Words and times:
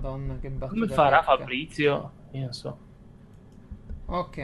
Madonna, 0.00 0.38
che 0.38 0.48
battuta. 0.48 0.68
Come 0.80 0.86
farà 0.88 1.18
ricca. 1.18 1.36
Fabrizio? 1.36 2.12
Io 2.32 2.40
non 2.40 2.52
so. 2.54 2.78
Ok. 4.06 4.38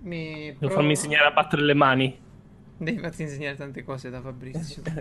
Mi 0.00 0.34
Devo 0.46 0.58
provo- 0.58 0.74
farmi 0.74 0.90
insegnare 0.90 1.26
a 1.26 1.30
battere 1.30 1.62
le 1.62 1.72
mani. 1.74 2.20
Devi 2.76 2.98
farti 2.98 3.22
insegnare 3.22 3.56
tante 3.56 3.82
cose 3.84 4.10
da 4.10 4.20
Fabrizio. 4.20 4.82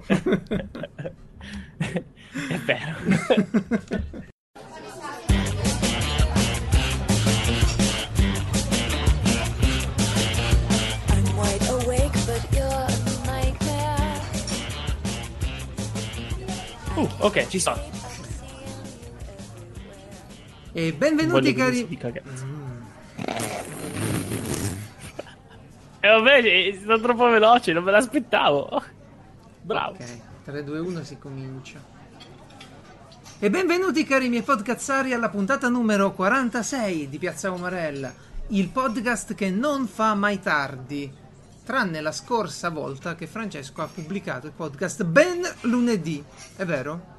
È 2.50 2.58
vero. 2.66 2.96
I'm 10.03 11.37
wide 11.37 11.67
awake, 11.69 12.13
but 12.25 12.41
you're 12.51 12.65
a 12.65 13.25
nightmare. 13.25 14.21
Uh, 16.95 17.07
ok, 17.20 17.48
ci 17.48 17.59
sono. 17.59 17.92
E 20.73 20.91
benvenuti 20.91 21.54
cari... 21.54 21.88
E 25.99 26.09
vabbè, 26.09 26.41
è 26.41 26.77
stato 26.82 27.02
troppo 27.02 27.30
veloce, 27.30 27.72
non 27.72 27.84
me 27.84 27.91
l'aspettavo. 27.91 28.84
Bravo. 29.62 29.91
Ok, 29.91 30.04
3, 30.44 30.63
2, 30.63 30.80
1 30.80 31.04
si 31.04 31.18
comincia. 31.18 31.80
E 33.40 33.49
benvenuti 33.49 34.04
cari 34.04 34.30
miei 34.30 34.41
podcazzari 34.41 35.13
alla 35.13 35.30
puntata 35.30 35.70
numero 35.70 36.12
46 36.12 37.08
di 37.08 37.18
Piazza 37.20 37.52
Umarella, 37.52 38.13
il 38.48 38.70
podcast 38.70 39.35
che 39.35 39.49
non 39.49 39.88
fa 39.88 40.13
mai 40.16 40.41
tardi, 40.41 41.12
tranne 41.63 42.02
la 42.02 42.12
scorsa 42.12 42.70
volta 42.70 43.16
che 43.16 43.27
Francesco 43.27 43.82
ha 43.82 43.88
pubblicato 43.88 44.48
il 44.48 44.54
podcast 44.54 45.04
ben 45.04 45.41
lunedì, 45.62 46.24
è 46.55 46.66
vero? 46.66 47.12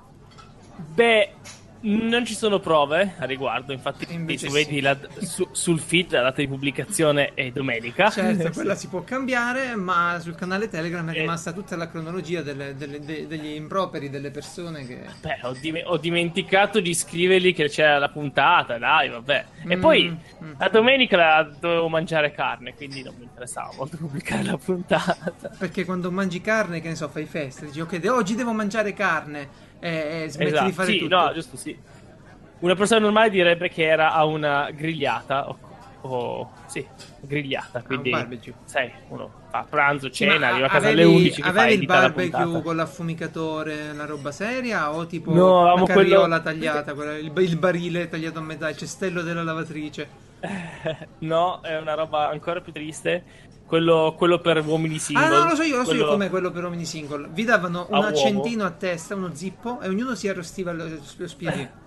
Beh, 0.76 1.32
non 1.84 2.24
ci 2.24 2.34
sono 2.34 2.58
prove 2.60 3.14
a 3.18 3.24
riguardo, 3.24 3.72
infatti 3.72 4.06
Invece 4.12 4.46
tu 4.46 4.52
sì. 4.54 4.64
vedi 4.64 4.80
la- 4.80 4.96
su- 5.20 5.48
sul 5.52 5.78
feed 5.80 6.12
la 6.12 6.22
data 6.22 6.40
di 6.40 6.48
pubblicazione 6.48 7.32
è 7.34 7.50
domenica. 7.50 8.10
Certo, 8.10 8.50
quella 8.54 8.74
si 8.74 8.88
può 8.88 9.02
cambiare, 9.02 9.74
ma 9.76 10.18
sul 10.20 10.34
canale 10.34 10.68
Telegram 10.68 11.08
è 11.10 11.16
Eh. 11.16 11.20
rimasta 11.20 11.52
tutta 11.52 11.76
la 11.76 11.88
cronologia 11.88 12.42
delle- 12.42 12.74
delle- 12.74 13.00
de- 13.00 13.26
degli 13.26 13.54
improperi 13.54 14.08
delle 14.10 14.30
persone 14.30 14.86
che... 14.86 15.00
Beh, 15.20 15.38
ho, 15.42 15.52
dim- 15.60 15.82
ho 15.84 15.96
dimenticato 15.98 16.80
di 16.80 16.94
scrivergli 16.94 17.54
che 17.54 17.68
c'era 17.68 17.98
la 17.98 18.08
puntata, 18.08 18.78
dai, 18.78 19.08
vabbè. 19.10 19.44
E 19.66 19.76
Mm, 19.76 19.80
poi 19.80 20.08
mm. 20.42 20.52
la 20.58 20.68
domenica 20.68 21.16
la 21.16 21.50
dovevo 21.60 21.88
mangiare 21.88 22.32
carne, 22.32 22.74
quindi 22.74 23.02
non 23.02 23.14
mi 23.18 23.24
interessava 23.24 23.70
molto 23.76 23.96
pubblicare 23.96 24.42
la 24.42 24.56
puntata. 24.56 25.32
Perché 25.58 25.84
quando 25.84 26.10
mangi 26.10 26.40
carne, 26.40 26.80
che 26.80 26.88
ne 26.88 26.94
so, 26.94 27.08
fai 27.08 27.24
festa, 27.26 27.64
dici 27.66 27.80
ok, 27.80 27.96
de- 27.98 28.08
oggi 28.08 28.34
devo 28.34 28.52
mangiare 28.52 28.92
carne 28.94 29.72
e, 29.88 30.22
e 30.24 30.28
smetti 30.30 30.50
esatto, 30.52 30.64
di 30.66 30.72
fare 30.72 30.92
sì, 30.92 30.98
tutto. 30.98 31.16
no, 31.16 31.32
giusto, 31.34 31.56
sì. 31.56 31.78
Una 32.60 32.74
persona 32.74 33.00
normale 33.00 33.30
direbbe 33.30 33.68
che 33.68 33.84
era 33.84 34.12
a 34.14 34.24
una 34.24 34.70
grigliata, 34.70 35.48
o, 35.48 35.58
o- 36.00 36.50
sì, 36.66 36.86
grigliata, 37.20 37.82
quindi... 37.82 38.08
barbecue. 38.10 38.54
Sai, 38.64 38.90
uno 39.08 39.30
fa 39.50 39.66
pranzo, 39.68 40.08
cena, 40.10 40.38
ma 40.38 40.48
arriva 40.48 40.66
a 40.66 40.70
casa 40.70 40.86
avevi, 40.88 41.02
alle 41.02 41.10
11 41.14 41.42
che 41.42 41.42
fa 41.42 41.60
avevi 41.62 41.82
il 41.82 41.88
la 41.88 41.94
barbecue 42.00 42.62
con 42.62 42.76
l'affumicatore, 42.76 43.90
una 43.90 44.06
roba 44.06 44.32
seria 44.32 44.92
o 44.94 45.06
tipo 45.06 45.32
No, 45.34 45.74
la 45.74 45.82
carriola 45.84 46.26
quello- 46.26 46.42
tagliata, 46.42 46.94
quella- 46.94 47.18
il, 47.18 47.32
il 47.36 47.58
barile 47.58 48.08
tagliato 48.08 48.38
a 48.38 48.42
metà, 48.42 48.70
il 48.70 48.76
cestello 48.76 49.20
della 49.22 49.42
lavatrice. 49.42 50.22
No, 51.18 51.60
è 51.62 51.76
una 51.78 51.94
roba 51.94 52.28
ancora 52.28 52.60
più 52.60 52.72
triste. 52.72 53.24
Quello, 53.66 54.14
quello 54.16 54.38
per 54.40 54.64
uomini 54.64 54.98
single. 54.98 55.24
Ah 55.24 55.28
no, 55.28 55.48
lo 55.48 55.54
so 55.54 55.62
io, 55.62 55.78
lo 55.78 55.84
so 55.84 55.90
io 55.92 55.96
Quello- 55.98 56.10
com'è 56.12 56.28
quello 56.30 56.50
per 56.50 56.64
uomini 56.64 56.84
single. 56.84 57.28
Vi 57.32 57.44
davano 57.44 57.86
un 57.88 57.94
A 57.94 57.98
uomo. 57.98 58.08
accentino 58.10 58.64
a 58.64 58.70
testa, 58.70 59.14
uno 59.14 59.34
zippo 59.34 59.80
e 59.80 59.88
ognuno 59.88 60.14
si 60.14 60.28
arrostiva 60.28 60.72
lo, 60.72 60.86
lo 61.16 61.26
spiedino. 61.28 61.82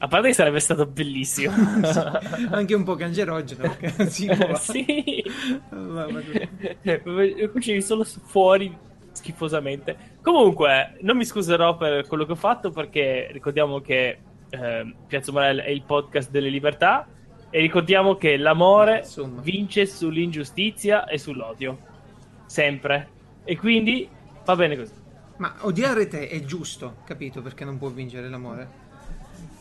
A 0.00 0.06
parte 0.06 0.28
che 0.28 0.34
sarebbe 0.34 0.60
stato 0.60 0.86
bellissimo. 0.86 1.52
Anche 2.50 2.74
un 2.74 2.84
po' 2.84 2.94
cancerogeno, 2.94 3.62
perché 3.78 4.36
può. 4.46 4.56
sì. 4.56 5.24
Mamma 5.70 6.20
mia. 6.82 7.00
Cucini 7.50 7.80
solo 7.80 8.04
su- 8.04 8.20
fuori 8.20 8.76
schifosamente. 9.12 9.96
Comunque, 10.22 10.96
non 11.02 11.16
mi 11.16 11.24
scuserò 11.24 11.76
per 11.76 12.06
quello 12.06 12.26
che 12.26 12.32
ho 12.32 12.36
fatto 12.36 12.70
perché 12.70 13.28
ricordiamo 13.32 13.80
che 13.80 14.18
eh, 14.50 14.94
Piazza 15.06 15.32
Morel 15.32 15.58
è 15.60 15.70
il 15.70 15.82
podcast 15.82 16.30
delle 16.30 16.48
libertà 16.48 17.06
e 17.50 17.60
ricordiamo 17.60 18.16
che 18.16 18.36
l'amore 18.36 18.98
Insomma. 18.98 19.40
vince 19.40 19.86
sull'ingiustizia 19.86 21.06
e 21.06 21.18
sull'odio. 21.18 21.78
Sempre. 22.46 23.08
E 23.44 23.56
quindi 23.56 24.08
va 24.44 24.56
bene 24.56 24.76
così. 24.76 24.92
Ma 25.36 25.54
odiare 25.60 26.08
te 26.08 26.28
è 26.28 26.40
giusto, 26.44 26.96
capito? 27.04 27.40
Perché 27.42 27.64
non 27.64 27.78
può 27.78 27.88
vincere 27.88 28.28
l'amore. 28.28 28.86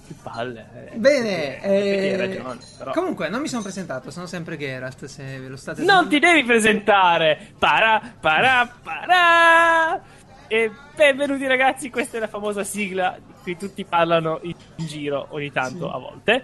Che 0.08 0.16
palle. 0.24 0.90
eh. 0.94 0.98
Bene, 0.98 1.62
eh, 1.62 2.09
hai 2.12 2.16
ragione, 2.16 2.59
comunque 2.94 3.28
non 3.28 3.42
mi 3.42 3.50
sono 3.50 3.62
presentato, 3.62 4.09
sono 4.09 4.25
sempre 4.25 4.58
Geralt, 4.58 5.04
se 5.06 5.38
ve 5.38 5.48
lo 5.50 5.58
state 5.58 5.84
Non 5.84 6.08
ti 6.08 6.18
devi 6.19 6.46
presentare! 6.46 7.50
Para, 7.59 8.02
para, 8.19 8.74
para! 8.81 10.02
E 10.48 10.72
benvenuti 10.96 11.46
ragazzi, 11.46 11.90
questa 11.90 12.16
è 12.16 12.19
la 12.22 12.28
famosa 12.28 12.64
sigla 12.64 13.18
di 13.19 13.34
cui 13.44 13.58
tutti 13.58 13.84
parlano 13.84 14.40
in 14.44 14.56
giro 14.78 15.28
ogni 15.31 15.52
tanto 15.52 15.90
Sì. 15.90 15.94
a 15.94 15.98
volte. 15.98 16.44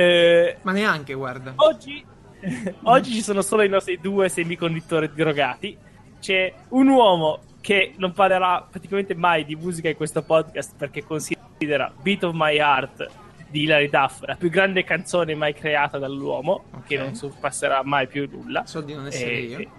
Eh, 0.00 0.56
Ma 0.62 0.70
neanche, 0.70 1.12
guarda. 1.14 1.54
oggi, 1.56 2.04
oggi 2.84 3.10
ci 3.12 3.20
sono 3.22 3.42
solo 3.42 3.62
i 3.62 3.68
nostri 3.68 3.98
due 4.00 4.28
semiconduttori 4.28 5.10
drogati. 5.12 5.76
C'è 6.20 6.52
un 6.68 6.86
uomo 6.88 7.40
che 7.60 7.94
non 7.96 8.12
parlerà 8.12 8.64
praticamente 8.70 9.14
mai 9.16 9.44
di 9.44 9.56
musica 9.56 9.88
in 9.88 9.96
questo 9.96 10.22
podcast 10.22 10.74
perché 10.76 11.02
considera 11.04 11.92
Beat 12.00 12.22
of 12.22 12.32
My 12.34 12.56
Heart 12.56 13.08
di 13.48 13.62
Hilary 13.62 13.88
Duff 13.88 14.22
la 14.24 14.36
più 14.36 14.50
grande 14.50 14.84
canzone 14.84 15.34
mai 15.34 15.52
creata 15.54 15.98
dall'uomo, 15.98 16.64
Ok. 16.74 16.86
che 16.86 16.96
non 16.98 17.14
sorpasserà 17.16 17.82
mai 17.82 18.06
più 18.06 18.28
nulla. 18.30 18.66
So 18.66 18.80
di 18.82 18.94
non 18.94 19.06
essere 19.06 19.30
Eh, 19.32 19.40
io. 19.40 19.70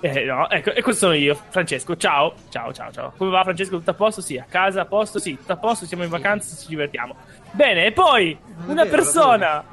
eh, 0.00 0.24
no, 0.24 0.48
ecco, 0.48 0.72
e 0.72 0.80
questo 0.82 1.06
sono 1.06 1.18
io, 1.18 1.34
Francesco. 1.50 1.96
Ciao, 1.96 2.32
ciao, 2.50 2.72
ciao, 2.72 2.90
ciao. 2.92 3.12
Come 3.16 3.30
va, 3.30 3.42
Francesco? 3.42 3.76
Tutto 3.76 3.90
a 3.90 3.94
posto? 3.94 4.20
Sì, 4.22 4.38
a 4.38 4.46
casa, 4.48 4.82
a 4.82 4.86
posto? 4.86 5.18
Sì, 5.18 5.36
tutto 5.36 5.52
a 5.52 5.56
posto. 5.56 5.84
Siamo 5.86 6.04
in 6.04 6.08
vacanza, 6.10 6.54
ci 6.56 6.68
divertiamo. 6.68 7.16
Bene, 7.56 7.86
e 7.86 7.92
poi 7.92 8.36
Non 8.58 8.70
una 8.70 8.84
vero, 8.84 8.96
persona. 8.96 9.64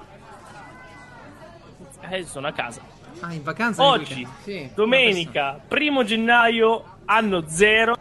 Eh, 2.10 2.24
sono 2.26 2.48
a 2.48 2.52
casa. 2.54 2.82
Ah, 3.20 3.34
in 3.34 3.44
vacanza? 3.44 3.84
Oggi? 3.84 4.28
Sì, 4.42 4.70
domenica, 4.74 5.60
primo 5.68 6.04
gennaio, 6.04 6.84
anno 7.06 7.44
0, 7.48 7.96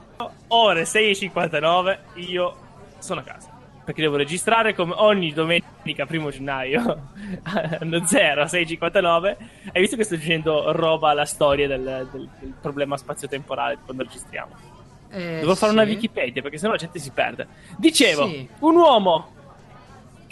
ore 0.49 0.83
6.59. 0.85 1.99
Io 2.15 2.57
sono 2.99 3.21
a 3.21 3.23
casa. 3.25 3.51
Perché 3.85 4.01
devo 4.03 4.15
registrare 4.17 4.75
come 4.75 4.95
ogni 4.97 5.33
domenica, 5.33 6.07
primo 6.07 6.31
gennaio, 6.31 7.09
anno 7.81 8.07
0, 8.07 8.45
6.59. 8.45 9.37
Hai 9.73 9.81
visto 9.81 9.97
che 9.97 10.05
sto 10.05 10.15
dicendo 10.15 10.71
roba 10.73 11.11
alla 11.11 11.25
storia 11.25 11.67
del, 11.67 12.09
del- 12.13 12.29
del 12.39 12.55
problema 12.61 12.97
spazio-temporale 12.97 13.79
quando 13.85 14.05
registriamo? 14.05 14.71
Eh, 15.11 15.39
Devo 15.41 15.55
fare 15.57 15.73
una 15.73 15.85
sì. 15.85 15.91
Wikipedia 15.91 16.41
perché 16.43 16.59
sennò 16.59 16.73
la 16.73 16.79
gente 16.79 16.99
si 17.01 17.11
perde. 17.11 17.47
Dicevo, 17.77 18.27
Sì. 18.29 18.49
un 18.61 18.77
uomo 18.77 19.31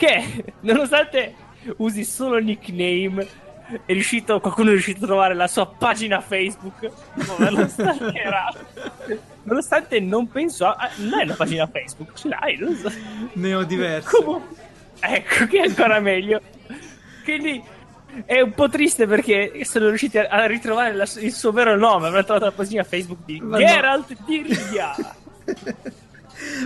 che, 0.00 0.44
nonostante 0.60 1.34
usi 1.76 2.04
solo 2.04 2.38
nickname, 2.38 3.28
è 3.84 3.92
riuscito, 3.92 4.40
qualcuno 4.40 4.70
è 4.70 4.72
riuscito 4.72 5.04
a 5.04 5.06
trovare 5.06 5.34
la 5.34 5.46
sua 5.46 5.66
pagina 5.66 6.20
Facebook. 6.20 6.90
Nonostante 9.44 10.00
non 10.00 10.28
penso 10.28 10.66
a... 10.66 10.88
Non 10.96 11.20
è 11.20 11.24
una 11.24 11.34
pagina 11.34 11.66
Facebook, 11.66 12.14
ce 12.14 12.28
l'hai, 12.28 12.56
non 12.56 12.74
so. 12.74 12.90
Ne 13.34 13.54
ho 13.54 13.62
diverse. 13.62 14.08
Comunque, 14.10 14.56
ecco 15.00 15.46
che 15.46 15.58
è 15.58 15.68
ancora 15.68 16.00
meglio. 16.00 16.40
Quindi 17.22 17.62
è 18.24 18.40
un 18.40 18.52
po' 18.52 18.70
triste 18.70 19.06
perché 19.06 19.52
sono 19.64 19.88
riusciti 19.88 20.18
a, 20.18 20.46
ritrovare 20.46 20.94
la- 20.94 21.08
il 21.18 21.32
suo 21.32 21.52
vero 21.52 21.76
nome. 21.76 22.08
Avrà 22.08 22.24
trovato 22.24 22.46
la 22.46 22.52
pagina 22.52 22.82
Facebook 22.84 23.20
di 23.24 23.38
Ma 23.40 23.58
no. 23.58 23.66
Geralt 23.66 24.16
di 24.24 24.42
Rivia. 24.42 24.94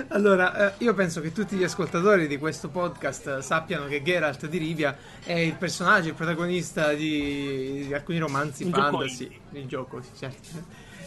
Allora, 0.09 0.75
eh, 0.77 0.85
io 0.85 0.95
penso 0.95 1.21
che 1.21 1.33
tutti 1.33 1.57
gli 1.57 1.65
ascoltatori 1.65 2.27
di 2.27 2.39
questo 2.39 2.69
podcast 2.69 3.39
sappiano 3.41 3.87
che 3.87 4.03
Geralt 4.03 4.47
di 4.47 4.59
Rivia 4.59 4.97
è 5.23 5.33
il 5.33 5.55
personaggio, 5.57 6.09
il 6.09 6.15
protagonista 6.15 6.93
di, 6.93 7.85
di 7.87 7.95
alcuni 7.95 8.19
romanzi 8.19 8.69
gioco 8.71 8.99
fantasy. 8.99 9.25
indie. 9.25 9.41
Il 9.51 9.67
gioco, 9.67 10.01
sì, 10.03 10.11
certo. 10.17 10.49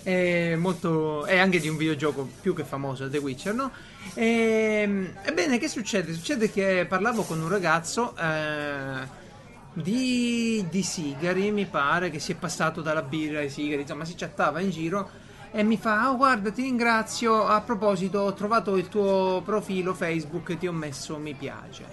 È 0.02 0.56
molto. 0.56 1.26
è 1.26 1.38
anche 1.38 1.60
di 1.60 1.68
un 1.68 1.76
videogioco 1.78 2.30
più 2.42 2.54
che 2.54 2.64
famoso, 2.64 3.10
The 3.10 3.18
Witcher, 3.18 3.54
no? 3.54 3.72
Ehm, 4.14 5.14
Ebbene, 5.24 5.58
che 5.58 5.68
succede? 5.68 6.14
Succede 6.14 6.50
che 6.52 6.86
parlavo 6.88 7.24
con 7.24 7.42
un 7.42 7.50
ragazzo. 7.50 8.16
eh, 8.18 9.26
di, 9.74 10.66
di 10.70 10.82
sigari, 10.82 11.52
mi 11.52 11.66
pare 11.68 12.10
che 12.10 12.20
si 12.20 12.32
è 12.32 12.36
passato 12.36 12.82
dalla 12.82 13.04
birra 13.04 13.40
ai 13.40 13.50
sigari, 13.50 13.82
insomma, 13.82 14.06
si 14.06 14.16
chattava 14.16 14.60
in 14.60 14.72
giro 14.72 15.10
e 15.52 15.64
mi 15.64 15.78
fa: 15.78 16.10
Oh, 16.12 16.18
guarda, 16.18 16.52
ti 16.52 16.64
ringrazio. 16.64 17.46
A 17.46 17.62
proposito, 17.62 18.20
ho 18.20 18.34
trovato 18.34 18.76
il 18.78 18.88
tuo 18.90 19.42
profilo 19.44 19.94
Facebook 19.94 20.50
e 20.52 20.58
ti 20.58 20.68
ho 20.68 20.74
messo 20.74 21.18
mi 21.18 21.34
piace. 21.34 21.86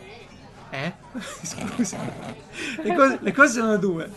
Eh? 0.71 0.93
Scusa, 1.43 1.99
le 2.83 2.95
cose, 2.95 3.19
le 3.21 3.33
cose 3.33 3.53
sono 3.61 3.77
due. 3.77 4.11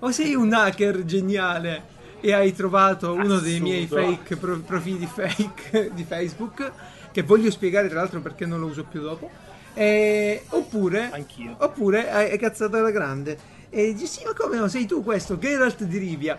O 0.00 0.10
sei 0.10 0.34
un 0.34 0.52
hacker 0.52 1.04
geniale 1.04 1.90
e 2.20 2.32
hai 2.32 2.52
trovato 2.52 3.12
uno 3.14 3.38
dei 3.38 3.60
miei 3.60 3.84
Assurdo. 3.84 4.04
fake 4.16 4.36
pro- 4.36 4.58
profili 4.60 5.06
fake 5.06 5.90
di 5.94 6.04
Facebook, 6.04 6.70
che 7.10 7.22
voglio 7.22 7.50
spiegare 7.50 7.88
tra 7.88 8.00
l'altro 8.00 8.20
perché 8.20 8.46
non 8.46 8.60
lo 8.60 8.66
uso 8.66 8.84
più 8.84 9.00
dopo. 9.00 9.30
Eh, 9.74 10.44
oppure, 10.50 11.10
Anch'io. 11.10 11.56
oppure 11.58 12.10
hai, 12.10 12.30
hai 12.30 12.38
cazzato 12.38 12.76
alla 12.76 12.90
grande. 12.90 13.38
E 13.70 13.94
dici, 13.94 14.06
sì, 14.06 14.24
ma 14.24 14.32
come 14.34 14.58
no? 14.58 14.68
Sei 14.68 14.84
tu 14.86 15.02
questo, 15.02 15.38
Geralt 15.38 15.82
di 15.84 15.96
Rivia. 15.98 16.38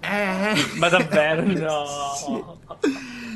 Eh. 0.00 0.54
Ma 0.78 0.88
davvero? 0.88 1.42
No. 1.60 1.84
Sì. 2.16 2.58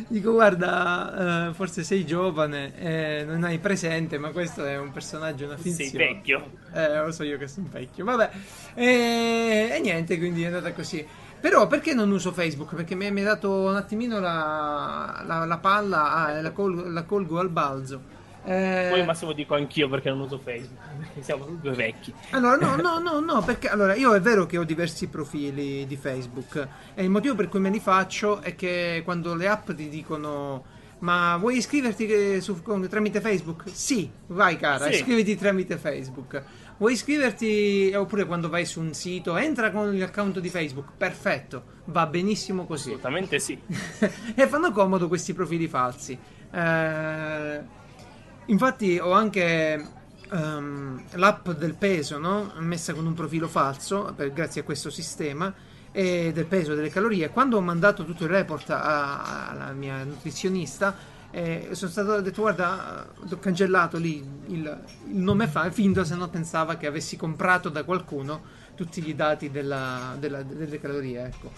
Dico, 0.07 0.33
guarda, 0.33 1.49
eh, 1.49 1.55
forse 1.55 1.83
sei 1.83 2.05
giovane, 2.07 2.73
eh, 2.79 3.25
non 3.27 3.43
hai 3.43 3.59
presente, 3.59 4.19
ma 4.19 4.31
questo 4.31 4.65
è 4.65 4.79
un 4.79 4.93
personaggio, 4.93 5.47
una 5.47 5.57
finzione. 5.57 5.91
Sei 5.91 5.99
vecchio. 5.99 6.51
Eh, 6.73 7.05
lo 7.05 7.11
so 7.11 7.25
io 7.25 7.39
che 7.39 7.49
sono 7.49 7.67
vecchio. 7.71 8.05
Vabbè, 8.05 8.31
e, 8.75 9.71
e 9.73 9.81
niente, 9.81 10.19
quindi 10.19 10.43
è 10.43 10.47
andata 10.47 10.73
così. 10.73 11.05
Però 11.41 11.67
perché 11.67 11.95
non 11.95 12.11
uso 12.11 12.33
Facebook? 12.33 12.75
Perché 12.75 12.95
mi, 12.95 13.11
mi 13.11 13.21
ha 13.23 13.25
dato 13.25 13.51
un 13.51 13.77
attimino 13.77 14.21
la, 14.21 15.23
la, 15.27 15.45
la 15.45 15.59
palla, 15.59 16.13
ah, 16.13 16.41
la, 16.41 16.51
col- 16.53 16.93
la 16.93 17.03
colgo 17.03 17.39
al 17.39 17.51
balzo. 17.51 18.01
Eh, 18.45 18.89
Poi 18.91 19.05
Massimo 19.05 19.33
dico 19.33 19.55
anch'io 19.55 19.89
perché 19.89 20.11
non 20.11 20.21
uso 20.21 20.39
Facebook. 20.39 20.79
Perché 21.01 21.23
siamo 21.23 21.45
due 21.47 21.73
vecchi. 21.73 22.13
Allora, 22.31 22.57
no, 22.57 22.77
no, 22.77 22.99
no, 22.99 23.21
no, 23.21 23.43
perché 23.43 23.69
allora 23.69 23.95
io 23.95 24.15
è 24.15 24.21
vero 24.21 24.45
che 24.47 24.59
ho 24.59 24.65
diversi 24.65 25.09
profili 25.09 25.87
di 25.87 25.97
Facebook 25.97 26.69
e 26.95 27.03
il 27.03 27.11
motivo 27.11 27.35
per 27.35 27.49
cui 27.49 27.61
me 27.61 27.71
li 27.71 27.81
faccio 27.81 28.41
è 28.41 28.55
che 28.55 29.01
quando 29.05 29.35
le 29.35 29.49
app 29.49 29.71
ti 29.73 29.89
dicono 29.89 30.65
ma 31.01 31.37
vuoi 31.37 31.57
iscriverti 31.59 32.41
su- 32.41 32.63
con- 32.63 32.87
tramite 32.89 33.21
Facebook? 33.21 33.65
Sì, 33.71 34.11
vai 34.29 34.57
cara, 34.57 34.87
Sì. 34.87 34.93
iscriviti 34.95 35.37
tramite 35.37 35.77
Facebook. 35.77 36.43
Vuoi 36.79 36.93
iscriverti 36.95 37.93
oppure 37.95 38.25
quando 38.27 38.49
vai 38.49 38.65
su 38.67 38.81
un 38.81 38.93
sito, 38.95 39.37
entra 39.37 39.71
con 39.71 39.97
l'account 39.97 40.39
di 40.41 40.49
Facebook? 40.49 40.89
Perfetto, 40.97 41.63
va 41.87 42.07
benissimo 42.07 42.65
così. 42.67 42.89
Assolutamente 42.89 43.39
sì. 43.39 43.59
e 44.35 44.47
fanno 44.49 44.71
comodo 44.73 45.09
questi 45.09 45.33
profili 45.35 45.69
falsi. 45.69 46.19
Eh, 46.51 47.61
infatti 48.47 48.99
ho 48.99 49.13
anche 49.13 49.87
ehm, 50.31 51.03
l'app 51.13 51.51
del 51.51 51.75
peso, 51.75 52.19
no? 52.19 52.53
messa 52.59 52.93
con 52.95 53.07
un 53.07 53.15
profilo 53.15 53.49
falso, 53.49 54.13
per- 54.17 54.33
grazie 54.33 54.63
a 54.63 54.65
questo 54.65 54.91
sistema, 54.91 55.53
e 55.93 56.33
del 56.35 56.47
peso, 56.47 56.75
delle 56.75 56.91
calorie. 56.91 57.31
Quando 57.31 57.57
ho 57.57 57.61
mandato 57.61 58.05
tutto 58.05 58.25
il 58.25 58.31
report 58.31 58.71
alla 58.71 59.73
mia 59.73 60.03
nutrizionista, 60.03 61.13
eh, 61.31 61.71
sono 61.73 61.91
stato 61.91 62.21
detto 62.21 62.43
guarda 62.43 63.09
ho 63.29 63.39
cancellato 63.41 63.99
lì 63.99 64.25
il, 64.49 64.81
il 65.09 65.17
nome 65.17 65.49
fa 65.49 65.69
finto 65.73 66.05
se 66.05 66.15
no 66.15 66.29
pensava 66.29 66.77
che 66.77 66.87
avessi 66.87 67.17
comprato 67.17 67.71
da 67.71 67.83
qualcuno 67.83 68.41
tutti 68.77 69.05
i 69.09 69.17
dati 69.17 69.51
della- 69.51 70.15
della- 70.17 70.45
delle 70.45 70.79
calorie 70.79 71.25
ecco 71.25 71.51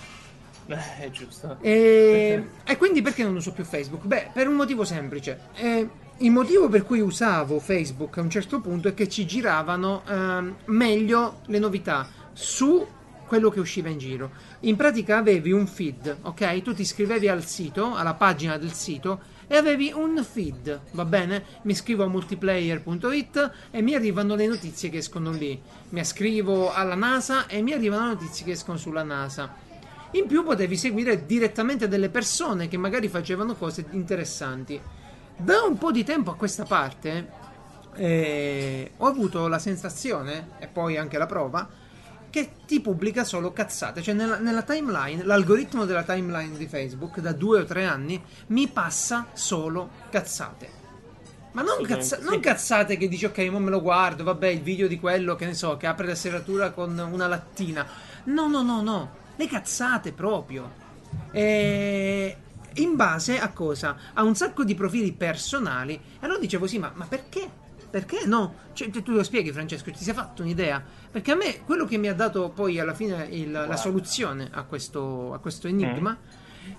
Eh, 0.68 1.04
È 1.04 1.10
giusto. 1.10 1.58
e, 1.60 2.44
e 2.64 2.76
quindi 2.76 3.02
perché 3.02 3.22
non 3.22 3.36
uso 3.36 3.52
più 3.52 3.64
Facebook? 3.64 4.04
Beh, 4.04 4.30
per 4.32 4.48
un 4.48 4.54
motivo 4.54 4.84
semplice. 4.84 5.38
Eh, 5.54 5.88
il 6.18 6.30
motivo 6.30 6.68
per 6.68 6.82
cui 6.84 7.00
usavo 7.00 7.60
Facebook 7.60 8.18
a 8.18 8.22
un 8.22 8.30
certo 8.30 8.60
punto 8.60 8.88
è 8.88 8.94
che 8.94 9.08
ci 9.08 9.26
giravano 9.26 10.02
ehm, 10.08 10.56
meglio 10.66 11.40
le 11.46 11.58
novità 11.58 12.08
su 12.32 12.86
quello 13.26 13.50
che 13.50 13.60
usciva 13.60 13.88
in 13.88 13.98
giro. 13.98 14.30
In 14.60 14.76
pratica 14.76 15.18
avevi 15.18 15.52
un 15.52 15.66
feed, 15.66 16.18
ok? 16.22 16.62
Tu 16.62 16.74
ti 16.74 16.82
iscrivevi 16.82 17.28
al 17.28 17.44
sito, 17.44 17.94
alla 17.94 18.14
pagina 18.14 18.56
del 18.56 18.72
sito 18.72 19.34
e 19.48 19.56
avevi 19.56 19.92
un 19.94 20.24
feed, 20.24 20.80
va 20.92 21.04
bene? 21.04 21.44
Mi 21.62 21.72
iscrivo 21.72 22.04
a 22.04 22.08
multiplayer.it 22.08 23.50
e 23.70 23.82
mi 23.82 23.94
arrivano 23.94 24.34
le 24.36 24.46
notizie 24.46 24.90
che 24.90 24.98
escono 24.98 25.30
lì. 25.32 25.60
Mi 25.90 26.00
iscrivo 26.00 26.72
alla 26.72 26.94
NASA 26.94 27.46
e 27.46 27.62
mi 27.62 27.72
arrivano 27.72 28.06
le 28.06 28.12
notizie 28.14 28.44
che 28.44 28.52
escono 28.52 28.78
sulla 28.78 29.02
NASA. 29.02 29.64
In 30.12 30.26
più 30.26 30.44
potevi 30.44 30.76
seguire 30.76 31.26
direttamente 31.26 31.88
delle 31.88 32.08
persone 32.08 32.68
che 32.68 32.76
magari 32.76 33.08
facevano 33.08 33.54
cose 33.54 33.86
interessanti. 33.90 34.80
Da 35.36 35.62
un 35.62 35.76
po' 35.76 35.90
di 35.90 36.04
tempo 36.04 36.30
a 36.30 36.36
questa 36.36 36.64
parte 36.64 37.28
eh, 37.96 38.92
ho 38.96 39.06
avuto 39.06 39.48
la 39.48 39.58
sensazione, 39.58 40.50
e 40.58 40.68
poi 40.68 40.96
anche 40.96 41.18
la 41.18 41.26
prova, 41.26 41.68
che 42.30 42.50
ti 42.66 42.80
pubblica 42.80 43.24
solo 43.24 43.52
cazzate. 43.52 44.02
Cioè 44.02 44.14
nella, 44.14 44.38
nella 44.38 44.62
timeline, 44.62 45.24
l'algoritmo 45.24 45.84
della 45.84 46.02
timeline 46.02 46.56
di 46.56 46.66
Facebook 46.66 47.20
da 47.20 47.32
due 47.32 47.60
o 47.60 47.64
tre 47.64 47.84
anni 47.84 48.22
mi 48.48 48.68
passa 48.68 49.28
solo 49.32 49.90
cazzate. 50.10 50.84
Ma 51.52 51.62
non, 51.62 51.82
cazza- 51.82 52.18
non 52.20 52.38
cazzate 52.38 52.98
che 52.98 53.08
dici 53.08 53.24
ok, 53.24 53.38
mo 53.50 53.58
me 53.58 53.70
lo 53.70 53.80
guardo, 53.80 54.24
vabbè, 54.24 54.48
il 54.48 54.60
video 54.60 54.86
di 54.86 55.00
quello 55.00 55.36
che 55.36 55.46
ne 55.46 55.54
so, 55.54 55.78
che 55.78 55.86
apre 55.86 56.06
la 56.06 56.14
serratura 56.14 56.70
con 56.72 56.98
una 56.98 57.26
lattina. 57.26 57.86
No, 58.24 58.46
no, 58.46 58.60
no, 58.60 58.82
no, 58.82 59.10
le 59.36 59.46
cazzate 59.46 60.12
proprio. 60.12 60.84
E 61.30 62.36
in 62.74 62.96
base 62.96 63.38
a 63.38 63.50
cosa? 63.50 63.96
A 64.14 64.22
un 64.22 64.34
sacco 64.34 64.64
di 64.64 64.74
profili 64.74 65.12
personali. 65.12 65.94
E 65.94 66.00
allora 66.20 66.38
dicevo 66.38 66.66
sì, 66.66 66.78
ma, 66.78 66.90
ma 66.94 67.06
perché? 67.06 67.64
Perché 67.88 68.26
no? 68.26 68.54
Cioè, 68.72 68.90
tu 68.90 69.12
lo 69.12 69.22
spieghi, 69.22 69.52
Francesco, 69.52 69.90
ti 69.90 70.02
sei 70.02 70.12
fatto 70.12 70.42
un'idea? 70.42 70.82
Perché 71.10 71.32
a 71.32 71.34
me 71.36 71.60
quello 71.64 71.84
che 71.86 71.96
mi 71.96 72.08
ha 72.08 72.14
dato 72.14 72.50
poi 72.50 72.78
alla 72.78 72.94
fine 72.94 73.26
il- 73.30 73.50
la 73.52 73.76
soluzione 73.76 74.48
a 74.52 74.64
questo, 74.64 75.32
a 75.32 75.38
questo 75.38 75.68
enigma 75.68 76.16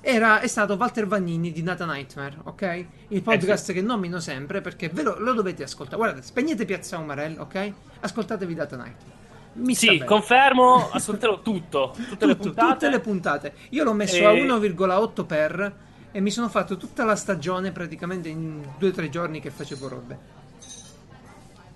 era, 0.01 0.42
è 0.42 0.48
stato 0.48 0.75
Walter 0.75 1.07
Vannini 1.07 1.51
di 1.51 1.63
Nata 1.63 1.86
Nightmare, 1.86 2.36
ok? 2.44 2.86
Il 3.07 3.21
podcast 3.24 3.71
che 3.71 3.81
nomino 3.81 4.19
sempre 4.19 4.62
perché 4.62 4.89
ve 4.89 5.01
lo, 5.01 5.18
lo 5.18 5.33
dovete 5.33 5.63
ascoltare. 5.63 5.95
Guardate, 5.98 6.21
spegnete 6.24 6.65
Piazza 6.65 6.98
Umarell, 6.98 7.39
ok? 7.39 7.74
Ascoltatevi 8.01 8.54
Data 8.54 8.75
Nightmare. 8.75 9.17
Mi 9.57 9.75
Sì, 9.75 9.88
bene. 9.88 10.06
confermo, 10.06 10.89
ascolterò 10.94 11.42
tutto. 11.42 11.94
Tutte 11.95 12.25
le 12.25 12.33
Tutto, 12.36 12.50
puntate. 12.50 12.71
tutte 12.74 12.89
le 12.89 13.00
puntate. 13.00 13.54
Io 13.69 13.83
l'ho 13.83 13.94
messo 13.94 14.15
E- 14.18 14.25
a 14.25 14.31
1,8 14.31 15.24
per 15.25 15.75
e 16.12 16.19
mi 16.21 16.31
sono 16.31 16.48
fatto 16.50 16.77
tutta 16.77 17.04
la 17.04 17.15
stagione 17.15 17.71
praticamente 17.71 18.30
in 18.30 18.63
due 18.77 18.89
o 18.89 18.92
tre 18.92 19.09
giorni 19.09 19.39
che 19.42 19.50
facevo 19.51 19.88
robe. 19.88 20.18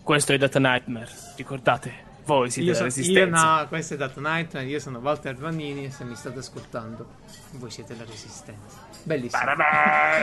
Questo 0.03 0.33
è 0.33 0.37
Data 0.37 0.59
Nightmare. 0.59 1.09
Ricordate, 1.35 1.93
voi 2.25 2.49
siete 2.49 2.67
Io, 2.67 2.73
la 2.73 2.77
so- 2.79 2.83
resistenza. 2.85 3.39
io 3.55 3.61
no, 3.61 3.67
questo 3.67 3.93
è 3.93 3.97
Data 3.97 4.19
Nightmare, 4.21 4.65
io 4.67 4.79
sono 4.79 4.99
Walter 4.99 5.35
Vannini 5.35 5.85
e 5.85 5.91
se 5.91 6.03
mi 6.05 6.15
state 6.15 6.39
ascoltando, 6.39 7.05
voi 7.53 7.69
siete 7.71 7.95
la 7.95 8.03
resistenza. 8.05 8.77
Bellissimo. 9.03 9.43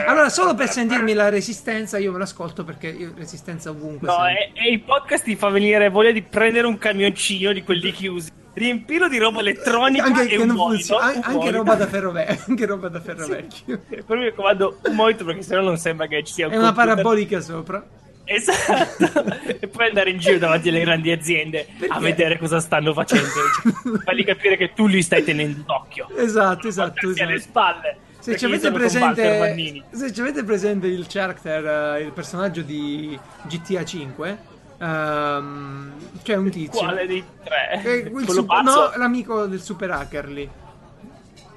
Allora, 0.07 0.29
solo 0.29 0.53
per 0.55 0.69
sentirmi 0.69 1.13
la 1.13 1.29
resistenza, 1.29 1.97
io 1.97 2.11
me 2.11 2.17
l'ascolto 2.19 2.63
perché 2.63 2.87
io 2.87 3.13
resistenza 3.15 3.69
ovunque. 3.69 4.07
No, 4.07 4.27
e, 4.27 4.51
e 4.53 4.71
il 4.71 4.81
podcast 4.81 5.23
ti 5.23 5.35
fa 5.35 5.49
venire 5.49 5.89
voglia 5.89 6.11
di 6.11 6.21
prendere 6.21 6.67
un 6.67 6.77
camioncino 6.77 7.51
di 7.51 7.63
quelli 7.63 7.91
chiusi, 7.91 8.31
riempirlo 8.53 9.07
di 9.07 9.17
roba 9.17 9.39
elettronica 9.39 10.05
anche, 10.05 10.23
e 10.23 10.27
che 10.27 10.37
un 10.37 10.47
non 10.47 10.55
monitor, 10.55 10.99
funziona, 10.99 11.03
un 11.05 11.09
an- 11.09 11.15
anche 11.23 11.31
monitor. 11.31 11.55
roba 11.55 11.75
da 11.75 11.87
ferro 11.87 12.11
vecchio, 12.11 12.43
anche 12.47 12.65
roba 12.65 12.87
da 12.87 13.01
ferro 13.01 13.27
vecchio. 13.27 13.79
E 13.89 14.03
Poi 14.03 14.17
mi 14.19 14.33
comando 14.33 14.79
un 14.83 14.95
monitor 14.95 15.25
perché 15.25 15.41
sennò 15.43 15.61
non 15.61 15.77
sembra 15.77 16.07
che 16.07 16.23
ci 16.23 16.33
sia 16.33 16.47
un 16.47 16.53
È 16.53 16.57
una 16.57 16.73
parabolica 16.73 17.41
sopra. 17.41 17.85
Esatto. 18.31 19.23
e 19.59 19.67
poi 19.67 19.87
andare 19.87 20.11
in 20.11 20.19
giro 20.19 20.37
davanti 20.37 20.69
alle 20.69 20.81
grandi 20.81 21.09
aziende 21.11 21.65
Perché? 21.79 21.91
a 21.95 21.99
vedere 21.99 22.37
cosa 22.37 22.59
stanno 22.59 22.93
facendo. 22.93 23.25
Cioè, 23.33 23.97
fargli 24.03 24.23
capire 24.23 24.55
che 24.55 24.71
tu 24.73 24.85
li 24.85 25.01
stai 25.01 25.23
tenendo 25.23 25.63
d'occhio. 25.65 26.07
Esatto, 26.15 26.67
esatto. 26.67 26.93
Portarsi 26.93 27.21
alle 27.23 27.33
esatto. 27.33 27.49
spalle. 27.49 27.97
Se 28.37 28.59
ci, 28.59 28.71
presente, 28.71 29.83
se 29.91 30.13
ci 30.13 30.21
avete 30.21 30.43
presente 30.43 30.87
il 30.87 31.05
character, 31.07 31.95
eh, 31.95 32.01
il 32.01 32.11
personaggio 32.11 32.61
di 32.61 33.17
GTA 33.43 33.83
5, 33.83 34.37
ehm, 34.77 35.91
c'è 36.23 36.35
un 36.35 36.49
tizio. 36.49 36.79
Quale 36.79 37.07
dei 37.07 37.23
tre? 37.43 37.81
Eh, 37.83 37.95
il 37.97 38.45
no, 38.63 38.91
l'amico 38.95 39.45
del 39.45 39.61
super 39.61 39.91
hacker 39.91 40.27
lì. 40.29 40.49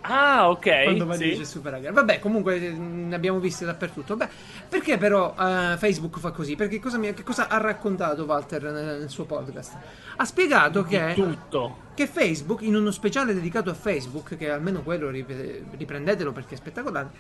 Ah, 0.05 0.51
ok. 0.51 0.83
Quando 0.85 1.07
va 1.07 1.15
sì. 1.15 1.25
lì 1.25 1.31
dice 1.31 1.45
super 1.45 1.75
hacker. 1.75 1.93
Vabbè, 1.93 2.19
comunque 2.19 2.57
eh, 2.57 2.71
ne 2.71 3.15
abbiamo 3.15 3.39
viste 3.39 3.65
dappertutto. 3.65 4.17
Beh, 4.17 4.29
perché 4.69 4.99
però 4.99 5.35
eh, 5.39 5.77
Facebook 5.79 6.19
fa 6.19 6.33
così? 6.33 6.57
Perché 6.57 6.81
cosa, 6.81 6.99
mi- 6.99 7.15
che 7.15 7.23
cosa 7.23 7.49
ha 7.49 7.59
raccontato 7.59 8.25
Walter 8.25 8.63
nel, 8.65 8.99
nel 8.99 9.09
suo 9.11 9.25
podcast? 9.25 9.77
Ha 10.17 10.25
spiegato 10.25 10.83
che 10.83 11.13
Tutto. 11.15 11.77
che 11.95 12.07
Facebook, 12.09 12.63
in 12.63 12.75
uno 12.75 12.91
speciale 12.91 13.33
dedicato 13.33 13.71
a 13.71 13.75
Facebook, 13.75 14.37
che 14.37 14.51
almeno 14.51 14.83
quello 14.83 15.09
rip- 15.09 15.77
riprendetelo 15.77 16.33
perché 16.33 16.55
è 16.55 16.59
spettacolare, 16.59 17.11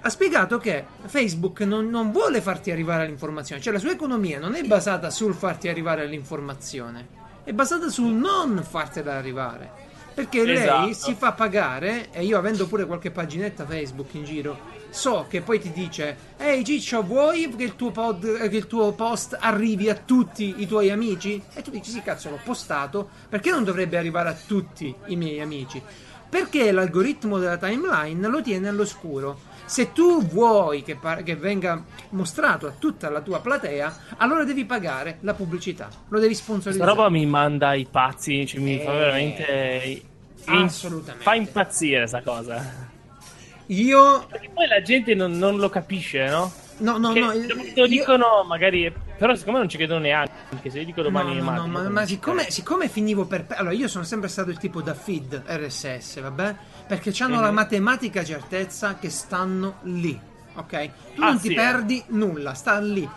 ha 0.00 0.08
spiegato 0.08 0.58
che 0.58 0.84
Facebook 1.04 1.60
non, 1.60 1.88
non 1.90 2.12
vuole 2.12 2.40
farti 2.40 2.70
arrivare 2.70 3.04
all'informazione, 3.04 3.60
cioè 3.60 3.72
la 3.74 3.78
sua 3.78 3.90
economia 3.90 4.38
non 4.38 4.54
è 4.54 4.62
basata 4.62 5.10
sul 5.10 5.34
farti 5.34 5.68
arrivare 5.68 6.02
all'informazione, 6.02 7.08
è 7.44 7.52
basata 7.52 7.88
sul 7.88 8.12
non 8.12 8.62
fartela 8.66 9.14
arrivare. 9.16 9.83
Perché 10.14 10.44
lei 10.44 10.90
Esatto. 10.90 10.92
si 10.94 11.14
fa 11.14 11.32
pagare, 11.32 12.08
e 12.12 12.24
io 12.24 12.38
avendo 12.38 12.66
pure 12.68 12.86
qualche 12.86 13.10
paginetta 13.10 13.66
Facebook 13.66 14.14
in 14.14 14.24
giro, 14.24 14.56
so 14.90 15.26
che 15.28 15.40
poi 15.40 15.58
ti 15.58 15.72
dice: 15.72 16.16
Ehi 16.38 16.62
Ciccio, 16.64 17.02
vuoi 17.02 17.52
che 17.56 17.64
il, 17.64 17.74
tuo 17.74 17.90
pod- 17.90 18.48
che 18.48 18.56
il 18.56 18.68
tuo 18.68 18.92
post 18.92 19.36
arrivi 19.40 19.90
a 19.90 19.94
tutti 19.94 20.54
i 20.58 20.66
tuoi 20.68 20.90
amici? 20.90 21.42
E 21.52 21.62
tu 21.62 21.70
dici: 21.70 21.90
Sì, 21.90 22.00
cazzo, 22.02 22.30
l'ho 22.30 22.38
postato. 22.44 23.08
Perché 23.28 23.50
non 23.50 23.64
dovrebbe 23.64 23.96
arrivare 23.98 24.28
a 24.28 24.36
tutti 24.46 24.94
i 25.06 25.16
miei 25.16 25.40
amici? 25.40 25.82
Perché 26.28 26.70
l'algoritmo 26.70 27.38
della 27.38 27.56
timeline 27.56 28.28
lo 28.28 28.40
tiene 28.40 28.68
all'oscuro. 28.68 29.52
Se 29.66 29.92
tu 29.92 30.22
vuoi 30.26 30.82
che, 30.82 30.94
pa- 30.96 31.22
che 31.22 31.36
venga 31.36 31.82
mostrato 32.10 32.66
a 32.66 32.72
tutta 32.78 33.08
la 33.10 33.20
tua 33.22 33.40
platea, 33.40 33.96
allora 34.18 34.44
devi 34.44 34.64
pagare 34.64 35.18
la 35.20 35.34
pubblicità, 35.34 35.88
lo 36.08 36.18
devi 36.18 36.28
Questa 36.34 36.44
sponsorizzare. 36.44 36.90
roba 36.90 37.08
mi 37.08 37.24
manda 37.26 37.68
ai 37.68 37.86
pazzi, 37.90 38.46
cioè 38.46 38.60
mi 38.60 38.78
fa 38.78 38.92
Eh, 38.92 38.98
veramente. 38.98 40.02
in- 40.46 40.62
assolutamente. 40.64 41.22
Fa 41.24 41.34
impazzire 41.34 42.06
sta 42.06 42.22
cosa. 42.22 42.92
Io 43.68 44.26
Perché 44.28 44.50
poi 44.52 44.66
la 44.68 44.82
gente 44.82 45.14
non, 45.14 45.32
non 45.38 45.56
lo 45.56 45.70
capisce, 45.70 46.26
no? 46.28 46.52
No, 46.78 46.98
no, 46.98 47.12
Che 47.12 47.20
no. 47.20 47.30
che 47.30 47.72
lo 47.76 47.86
dicono, 47.86 48.44
magari. 48.46 48.92
Però, 49.16 49.32
siccome 49.36 49.58
non 49.58 49.68
ci 49.68 49.76
credono 49.76 50.00
neanche, 50.00 50.68
se 50.70 50.80
io 50.80 50.84
dico 50.84 51.02
domani. 51.02 51.36
No, 51.36 51.44
no, 51.50 51.56
no, 51.62 51.66
ma, 51.68 51.88
ma 51.88 52.04
siccome, 52.04 52.38
credo. 52.38 52.50
siccome 52.52 52.88
finivo 52.88 53.24
per... 53.26 53.46
Allora, 53.50 53.72
io 53.74 53.86
sono 53.86 54.02
sempre 54.04 54.28
stato 54.28 54.50
il 54.50 54.58
tipo 54.58 54.82
da 54.82 54.92
feed 54.92 55.44
RSS, 55.46 56.20
vabbè? 56.20 56.54
Perché 56.86 57.12
hanno 57.22 57.40
la 57.40 57.48
Mhm. 57.48 57.54
matematica 57.54 58.24
certezza 58.24 58.96
che 58.96 59.08
stanno 59.10 59.76
lì, 59.82 60.18
ok? 60.54 60.90
Tu 61.14 61.22
Ah, 61.22 61.26
non 61.28 61.40
ti 61.40 61.48
sì, 61.48 61.52
eh. 61.52 61.56
perdi 61.56 62.02
nulla, 62.08 62.54
sta 62.54 62.78
lì. 62.78 63.08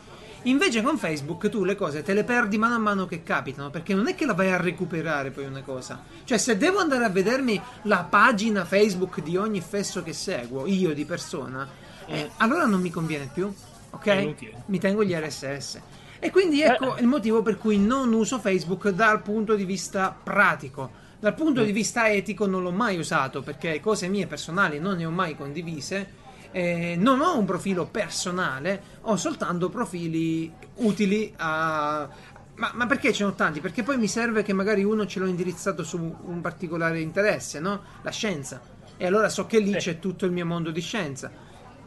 Invece 0.44 0.82
con 0.82 0.98
Facebook 0.98 1.50
tu 1.50 1.66
le 1.66 1.76
cose 1.76 2.04
te 2.04 2.14
le 2.14 2.24
perdi 2.24 2.58
mano 2.58 2.76
a 2.76 2.78
mano 2.78 3.06
che 3.06 3.24
capitano, 3.24 3.70
perché 3.70 3.94
non 3.94 4.08
è 4.08 4.16
che 4.16 4.26
la 4.26 4.34
vai 4.34 4.50
a 4.52 4.56
recuperare 4.58 5.32
poi 5.32 5.46
una 5.46 5.62
cosa. 5.62 6.02
Cioè, 6.24 6.38
se 6.38 6.56
devo 6.58 6.80
andare 6.80 7.04
a 7.04 7.10
vedermi 7.10 7.60
la 7.84 8.06
pagina 8.10 8.64
Facebook 8.64 9.22
di 9.22 9.36
ogni 9.36 9.60
fesso 9.60 10.02
che 10.04 10.14
seguo, 10.14 10.66
io 10.66 10.94
di 10.94 11.04
persona, 11.04 11.68
eh, 12.06 12.30
allora 12.38 12.66
non 12.66 12.80
mi 12.80 12.90
conviene 12.92 13.30
più, 13.34 13.54
ok? 13.90 14.06
Inutile. 14.06 14.64
mi 14.68 14.80
tengo 14.80 15.04
gli 15.04 15.12
RSS. 15.14 15.82
E 16.20 16.32
quindi 16.32 16.62
ecco 16.62 16.96
Eh. 16.98 17.02
il 17.02 17.08
motivo 17.08 17.42
per 17.42 17.58
cui 17.58 17.78
non 17.78 18.12
uso 18.14 18.40
Facebook 18.40 18.90
dal 18.90 19.22
punto 19.22 19.56
di 19.56 19.66
vista 19.66 20.16
pratico. 20.22 21.06
Dal 21.20 21.34
punto 21.34 21.64
di 21.64 21.72
vista 21.72 22.10
etico 22.12 22.46
non 22.46 22.62
l'ho 22.62 22.72
mai 22.72 22.98
usato 22.98 23.42
perché 23.42 23.80
cose 23.80 24.08
mie 24.08 24.28
personali 24.28 24.80
non 24.80 24.98
ne 24.98 25.06
ho 25.06 25.12
mai 25.12 25.36
condivise. 25.36 26.26
eh, 26.52 26.96
non 26.98 27.20
ho 27.22 27.38
un 27.38 27.44
profilo 27.46 27.86
personale, 27.88 28.82
ho 29.02 29.16
soltanto 29.18 29.70
profili 29.70 30.52
utili 30.76 31.32
a. 31.38 32.08
Ma, 32.56 32.72
ma 32.74 32.86
perché 32.88 33.12
ce 33.14 33.24
ne 33.26 33.30
ho 33.32 33.34
tanti? 33.34 33.60
Perché 33.60 33.84
poi 33.84 33.98
mi 33.98 34.08
serve 34.08 34.42
che 34.44 34.54
magari 34.54 34.84
uno 34.84 35.06
ce 35.06 35.20
l'ho 35.20 35.28
indirizzato 35.28 35.84
su 35.84 35.98
un 35.98 36.42
particolare 36.42 37.02
interesse, 37.02 37.60
no? 37.60 37.82
La 38.02 38.10
scienza. 38.12 38.60
E 38.96 39.06
allora 39.06 39.30
so 39.30 39.46
che 39.46 39.60
lì 39.60 39.74
Sì. 39.74 39.78
c'è 39.78 40.00
tutto 40.00 40.26
il 40.26 40.32
mio 40.32 40.46
mondo 40.46 40.72
di 40.72 40.82
scienza. 40.82 41.30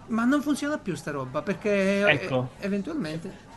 Ma 0.08 0.24
non 0.24 0.42
funziona 0.42 0.76
più 0.78 0.94
sta 0.94 1.10
roba 1.10 1.40
perché 1.42 2.04
Ecco. 2.06 2.50
eventualmente. 2.60 3.48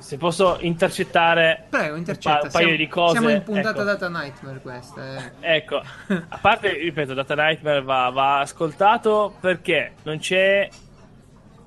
Se, 0.00 0.16
posso 0.16 0.58
intercettare. 0.60 1.64
Prego, 1.68 1.96
intercetta. 1.96 2.34
Un, 2.34 2.38
pa- 2.40 2.46
un 2.46 2.52
paio 2.52 2.66
siamo, 2.66 2.76
di 2.82 2.88
cose. 2.88 3.12
Siamo 3.12 3.28
in 3.30 3.42
puntata 3.42 3.70
ecco. 3.70 3.82
data 3.82 4.08
Nightmare 4.08 4.58
questa. 4.60 5.16
eh. 5.16 5.56
Ecco, 5.56 5.82
a 6.28 6.38
parte, 6.40 6.72
ripeto, 6.74 7.14
Data 7.14 7.34
Nightmare 7.34 7.82
va, 7.82 8.08
va 8.10 8.38
ascoltato 8.40 9.34
perché 9.40 9.92
non 10.04 10.18
c'è 10.18 10.68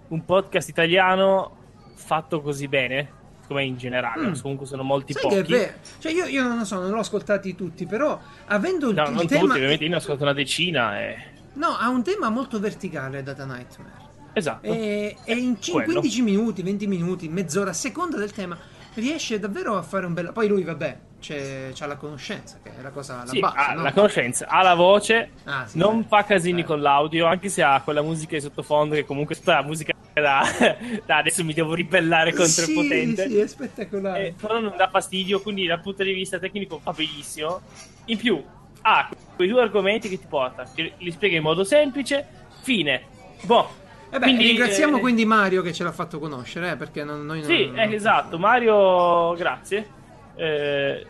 un 0.07 0.23
podcast 0.25 0.69
italiano 0.69 1.57
fatto 1.95 2.41
così 2.41 2.67
bene 2.67 3.21
come 3.47 3.63
in 3.65 3.77
generale. 3.77 4.27
Mm. 4.29 4.33
Comunque 4.41 4.65
sono 4.65 4.83
molti 4.83 5.13
Sai 5.13 5.23
che 5.23 5.27
è 5.27 5.41
pochi. 5.41 5.51
vero? 5.51 5.73
Cioè 5.99 6.11
io, 6.11 6.25
io 6.25 6.43
non 6.47 6.59
lo 6.59 6.65
so, 6.65 6.79
non 6.79 6.91
l'ho 6.91 6.99
ascoltati 6.99 7.55
tutti, 7.55 7.85
però 7.85 8.17
avendo 8.45 8.89
il, 8.89 8.95
No, 8.95 9.07
il 9.07 9.13
non 9.13 9.27
tema... 9.27 9.41
tutti, 9.41 9.55
ovviamente 9.57 9.83
io 9.83 9.89
ne 9.89 9.95
ho 9.95 9.99
ascoltato 9.99 10.23
una 10.23 10.33
decina. 10.33 10.99
E... 11.01 11.17
No, 11.53 11.75
ha 11.77 11.89
un 11.89 12.03
tema 12.03 12.29
molto 12.29 12.59
verticale 12.59 13.21
Data 13.21 13.45
Nightmare. 13.45 14.02
Esatto. 14.33 14.65
E, 14.65 15.15
e 15.23 15.33
in 15.35 15.57
Quello. 15.59 15.99
15 15.99 16.21
minuti, 16.21 16.61
20 16.63 16.87
minuti, 16.87 17.29
mezz'ora, 17.29 17.69
a 17.69 17.73
seconda 17.73 18.17
del 18.17 18.31
tema, 18.31 18.57
riesce 18.95 19.39
davvero 19.39 19.77
a 19.77 19.81
fare 19.81 20.05
un 20.05 20.13
bel... 20.13 20.31
Poi 20.33 20.47
lui, 20.47 20.63
vabbè, 20.63 20.99
c'ha 21.19 21.85
la 21.85 21.95
conoscenza, 21.95 22.59
che 22.61 22.71
è 22.77 22.81
la 22.81 22.89
cosa 22.89 23.21
alla 23.21 23.31
Sì, 23.31 23.39
base, 23.39 23.57
ha 23.57 23.73
no? 23.73 23.83
la 23.83 23.93
conoscenza, 23.93 24.47
ha 24.47 24.61
la 24.61 24.75
voce, 24.75 25.29
Ah, 25.45 25.65
sì, 25.65 25.77
non 25.77 26.01
certo, 26.01 26.07
fa 26.15 26.23
casini 26.25 26.57
certo. 26.59 26.73
con 26.73 26.81
l'audio, 26.81 27.25
anche 27.25 27.49
se 27.49 27.63
ha 27.63 27.79
quella 27.81 28.01
musica 28.01 28.35
di 28.35 28.41
sottofondo 28.41 28.95
che 28.95 29.05
comunque 29.05 29.37
la 29.43 29.63
musica 29.63 29.93
da, 30.13 30.43
da 31.05 31.17
adesso 31.17 31.43
mi 31.43 31.53
devo 31.53 31.73
ribellare 31.73 32.31
contro 32.31 32.65
sì, 32.65 32.71
il 32.71 32.75
potente. 32.75 33.27
Sì, 33.27 33.37
è 33.37 33.47
spettacolare. 33.47 34.27
Eh, 34.27 34.33
però 34.39 34.59
non 34.59 34.73
dà 34.75 34.89
fastidio, 34.89 35.41
quindi 35.41 35.65
dal 35.65 35.79
punto 35.81 36.03
di 36.03 36.13
vista 36.13 36.37
tecnico 36.39 36.79
va 36.83 36.91
benissimo. 36.91 37.61
In 38.05 38.17
più, 38.17 38.43
ha 38.81 39.09
quei 39.35 39.47
due 39.47 39.61
argomenti 39.61 40.09
che 40.09 40.19
ti 40.19 40.25
porta, 40.27 40.67
che 40.73 40.93
li 40.97 41.11
spiega 41.11 41.37
in 41.37 41.43
modo 41.43 41.63
semplice, 41.63 42.25
fine. 42.61 43.01
Boh. 43.43 43.81
Eh 44.13 44.19
beh, 44.19 44.25
Quindi, 44.25 44.45
ringraziamo 44.45 44.97
eh, 44.97 44.99
quindi 44.99 45.25
Mario 45.25 45.63
che 45.63 45.73
ce 45.73 45.83
l'ha 45.83 45.91
fatto 45.91 46.19
conoscere, 46.19 46.73
eh, 46.73 46.75
perché 46.75 47.03
non, 47.03 47.25
noi 47.25 47.39
non... 47.39 47.47
Sì, 47.47 47.71
eh, 47.73 47.95
esatto. 47.95 48.37
Mario, 48.37 49.33
grazie. 49.33 49.87
Eh, 50.35 51.07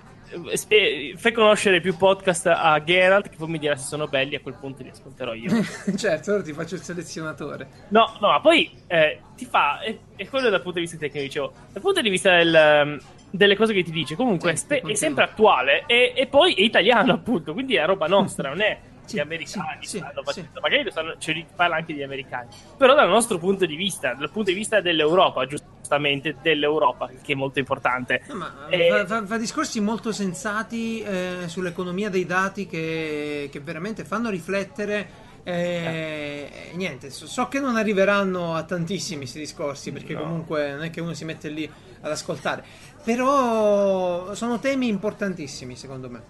fai 1.18 1.34
conoscere 1.34 1.82
più 1.82 1.98
podcast 1.98 2.48
a 2.48 2.82
Geralt, 2.82 3.28
che 3.28 3.36
poi 3.36 3.50
mi 3.50 3.60
dirà 3.60 3.76
se 3.76 3.86
sono 3.86 4.08
belli, 4.08 4.36
a 4.36 4.40
quel 4.40 4.56
punto 4.58 4.84
li 4.84 4.90
ascolterò 4.90 5.34
io. 5.34 5.52
certo, 5.98 6.32
ora 6.32 6.42
ti 6.42 6.54
faccio 6.54 6.76
il 6.76 6.82
selezionatore. 6.82 7.68
No, 7.90 8.16
no, 8.22 8.30
ma 8.30 8.40
poi 8.40 8.72
eh, 8.88 9.20
ti 9.36 9.46
fa. 9.46 9.82
È, 9.82 9.94
è 10.16 10.26
quello 10.30 10.50
dal 10.50 10.62
punto 10.62 10.80
di 10.80 10.86
vista 10.86 10.98
tecnico, 10.98 11.26
dicevo. 11.26 11.54
Dal 11.74 11.82
punto 11.82 12.00
di 12.00 12.10
vista 12.10 12.38
del, 12.38 12.56
ehm, 12.56 13.00
delle 13.32 13.58
cose 13.58 13.74
che 13.74 13.84
ti 13.84 13.92
dice, 13.92 14.16
comunque 14.16 14.52
Sì, 14.56 14.64
spe- 14.64 14.82
è 14.82 14.96
sempre 14.96 15.26
attuale 15.26 15.84
e, 15.88 16.14
e 16.16 16.26
poi 16.28 16.54
è 16.54 16.62
italiano, 16.62 17.12
appunto. 17.12 17.52
Quindi 17.52 17.76
è 17.76 17.86
roba 17.86 18.08
nostra, 18.08 18.48
non 18.48 18.62
è. 18.62 18.80
Sì, 19.06 19.16
gli 19.18 19.20
americani 19.20 19.86
sì, 19.86 19.98
stanno 19.98 20.24
facendo- 20.24 20.60
magari 20.62 20.84
lo 20.84 20.92
stanno, 20.92 21.16
ce 21.18 21.32
li 21.34 21.46
parla 21.56 21.76
anche 21.76 21.94
degli 21.94 22.04
americani, 22.04 22.48
però 22.78 22.96
dal 22.96 23.10
nostro 23.10 23.38
punto 23.38 23.66
di 23.66 23.76
vista, 23.76 24.14
dal 24.14 24.30
punto 24.32 24.50
di 24.52 24.56
vista 24.56 24.80
dell'Europa, 24.82 25.46
giustamente 25.46 26.38
dell'Europa, 26.42 27.10
che 27.22 27.34
è 27.34 27.36
molto 27.36 27.60
importante. 27.60 28.24
No, 28.28 28.36
ma 28.36 28.68
Eh, 28.70 29.04
fa, 29.06 29.26
fa- 29.26 29.38
discorsi 29.38 29.80
molto 29.82 30.12
sensati 30.12 31.02
eh, 31.02 31.44
sull'economia 31.48 32.10
dei 32.10 32.26
dati 32.26 32.66
che, 32.66 33.50
che 33.52 33.60
veramente 33.60 34.04
fanno 34.06 34.30
riflettere. 34.30 35.22
eh, 35.46 36.50
e 36.72 36.76
Niente, 36.78 37.10
so, 37.10 37.28
so 37.28 37.50
che 37.50 37.60
non 37.60 37.76
arriveranno 37.76 38.56
a 38.56 38.64
tantissimi 38.64 39.20
questi 39.22 39.40
discorsi 39.40 39.92
perché 39.92 40.14
No. 40.14 40.22
comunque 40.22 40.72
non 40.72 40.84
è 40.84 40.90
che 40.90 41.02
uno 41.02 41.14
si 41.14 41.26
mette 41.26 41.50
lì 41.50 41.70
ad 42.02 42.10
ascoltare, 42.10 42.64
però 43.04 44.34
sono 44.34 44.60
temi 44.60 44.88
importantissimi 44.88 45.76
secondo 45.76 46.10
me. 46.10 46.22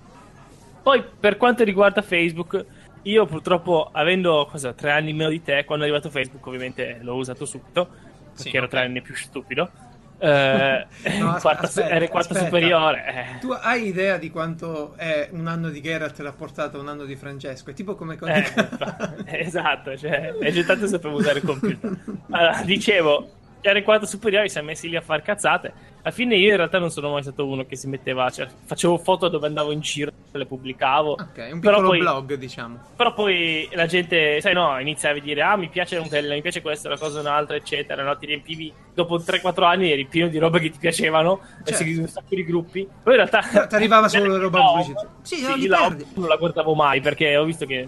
Poi, 0.84 1.04
per 1.20 1.38
quanto 1.38 1.64
riguarda 1.64 2.02
Facebook, 2.02 2.68
io 3.04 3.26
purtroppo, 3.26 3.90
avendo 3.92 4.48
cosa, 4.50 4.74
tre 4.74 4.92
anni 4.92 5.14
meno 5.14 5.30
di 5.30 5.42
te, 5.42 5.64
quando 5.66 5.86
è 5.86 5.88
arrivato 5.88 6.10
Facebook, 6.12 6.46
ovviamente 6.46 7.00
l'ho 7.02 7.16
usato 7.16 7.46
subito, 7.46 7.90
perché 8.36 8.50
Sì, 8.50 8.58
ero 8.58 8.68
tre 8.68 8.82
anni 8.82 9.02
più 9.02 9.16
stupido. 9.16 9.72
Eh, 10.18 10.88
as- 11.20 11.42
quarta, 11.42 11.68
aspetta, 11.68 11.90
ero 11.96 12.04
in 12.06 12.10
quarta 12.10 12.34
aspetta. 12.34 12.40
superiore. 12.40 13.06
eh. 13.06 13.38
Tu 13.40 13.52
hai 13.52 13.88
idea 13.88 14.18
di 14.18 14.30
quanto 14.30 14.96
è 14.96 15.30
un 15.32 15.48
anno 15.48 15.70
di 15.70 15.82
Geralt 15.82 16.20
l'ha 16.20 16.34
portato 16.34 16.78
a 16.78 16.82
un 16.82 16.90
anno 16.90 17.06
di 17.06 17.16
Francesco? 17.16 17.72
È 17.72 17.74
tipo 17.74 17.96
come 17.96 18.18
con 18.18 18.30
Eh, 18.30 18.44
esatto, 19.26 19.98
cioè, 19.98 20.38
è 20.38 20.52
già 20.52 20.64
tanto 20.64 20.88
sapevo 20.88 21.18
usare 21.18 21.40
il 21.40 21.46
computer. 21.46 21.92
Allora, 22.32 22.62
dicevo, 22.64 23.30
ero 23.64 23.78
in 23.78 23.84
quarta 23.84 24.06
superiore, 24.06 24.50
si 24.50 24.58
è 24.60 24.62
messi 24.62 24.90
lì 24.90 24.96
a 24.96 25.02
far 25.02 25.22
cazzate. 25.22 25.92
Alla 26.04 26.14
fine 26.14 26.36
io 26.36 26.50
in 26.50 26.58
realtà 26.58 26.80
non 26.80 26.92
sono 26.92 27.12
mai 27.12 27.22
stato 27.22 27.46
uno 27.48 27.66
che 27.66 27.78
si 27.78 27.88
metteva, 27.88 28.30
cioè, 28.30 28.46
facevo 28.66 28.98
foto 28.98 29.30
dove 29.30 29.48
andavo 29.48 29.72
in 29.72 29.80
giro, 29.80 30.12
le 30.34 30.46
pubblicavo. 30.46 31.12
Ok, 31.14 31.50
un 31.54 31.60
piccolo 31.62 31.88
poi- 31.88 32.00
blog, 32.00 32.34
diciamo. 32.34 32.78
Però 32.98 33.14
poi 33.14 33.70
la 33.72 33.86
gente, 33.86 34.42
sai, 34.42 34.54
no, 34.54 34.78
inizia 34.80 35.12
a 35.12 35.20
dire, 35.20 35.42
ah, 35.42 35.56
mi 35.56 35.70
piace 35.70 35.96
un 35.98 36.10
mi 36.12 36.42
piace 36.42 36.62
questo, 36.62 36.90
la 36.90 36.98
cosa 36.98 37.22
un'altra, 37.22 37.56
eccetera. 37.56 38.04
No? 38.04 38.18
Ti 38.18 38.26
riempivi, 38.26 38.74
dopo 38.94 39.18
3-4 39.18 39.64
anni 39.64 39.92
eri 39.92 40.06
pieno 40.06 40.28
di 40.28 40.38
roba 40.40 40.60
che 40.60 40.70
ti 40.70 40.78
piacevano, 40.78 41.40
e 41.40 41.58
Certo. 41.64 41.74
seguivi 41.76 42.00
un 42.00 42.08
sacco 42.10 42.36
di 42.36 42.44
gruppi. 42.44 42.86
Poi 43.02 43.16
in 43.18 43.26
realtà... 43.26 43.68
Ti 43.68 43.76
arrivava 43.76 44.10
solo 44.10 44.38
roba 44.38 44.60
No, 44.60 44.72
pubblicitaria. 44.72 45.10
Sì, 45.22 45.42
no, 45.42 45.56
li 45.56 45.68
la 45.68 45.96
non 46.16 46.28
la 46.28 46.36
guardavo 46.36 46.74
mai, 46.76 47.00
perché 47.00 47.38
ho 47.38 47.46
visto 47.46 47.66
che... 47.66 47.88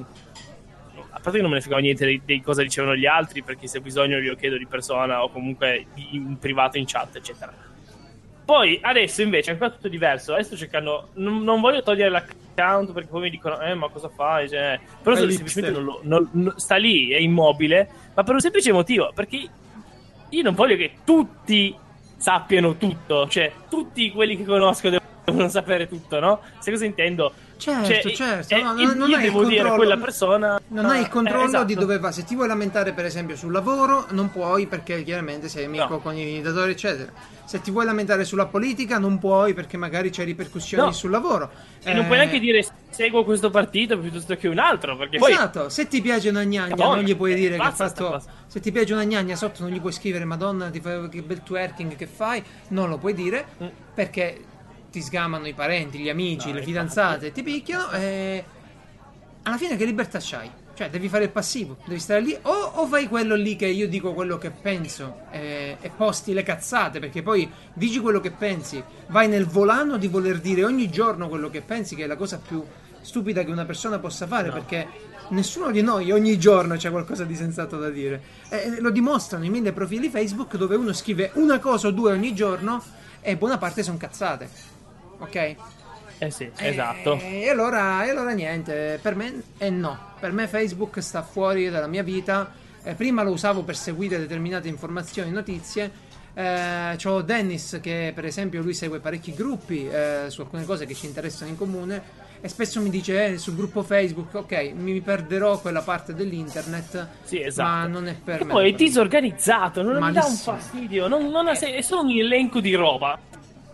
A 1.15 1.19
parte 1.21 1.37
che 1.37 1.41
non 1.41 1.49
me 1.49 1.55
ne 1.55 1.61
fregava 1.61 1.81
niente 1.81 2.05
di, 2.05 2.21
di 2.25 2.41
cosa 2.41 2.61
dicevano 2.61 2.93
gli 2.95 3.05
altri, 3.05 3.41
perché 3.41 3.67
se 3.67 3.77
ho 3.77 3.81
bisogno 3.81 4.19
glielo 4.19 4.35
chiedo 4.35 4.57
di 4.57 4.67
persona 4.67 5.23
o 5.23 5.29
comunque 5.29 5.85
in 6.11 6.37
privato 6.37 6.77
in 6.77 6.83
chat, 6.85 7.15
eccetera. 7.15 7.53
Poi 8.43 8.77
adesso 8.81 9.21
invece 9.21 9.49
è 9.49 9.53
ancora 9.53 9.71
tutto 9.71 9.87
diverso. 9.87 10.33
Adesso 10.33 10.57
cercando. 10.57 11.09
Non, 11.13 11.41
non 11.41 11.61
voglio 11.61 11.81
togliere 11.81 12.09
l'account 12.09 12.91
perché 12.91 13.07
poi 13.09 13.21
mi 13.21 13.29
dicono, 13.29 13.59
eh, 13.61 13.73
ma 13.73 13.87
cosa 13.89 14.09
fai? 14.09 14.49
Cioè, 14.49 14.77
però 15.01 15.15
semplicemente 15.15 15.71
non 15.71 15.83
lo- 15.85 15.99
non- 16.03 16.29
non- 16.33 16.53
sta 16.57 16.75
lì, 16.75 17.09
è 17.11 17.17
immobile. 17.17 17.89
Ma 18.13 18.23
per 18.23 18.33
un 18.33 18.41
semplice 18.41 18.71
motivo: 18.73 19.11
perché 19.15 19.49
io 20.29 20.43
non 20.43 20.53
voglio 20.53 20.75
che 20.75 20.97
tutti 21.05 21.75
sappiano 22.17 22.75
tutto. 22.75 23.27
Cioè, 23.27 23.51
tutti 23.69 24.11
quelli 24.11 24.37
che 24.37 24.43
conosco 24.43 24.89
devono 24.89 25.47
sapere 25.47 25.87
tutto, 25.87 26.19
no? 26.19 26.41
Se 26.59 26.69
cosa 26.71 26.85
intendo? 26.85 27.33
Certo, 27.57 28.09
Cioè, 28.09 28.13
certo. 28.13 28.53
eh, 28.55 28.61
no, 28.61 28.73
io 28.77 28.93
non 28.93 29.13
hai 29.13 29.15
il 29.15 29.21
devo 29.31 29.43
dire 29.45 29.59
a 29.59 29.63
controllo. 29.63 29.75
quella 29.75 29.97
persona. 29.97 30.59
Non 30.67 30.85
hai 30.85 30.99
il 31.01 31.07
controllo 31.07 31.43
Eh, 31.43 31.47
esatto. 31.47 31.63
di 31.63 31.75
dove 31.75 31.99
va. 31.99 32.11
Se 32.11 32.23
ti 32.23 32.35
vuoi 32.35 32.47
lamentare, 32.47 32.91
per 32.91 33.05
esempio, 33.05 33.35
sul 33.35 33.51
lavoro, 33.51 34.05
non 34.11 34.29
puoi 34.31 34.67
perché 34.67 35.03
chiaramente 35.03 35.47
sei 35.47 35.65
amico 35.65 35.87
No. 35.89 35.99
con 35.99 36.15
i 36.17 36.41
datori, 36.41 36.71
eccetera. 36.71 37.11
Se 37.45 37.61
ti 37.61 37.71
vuoi 37.71 37.85
lamentare 37.85 38.25
sulla 38.25 38.47
politica, 38.47 38.97
non 38.97 39.19
puoi 39.19 39.53
perché 39.53 39.77
magari 39.77 40.09
c'è 40.09 40.25
ripercussioni 40.25 40.83
No. 40.85 40.91
sul 40.91 41.11
lavoro. 41.11 41.49
E 41.83 41.93
non 41.93 42.03
Eh, 42.03 42.05
puoi 42.07 42.17
neanche 42.17 42.39
dire 42.39 42.65
seguo 42.89 43.23
questo 43.23 43.49
partito 43.49 43.97
piuttosto 43.99 44.35
che 44.35 44.47
un 44.47 44.59
altro. 44.59 44.97
Perché 44.97 45.17
poi. 45.17 45.31
Esatto, 45.31 45.69
se 45.69 45.87
ti 45.87 46.01
piace 46.01 46.29
una 46.29 46.43
gnagna 46.43 46.75
Madonna, 46.75 46.95
non 46.95 47.03
gli 47.05 47.15
puoi 47.15 47.35
dire 47.35 47.55
che 47.55 47.61
ha 47.61 47.71
fatto 47.71 48.21
se 48.47 48.59
ti 48.59 48.71
piace 48.71 48.93
una 48.93 49.03
gnagna 49.05 49.35
sotto 49.35 49.61
non 49.63 49.71
gli 49.71 49.79
puoi 49.79 49.91
scrivere 49.91 50.23
Madonna 50.25 50.69
ti 50.69 50.79
fai 50.79 51.07
che 51.09 51.21
bel 51.21 51.41
twerking 51.43 51.95
che 51.95 52.07
fai, 52.07 52.43
non 52.69 52.89
lo 52.89 52.97
puoi 52.97 53.13
dire 53.13 53.45
Mm. 53.61 53.67
perché 53.93 54.39
ti 54.95 55.01
sgamano 55.01 55.45
i 55.45 55.53
parenti, 55.53 55.97
gli 55.97 56.07
amici, 56.07 56.47
No, 56.47 56.53
le 56.53 56.63
fidanzate, 56.63 57.33
ti 57.33 57.43
picchiano 57.43 57.91
e 57.91 58.45
alla 59.43 59.57
fine 59.57 59.75
che 59.75 59.83
libertà 59.83 60.19
c'hai? 60.21 60.49
Cioè 60.73 60.89
devi 60.89 61.09
fare 61.09 61.25
il 61.25 61.31
passivo, 61.31 61.75
devi 61.85 61.99
stare 61.99 62.21
lì 62.21 62.37
o, 62.41 62.49
o 62.49 62.87
fai 62.87 63.09
quello 63.09 63.35
lì 63.35 63.57
che 63.57 63.65
io 63.65 63.89
dico 63.89 64.13
quello 64.13 64.37
che 64.37 64.51
penso 64.51 65.23
eh, 65.31 65.75
e 65.81 65.89
posti 65.89 66.31
le 66.31 66.43
cazzate 66.43 66.99
perché 66.99 67.21
poi 67.21 67.49
dici 67.73 67.99
quello 67.99 68.21
che 68.21 68.31
pensi, 68.31 68.81
vai 69.07 69.27
nel 69.27 69.45
volano 69.45 69.97
di 69.97 70.07
voler 70.07 70.39
dire 70.39 70.63
ogni 70.63 70.89
giorno 70.89 71.27
quello 71.27 71.49
che 71.49 71.59
pensi 71.59 71.95
che 71.95 72.05
è 72.05 72.07
la 72.07 72.15
cosa 72.15 72.39
più 72.39 72.63
stupida 73.01 73.43
che 73.43 73.51
una 73.51 73.65
persona 73.65 73.99
possa 73.99 74.25
fare 74.27 74.49
perché 74.49 74.87
nessuno 75.29 75.71
di 75.71 75.81
noi 75.81 76.09
ogni 76.11 76.39
giorno 76.39 76.77
c'è 76.77 76.89
qualcosa 76.89 77.25
di 77.25 77.35
sensato 77.35 77.77
da 77.77 77.89
dire. 77.89 78.21
E 78.47 78.79
lo 78.79 78.91
dimostrano 78.91 79.43
i 79.43 79.49
mille 79.49 79.73
profili 79.73 80.07
Facebook 80.07 80.55
dove 80.55 80.77
uno 80.77 80.93
scrive 80.93 81.31
una 81.33 81.59
cosa 81.59 81.87
o 81.87 81.91
due 81.91 82.13
ogni 82.13 82.33
giorno 82.33 82.81
e 83.19 83.35
buona 83.35 83.57
parte 83.57 83.83
sono 83.83 83.97
cazzate. 83.97 84.74
Ok? 85.19 85.55
Eh 86.17 86.31
sì, 86.31 86.49
esatto. 86.57 87.19
E 87.19 87.49
allora, 87.49 88.05
e 88.05 88.09
allora 88.09 88.31
niente, 88.31 88.99
per 89.01 89.15
me 89.15 89.41
è 89.57 89.69
no. 89.69 90.13
Per 90.19 90.31
me 90.31 90.47
Facebook 90.47 91.01
sta 91.01 91.21
fuori 91.23 91.69
dalla 91.69 91.87
mia 91.87 92.03
vita. 92.03 92.53
Eh, 92.83 92.93
prima 92.93 93.21
lo 93.23 93.31
usavo 93.31 93.63
per 93.63 93.75
seguire 93.75 94.17
determinate 94.17 94.67
informazioni, 94.67 95.31
notizie. 95.31 95.91
Eh, 96.33 96.95
c'ho 97.01 97.21
Dennis 97.21 97.79
che 97.81 98.11
per 98.13 98.25
esempio 98.25 98.61
lui 98.61 98.73
segue 98.73 98.99
parecchi 98.99 99.33
gruppi 99.33 99.87
eh, 99.87 100.25
su 100.27 100.41
alcune 100.41 100.65
cose 100.65 100.85
che 100.85 100.93
ci 100.93 101.05
interessano 101.05 101.49
in 101.49 101.55
comune 101.57 102.01
e 102.41 102.49
spesso 102.49 102.81
mi 102.81 102.89
dice 102.89 103.25
eh, 103.25 103.37
sul 103.37 103.55
gruppo 103.55 103.83
Facebook 103.83 104.35
ok 104.35 104.73
mi 104.75 104.99
perderò 104.99 105.57
quella 105.61 105.81
parte 105.81 106.13
dell'internet 106.13 107.07
Sì, 107.23 107.41
esatto. 107.41 107.69
ma 107.69 107.87
non 107.87 108.07
è 108.09 108.15
per 108.21 108.41
E 108.41 108.43
me 108.43 108.51
poi 108.51 108.71
è 108.73 108.75
disorganizzato, 108.75 109.81
non 109.81 110.03
mi 110.03 110.11
dà 110.11 110.25
un 110.25 110.35
fastidio. 110.35 111.07
Non, 111.07 111.27
non 111.29 111.47
ha 111.47 111.55
sen- 111.55 111.73
è 111.73 111.81
solo 111.81 112.01
un 112.01 112.09
elenco 112.11 112.59
di 112.59 112.73
roba. 112.75 113.17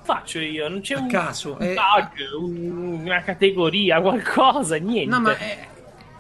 Faccio 0.04 0.40
io, 0.40 0.68
non 0.68 0.82
c'è 0.82 0.96
A 0.96 1.00
un, 1.00 1.08
caso, 1.08 1.58
un 1.60 1.66
eh. 1.66 1.74
tag, 1.76 2.12
un- 2.40 3.02
una 3.04 3.22
categoria, 3.22 4.02
qualcosa, 4.02 4.76
niente. 4.78 5.10
No, 5.10 5.22
ma 5.22 5.38
è- 5.38 5.70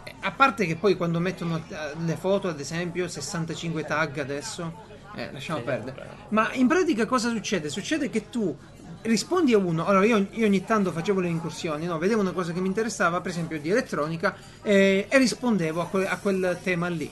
è- 0.04 0.14
a 0.22 0.32
parte 0.32 0.66
che 0.68 0.76
poi 0.76 0.96
quando 0.96 1.20
mettono 1.20 1.58
eh, 1.58 1.76
le 2.06 2.16
foto, 2.16 2.48
ad 2.48 2.60
esempio, 2.60 3.08
65 3.08 3.84
tag 3.84 4.20
adesso, 4.20 4.72
eh, 5.16 5.32
lasciamo 5.32 5.60
Sì, 5.60 5.66
perdere. 5.66 5.98
vabbè. 5.98 6.10
Ma 6.30 6.54
in 6.54 6.68
pratica 6.68 7.06
cosa 7.08 7.30
succede? 7.30 7.70
Succede 7.70 8.10
che 8.12 8.30
tu 8.30 8.56
rispondi 9.02 9.54
a 9.54 9.58
uno. 9.58 9.84
Allora, 9.86 10.06
io, 10.06 10.28
io 10.30 10.46
ogni 10.46 10.64
tanto 10.64 10.92
facevo 10.92 11.20
le 11.20 11.28
incursioni, 11.28 11.86
no? 11.88 11.98
vedevo 11.98 12.22
una 12.22 12.34
cosa 12.34 12.54
che 12.54 12.62
mi 12.62 12.68
interessava, 12.68 13.20
per 13.20 13.32
esempio 13.32 13.60
di 13.60 13.72
elettronica, 13.72 14.36
eh, 14.62 15.08
e 15.10 15.18
rispondevo 15.18 15.82
a, 15.82 15.88
que- 15.88 16.08
a 16.08 16.18
quel 16.20 16.60
tema 16.62 16.88
lì. 16.88 17.12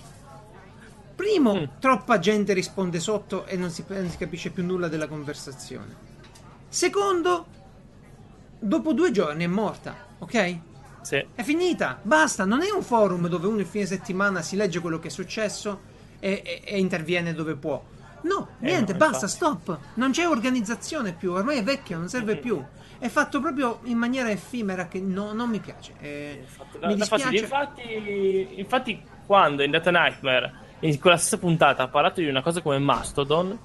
Primo, 1.15 1.55
Mm. 1.55 1.63
troppa 1.79 2.19
gente 2.19 2.53
risponde 2.53 2.99
sotto 2.99 3.45
e 3.45 3.57
non 3.57 3.71
si, 3.71 3.83
non 3.87 4.07
si 4.09 4.17
capisce 4.17 4.51
più 4.51 4.63
nulla 4.63 4.87
della 4.87 5.07
conversazione. 5.07 6.07
Secondo, 6.69 7.45
dopo 8.59 8.93
due 8.93 9.11
giorni 9.11 9.43
è 9.43 9.47
morta, 9.47 9.95
ok? 10.19 10.57
Sì. 11.01 11.25
È 11.33 11.41
finita, 11.43 11.99
basta. 12.01 12.45
Non 12.45 12.61
è 12.61 12.69
un 12.71 12.83
forum 12.83 13.27
dove 13.27 13.47
uno 13.47 13.59
il 13.59 13.65
fine 13.65 13.85
settimana 13.85 14.41
si 14.41 14.55
legge 14.55 14.79
quello 14.79 14.99
che 14.99 15.07
è 15.07 15.11
successo 15.11 15.81
e, 16.19 16.41
e- 16.45 16.61
e 16.63 16.79
interviene 16.79 17.33
dove 17.33 17.55
può. 17.55 17.81
No, 18.21 18.49
Eh, 18.59 18.65
niente, 18.65 18.91
no, 18.91 18.97
basta, 18.97 19.27
stop. 19.27 19.77
Non 19.95 20.11
c'è 20.11 20.27
organizzazione 20.27 21.13
più, 21.13 21.31
ormai 21.31 21.57
è 21.59 21.63
vecchia, 21.63 21.97
non 21.97 22.09
serve 22.09 22.35
più. 22.35 22.61
È 22.99 23.07
fatto 23.07 23.39
proprio 23.39 23.79
in 23.83 23.97
maniera 23.97 24.29
effimera 24.29 24.87
che 24.87 24.99
no- 24.99 25.31
non 25.31 25.49
mi 25.49 25.59
piace. 25.59 25.93
Eh, 26.01 26.45
Da- 26.79 26.87
mi 26.87 26.95
dispiace. 26.95 27.37
Infatti, 27.37 28.59
infatti, 28.59 29.01
quando 29.25 29.63
in 29.63 29.71
Data 29.71 29.89
Nightmare, 29.89 30.53
in 30.81 30.99
quella 30.99 31.15
stessa 31.15 31.37
puntata, 31.37 31.83
ha 31.83 31.87
parlato 31.87 32.19
di 32.19 32.27
una 32.27 32.41
cosa 32.41 32.61
come 32.61 32.77
Mastodon, 32.77 33.57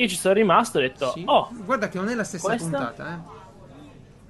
io 0.00 0.06
ci 0.08 0.16
sono 0.16 0.34
rimasto 0.34 0.78
e 0.78 0.84
ho 0.84 0.88
detto, 0.88 1.10
Sì. 1.10 1.22
oh, 1.26 1.48
Guarda 1.64 1.88
che 1.88 1.98
non 1.98 2.08
è 2.08 2.14
la 2.14 2.22
stessa 2.22 2.46
questa? 2.46 2.64
puntata, 2.68 3.24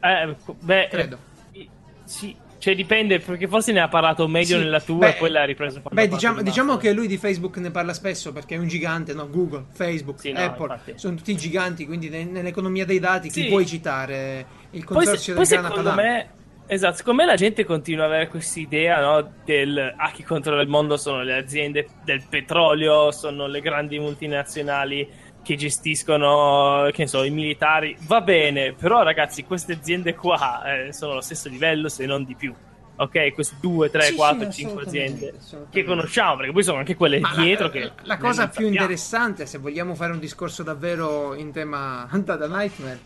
eh. 0.00 0.08
eh, 0.30 0.36
beh, 0.60 0.88
Credo. 0.90 1.18
eh, 1.52 1.68
sì, 2.04 2.34
cioè 2.58 2.74
dipende, 2.74 3.20
perché 3.20 3.46
forse 3.46 3.72
ne 3.72 3.80
ha 3.80 3.88
parlato 3.88 4.26
meglio 4.26 4.56
Sì, 4.56 4.62
nella 4.64 4.80
tua 4.80 4.98
beh, 5.00 5.08
e 5.10 5.14
poi 5.14 5.30
l'ha 5.30 5.44
ripreso 5.44 5.82
Beh, 5.90 6.08
diciamo, 6.08 6.38
di 6.38 6.44
diciamo 6.44 6.76
che 6.78 6.92
lui 6.94 7.06
di 7.06 7.18
Facebook 7.18 7.58
ne 7.58 7.70
parla 7.70 7.92
spesso 7.92 8.32
perché 8.32 8.54
è 8.54 8.58
un 8.58 8.66
gigante, 8.66 9.12
no? 9.12 9.28
Google, 9.28 9.66
Facebook, 9.70 10.20
Sì, 10.20 10.32
no, 10.32 10.40
Apple, 10.40 10.62
infatti. 10.72 10.92
sono 10.96 11.16
tutti 11.16 11.36
giganti, 11.36 11.84
quindi 11.84 12.08
ne- 12.08 12.24
nell'economia 12.24 12.86
dei 12.86 12.98
dati 12.98 13.28
chi 13.28 13.42
Sì. 13.42 13.48
puoi 13.48 13.66
citare? 13.66 14.46
Il 14.70 14.84
Poi, 14.84 15.04
se- 15.04 15.10
consorzio 15.10 15.34
poi 15.34 15.46
del 15.46 15.58
grana 15.60 15.74
padano. 15.74 15.94
me, 15.94 16.28
esatto, 16.66 16.96
secondo 16.96 17.20
me 17.22 17.28
la 17.28 17.36
gente 17.36 17.64
continua 17.64 18.04
ad 18.06 18.10
avere 18.12 18.28
questa 18.28 18.58
idea 18.58 19.00
no, 19.00 19.32
del 19.44 19.94
ah, 19.96 20.10
chi 20.10 20.22
controlla 20.24 20.62
il 20.62 20.68
mondo 20.68 20.96
sono 20.96 21.22
le 21.22 21.34
aziende 21.36 21.88
del 22.04 22.24
petrolio, 22.28 23.10
sono 23.12 23.46
le 23.46 23.60
grandi 23.60 23.98
multinazionali 23.98 25.08
che 25.42 25.56
gestiscono, 25.56 26.88
che 26.92 27.02
ne 27.02 27.08
so, 27.08 27.22
i 27.24 27.30
militari. 27.30 27.96
Va 28.00 28.20
bene, 28.20 28.72
però 28.74 29.02
ragazzi, 29.02 29.44
queste 29.44 29.72
aziende 29.74 30.14
qua 30.14 30.62
eh, 30.86 30.92
sono 30.92 31.12
allo 31.12 31.20
stesso 31.20 31.48
livello, 31.48 31.88
se 31.88 32.06
non 32.06 32.24
di 32.24 32.34
più. 32.34 32.54
Ok, 33.00 33.32
queste 33.32 33.56
2, 33.60 33.90
3, 33.90 34.02
Sì, 34.02 34.08
sì, 34.08 34.14
4, 34.16 34.50
5 34.50 34.50
assolutamente, 34.50 34.88
aziende 34.88 35.38
assolutamente. 35.38 35.80
che 35.80 35.84
conosciamo, 35.86 36.36
perché 36.36 36.52
poi 36.52 36.62
sono 36.64 36.78
anche 36.78 36.96
quelle 36.96 37.20
Ma 37.20 37.32
dietro 37.36 37.66
la, 37.66 37.70
che 37.70 37.92
la 38.02 38.16
cosa 38.16 38.42
più 38.48 38.52
sappiamo. 38.64 38.68
interessante, 38.70 39.46
se 39.46 39.58
vogliamo 39.58 39.94
fare 39.94 40.12
un 40.12 40.18
discorso 40.18 40.62
davvero 40.64 41.34
in 41.34 41.52
tema 41.52 42.08
Data 42.12 42.48
Nightmare, 42.48 42.98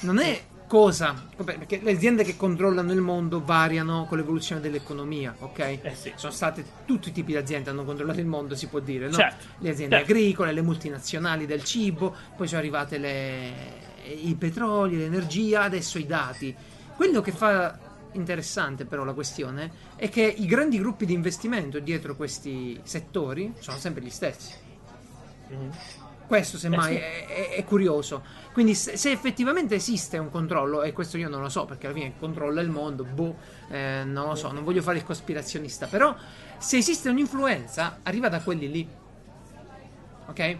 non 0.00 0.18
è 0.18 0.40
cosa, 0.66 1.14
perché 1.44 1.80
le 1.82 1.92
aziende 1.92 2.24
che 2.24 2.36
controllano 2.36 2.92
il 2.92 3.00
mondo 3.00 3.42
variano 3.44 4.04
con 4.06 4.18
l'evoluzione 4.18 4.60
dell'economia, 4.60 5.34
ok? 5.38 5.58
Eh 5.58 5.94
sì. 5.94 6.12
Sono 6.16 6.32
state 6.32 6.64
tutti 6.84 7.10
i 7.10 7.12
tipi 7.12 7.32
di 7.32 7.38
aziende 7.38 7.70
hanno 7.70 7.84
controllato 7.84 8.20
il 8.20 8.26
mondo, 8.26 8.54
si 8.54 8.66
può 8.66 8.80
dire, 8.80 9.08
no? 9.08 9.16
Certo, 9.16 9.44
Le 9.58 9.70
aziende 9.70 9.96
certo. 9.96 10.12
agricole, 10.12 10.52
le 10.52 10.62
multinazionali 10.62 11.46
del 11.46 11.62
cibo, 11.64 12.14
poi 12.34 12.48
sono 12.48 12.60
arrivate 12.60 12.98
le, 12.98 13.52
i 14.22 14.34
petroli, 14.34 14.96
l'energia, 14.96 15.62
adesso 15.62 15.98
i 15.98 16.06
dati. 16.06 16.54
Quello 16.94 17.20
che 17.20 17.32
fa 17.32 17.78
interessante 18.12 18.86
però 18.86 19.04
la 19.04 19.12
questione 19.12 19.70
è 19.96 20.08
che 20.08 20.22
i 20.22 20.46
grandi 20.46 20.78
gruppi 20.78 21.04
di 21.04 21.12
investimento 21.12 21.78
dietro 21.78 22.16
questi 22.16 22.80
settori 22.84 23.52
sono 23.58 23.78
sempre 23.78 24.02
gli 24.02 24.10
stessi. 24.10 24.54
Mhm. 25.48 25.70
Questo 26.26 26.58
semmai 26.58 26.96
Eh 26.96 26.98
sì. 26.98 27.02
è, 27.02 27.26
è- 27.26 27.54
è 27.56 27.64
curioso. 27.64 28.22
Quindi 28.52 28.74
se, 28.74 28.96
se 28.96 29.10
effettivamente 29.10 29.74
esiste 29.74 30.18
un 30.18 30.30
controllo, 30.30 30.82
e 30.82 30.92
questo 30.92 31.18
io 31.18 31.28
non 31.28 31.40
lo 31.42 31.48
so 31.48 31.64
perché 31.66 31.86
alla 31.86 31.94
fine 31.94 32.14
controlla 32.18 32.60
il 32.60 32.70
mondo, 32.70 33.04
boh, 33.04 33.36
eh, 33.68 34.02
non 34.04 34.28
lo 34.28 34.34
so, 34.34 34.50
non 34.50 34.64
voglio 34.64 34.82
fare 34.82 34.98
il 34.98 35.04
cospirazionista, 35.04 35.86
però 35.86 36.14
se 36.58 36.76
esiste 36.78 37.08
un'influenza 37.10 38.00
arriva 38.02 38.28
da 38.28 38.40
quelli 38.40 38.70
lì. 38.70 38.88
Ok? 40.26 40.58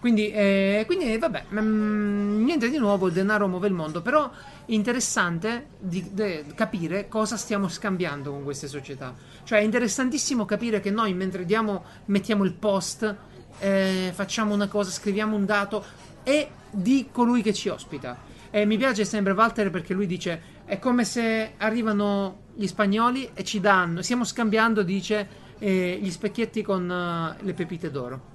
Quindi, 0.00 0.32
eh, 0.32 0.82
quindi 0.86 1.16
vabbè, 1.16 1.44
mm, 1.54 2.42
niente 2.44 2.68
di 2.68 2.76
nuovo, 2.76 3.06
il 3.06 3.12
denaro 3.12 3.46
muove 3.46 3.68
il 3.68 3.72
mondo, 3.72 4.02
però 4.02 4.28
è 4.30 4.34
interessante 4.72 5.68
di, 5.78 6.08
de- 6.12 6.44
capire 6.56 7.06
cosa 7.06 7.36
stiamo 7.36 7.68
scambiando 7.68 8.32
con 8.32 8.42
queste 8.42 8.66
società. 8.66 9.14
Cioè 9.44 9.60
è 9.60 9.62
interessantissimo 9.62 10.44
capire 10.44 10.80
che 10.80 10.90
noi 10.90 11.14
mentre 11.14 11.44
diamo, 11.44 11.84
mettiamo 12.06 12.42
il 12.42 12.52
post, 12.52 13.14
eh, 13.58 14.10
facciamo 14.14 14.54
una 14.54 14.68
cosa, 14.68 14.90
scriviamo 14.90 15.36
un 15.36 15.44
dato, 15.44 15.84
è 16.22 16.48
di 16.70 17.08
colui 17.12 17.42
che 17.42 17.52
ci 17.52 17.68
ospita. 17.68 18.30
E 18.50 18.64
mi 18.66 18.76
piace 18.76 19.04
sempre 19.04 19.32
Walter 19.32 19.70
perché 19.70 19.94
lui 19.94 20.06
dice 20.06 20.50
è 20.64 20.78
come 20.78 21.04
se 21.04 21.52
arrivano 21.56 22.40
gli 22.54 22.66
spagnoli 22.66 23.30
e 23.34 23.44
ci 23.44 23.60
danno, 23.60 24.02
stiamo 24.02 24.24
scambiando, 24.24 24.82
dice, 24.82 25.28
eh, 25.58 25.98
gli 26.00 26.10
specchietti 26.10 26.62
con 26.62 26.90
eh, 26.90 27.42
le 27.42 27.54
pepite 27.54 27.90
d'oro. 27.90 28.30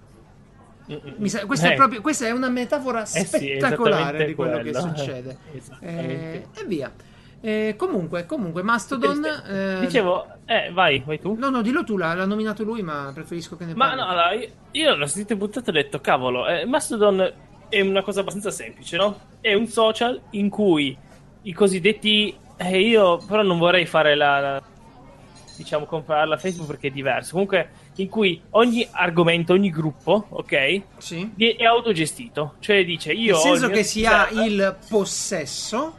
Mi 1.18 1.28
sa- 1.28 1.46
questa, 1.46 1.68
Eh. 1.68 1.74
è 1.74 1.76
proprio, 1.76 2.00
questa 2.02 2.28
è 2.28 2.32
una 2.32 2.48
metafora 2.50 3.06
sì, 3.06 3.26
spettacolare 3.26 4.24
esattamente 4.24 4.26
di 4.26 4.36
quello 4.36 4.58
che 4.62 4.72
quello. 4.72 4.80
succede. 4.80 5.38
Esattamente. 5.54 6.48
Eh, 6.54 6.62
e 6.62 6.66
via. 6.66 6.92
Eh, 7.42 7.76
comunque, 7.78 8.26
comunque, 8.26 8.64
Mastodon. 8.64 9.24
eh, 9.48 9.78
Dicevo, 9.82 10.26
eh, 10.46 10.72
vai, 10.72 11.02
vai 11.06 11.20
tu. 11.20 11.36
No, 11.38 11.50
no, 11.50 11.62
dillo 11.62 11.84
tu, 11.84 11.96
l'ha, 11.98 12.14
l'ha 12.14 12.26
nominato 12.26 12.64
lui, 12.64 12.82
ma 12.82 13.12
preferisco 13.14 13.56
che 13.56 13.66
ne 13.66 13.74
Ma 13.76 13.88
parli. 13.90 14.02
no, 14.02 14.08
allora, 14.08 14.32
io, 14.34 14.48
io 14.72 14.96
l'ho 14.96 15.06
sentito 15.08 15.36
buttato 15.36 15.70
e 15.70 15.70
ho 15.70 15.82
detto, 15.82 16.00
cavolo, 16.02 16.48
eh, 16.48 16.66
Mastodon 16.66 17.32
è 17.70 17.82
una 17.82 18.02
cosa 18.02 18.22
abbastanza 18.22 18.50
semplice, 18.52 18.98
no? 18.98 19.20
È 19.40 19.54
un 19.54 19.68
social 19.68 20.20
in 20.32 20.50
cui 20.50 20.98
i 21.44 21.54
cosiddetti... 21.54 22.36
eh, 22.58 22.80
io 22.82 23.18
però 23.28 23.44
non 23.44 23.58
vorrei 23.60 23.86
fare 23.86 24.16
la... 24.16 24.40
la- 24.40 24.62
diciamo, 25.56 25.86
compararla 25.86 26.36
a 26.36 26.38
Facebook 26.38 26.70
perché 26.70 26.88
è 26.88 26.92
diverso. 26.92 27.32
Comunque, 27.32 27.70
in 27.96 28.10
cui 28.10 28.40
ogni 28.52 28.88
argomento, 28.92 29.54
ogni 29.54 29.70
gruppo, 29.72 30.26
ok, 30.30 30.82
Sì. 30.98 31.32
è 31.36 31.64
autogestito. 31.64 32.56
Cioè 32.60 32.84
dice, 32.86 33.12
io... 33.12 33.34
Nel 33.34 33.42
senso 33.42 33.70
che 33.70 33.84
si 33.84 34.06
ha 34.06 34.28
il 34.32 34.76
possesso 34.88 35.96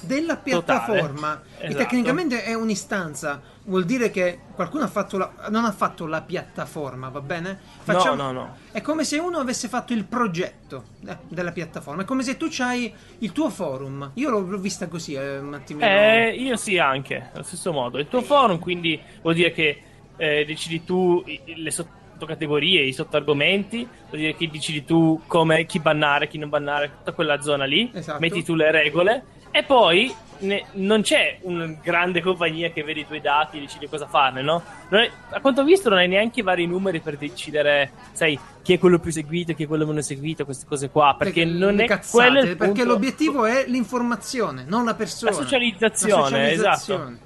della 0.00 0.36
piattaforma. 0.36 1.42
E 1.58 1.66
Esatto. 1.66 1.78
tecnicamente 1.78 2.42
è 2.44 2.54
un'istanza. 2.54 3.40
Vuol 3.64 3.84
dire 3.84 4.10
che 4.10 4.38
qualcuno 4.54 4.84
ha 4.84 4.88
fatto 4.88 5.18
la, 5.18 5.30
non 5.50 5.64
ha 5.64 5.72
fatto 5.72 6.06
la 6.06 6.22
piattaforma, 6.22 7.08
va 7.08 7.20
bene? 7.20 7.58
No, 7.84 8.14
no, 8.14 8.32
no. 8.32 8.56
È 8.72 8.80
come 8.80 9.04
se 9.04 9.18
uno 9.18 9.38
avesse 9.38 9.68
fatto 9.68 9.92
il 9.92 10.04
progetto 10.04 10.84
eh, 11.06 11.16
della 11.28 11.52
piattaforma. 11.52 12.02
È 12.02 12.04
come 12.04 12.22
se 12.22 12.36
tu 12.36 12.46
c'hai 12.48 12.92
il 13.18 13.32
tuo 13.32 13.50
forum. 13.50 14.12
Io 14.14 14.30
l'ho, 14.30 14.40
l'ho 14.40 14.58
vista 14.58 14.88
così, 14.88 15.14
eh, 15.14 15.38
un 15.38 15.54
attimino. 15.54 15.86
Eh, 15.86 16.34
io 16.38 16.56
sì, 16.56 16.78
anche, 16.78 17.30
allo 17.32 17.42
stesso 17.42 17.72
modo. 17.72 17.98
Il 17.98 18.08
tuo 18.08 18.22
forum, 18.22 18.58
quindi, 18.58 18.98
vuol 19.20 19.34
dire 19.34 19.52
che 19.52 19.82
eh, 20.16 20.44
decidi 20.46 20.84
tu 20.84 21.22
le 21.44 21.70
sottocategorie, 21.70 22.82
i 22.82 22.92
sottoargomenti, 22.92 23.86
vuol 24.08 24.20
dire 24.20 24.34
che 24.34 24.48
decidi 24.50 24.84
tu 24.84 25.20
come, 25.26 25.66
chi 25.66 25.78
bannare, 25.78 26.26
chi 26.26 26.38
non 26.38 26.48
bannare, 26.48 26.90
tutta 26.98 27.12
quella 27.12 27.40
zona 27.40 27.64
lì, 27.64 27.90
Esatto. 27.92 28.18
metti 28.18 28.42
tu 28.42 28.54
le 28.54 28.70
regole, 28.70 29.24
e 29.50 29.62
poi 29.62 30.14
ne- 30.40 30.66
non 30.74 31.02
c'è 31.02 31.38
una 31.42 31.66
grande 31.82 32.20
compagnia 32.20 32.70
che 32.70 32.84
vede 32.84 33.00
i 33.00 33.06
tuoi 33.06 33.20
dati 33.20 33.56
e 33.56 33.60
decide 33.60 33.88
cosa 33.88 34.06
farne, 34.06 34.40
no? 34.42 34.62
È- 34.88 35.10
a 35.30 35.40
quanto 35.40 35.62
ho 35.62 35.64
visto 35.64 35.88
non 35.88 35.98
hai 35.98 36.06
neanche 36.08 36.40
i 36.40 36.42
vari 36.44 36.66
numeri 36.66 37.00
per 37.00 37.16
decidere, 37.16 37.90
sai, 38.12 38.38
chi 38.62 38.74
è 38.74 38.78
quello 38.78 38.98
più 39.00 39.10
seguito, 39.10 39.52
chi 39.54 39.64
è 39.64 39.66
quello 39.66 39.86
meno 39.86 40.00
seguito, 40.00 40.44
queste 40.44 40.66
cose 40.66 40.90
qua, 40.90 41.16
perché 41.18 41.44
Le- 41.44 41.58
non 41.58 41.80
è 41.80 41.86
cazzate, 41.86 42.28
quello 42.30 42.40
perché 42.56 42.64
punto. 42.66 42.84
l'obiettivo 42.84 43.44
è 43.46 43.64
l'informazione, 43.66 44.64
non 44.66 44.84
la 44.84 44.94
persona. 44.94 45.32
La 45.32 45.36
socializzazione, 45.36 46.56
La 46.56 46.74
socializzazione. 46.76 47.18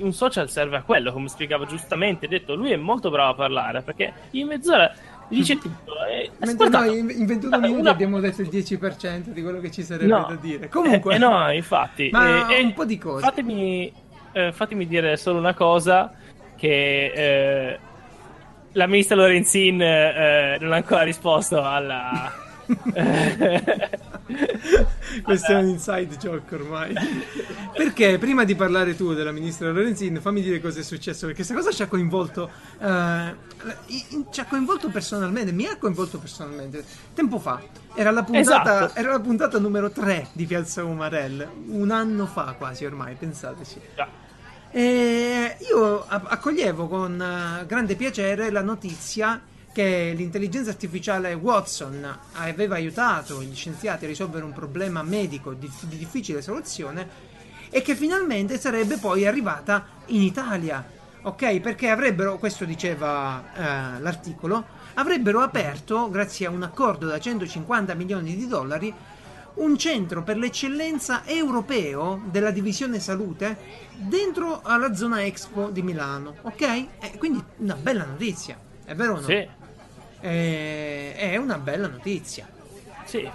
un 0.00 0.12
social 0.12 0.50
serve 0.50 0.76
a 0.76 0.82
quello, 0.82 1.12
come 1.12 1.28
spiegava 1.28 1.64
giustamente. 1.64 2.26
Detto, 2.26 2.54
lui 2.56 2.72
è 2.72 2.76
molto 2.76 3.10
bravo 3.10 3.30
a 3.30 3.34
parlare 3.34 3.82
perché 3.82 4.12
in 4.32 4.48
mezz'ora 4.48 4.92
dice 5.28 5.58
tutto. 5.58 5.92
E, 6.06 6.30
Mentre 6.38 6.68
noi 6.68 6.98
in 6.98 7.10
in 7.10 7.26
21 7.26 7.54
eh, 7.56 7.58
minuti 7.60 7.80
una- 7.80 7.90
abbiamo 7.90 8.20
detto 8.20 8.42
il 8.42 8.48
10% 8.48 9.30
di 9.32 9.42
quello 9.42 9.60
che 9.60 9.70
ci 9.70 9.82
sarebbe 9.82 10.06
No. 10.06 10.26
da 10.28 10.34
dire. 10.36 10.68
Comunque, 10.68 11.12
Eh, 11.12 11.16
eh, 11.16 11.18
no, 11.18 11.50
infatti. 11.52 12.08
Ma 12.10 12.48
eh, 12.48 12.56
eh, 12.58 12.62
un 12.62 12.72
po' 12.72 12.84
di 12.84 12.98
cose. 12.98 13.24
Fatemi, 13.24 13.92
eh, 14.32 14.52
fatemi 14.52 14.86
dire 14.86 15.16
solo 15.16 15.38
una 15.38 15.54
cosa: 15.54 16.12
che 16.56 17.12
eh, 17.14 17.78
la 18.72 18.86
ministra 18.86 19.16
Lorenzin 19.16 19.80
eh, 19.80 20.56
non 20.60 20.72
ha 20.72 20.76
ancora 20.76 21.02
risposto 21.02 21.62
alla. 21.62 22.46
Questo 25.22 25.52
è 25.52 25.56
un 25.56 25.68
inside 25.68 26.16
joke 26.16 26.54
ormai. 26.54 26.94
Perché 27.74 28.18
prima 28.18 28.44
di 28.44 28.54
parlare 28.54 28.94
tu 28.96 29.14
della 29.14 29.32
ministra 29.32 29.70
Lorenzin, 29.70 30.20
fammi 30.20 30.42
dire 30.42 30.60
cosa 30.60 30.80
è 30.80 30.82
successo. 30.82 31.20
Perché 31.26 31.36
questa 31.44 31.54
cosa 31.54 31.70
ci 31.70 31.82
ha 31.82 31.86
coinvolto. 31.88 32.50
eh, 32.80 33.34
in- 34.10 34.26
ci 34.30 34.40
ha 34.40 34.44
coinvolto 34.46 34.88
personalmente. 34.88 35.52
Mi 35.52 35.66
ha 35.66 35.76
coinvolto 35.78 36.18
personalmente. 36.18 36.84
Tempo 37.14 37.38
fa 37.38 37.60
era 37.94 38.10
la 38.10 38.22
puntata, 38.22 38.84
Esatto. 38.84 38.98
era 38.98 39.10
la 39.12 39.20
puntata 39.20 39.58
numero 39.58 39.90
3 39.90 40.28
di 40.32 40.44
Piazza 40.46 40.84
Umarell. 40.84 41.48
Un 41.68 41.90
anno 41.90 42.26
fa 42.26 42.54
quasi 42.58 42.84
ormai, 42.84 43.14
pensateci. 43.14 43.80
Già. 43.94 44.26
E 44.70 45.56
io 45.70 46.04
accoglievo 46.06 46.88
con 46.88 47.20
eh, 47.20 47.64
grande 47.66 47.94
piacere 47.96 48.50
la 48.50 48.60
notizia 48.60 49.40
che 49.78 50.12
l'intelligenza 50.16 50.70
artificiale 50.70 51.34
Watson 51.34 52.18
aveva 52.32 52.74
aiutato 52.74 53.40
gli 53.44 53.54
scienziati 53.54 54.06
a 54.06 54.08
risolvere 54.08 54.44
un 54.44 54.52
problema 54.52 55.04
medico 55.04 55.52
di, 55.52 55.70
di 55.82 55.96
difficile 55.96 56.42
soluzione 56.42 57.08
e 57.70 57.80
che 57.80 57.94
finalmente 57.94 58.58
sarebbe 58.58 58.96
poi 58.96 59.24
arrivata 59.24 59.86
in 60.06 60.22
Italia. 60.22 60.84
Ok, 61.22 61.60
perché 61.60 61.90
avrebbero, 61.90 62.38
questo 62.38 62.64
diceva 62.64 63.52
eh, 63.54 64.00
l'articolo, 64.00 64.66
avrebbero 64.94 65.42
aperto, 65.42 66.10
grazie 66.10 66.46
a 66.46 66.50
un 66.50 66.64
accordo 66.64 67.06
da 67.06 67.20
150 67.20 67.94
milioni 67.94 68.34
di 68.34 68.48
dollari, 68.48 68.92
un 69.54 69.78
centro 69.78 70.24
per 70.24 70.38
l'eccellenza 70.38 71.24
europeo 71.24 72.20
della 72.24 72.50
divisione 72.50 72.98
salute 72.98 73.56
dentro 73.94 74.60
alla 74.60 74.92
zona 74.96 75.24
Expo 75.24 75.68
di 75.68 75.82
Milano, 75.82 76.34
ok? 76.42 76.62
Eh, 76.98 77.16
quindi 77.16 77.40
una 77.58 77.76
bella 77.76 78.04
notizia, 78.04 78.58
è 78.84 78.96
vero 78.96 79.12
o 79.12 79.20
no? 79.20 79.26
Sì, 79.26 79.57
Eh, 80.20 81.14
è 81.16 81.36
una 81.36 81.58
bella 81.58 81.86
notizia. 81.88 82.46
sì. 83.04 83.28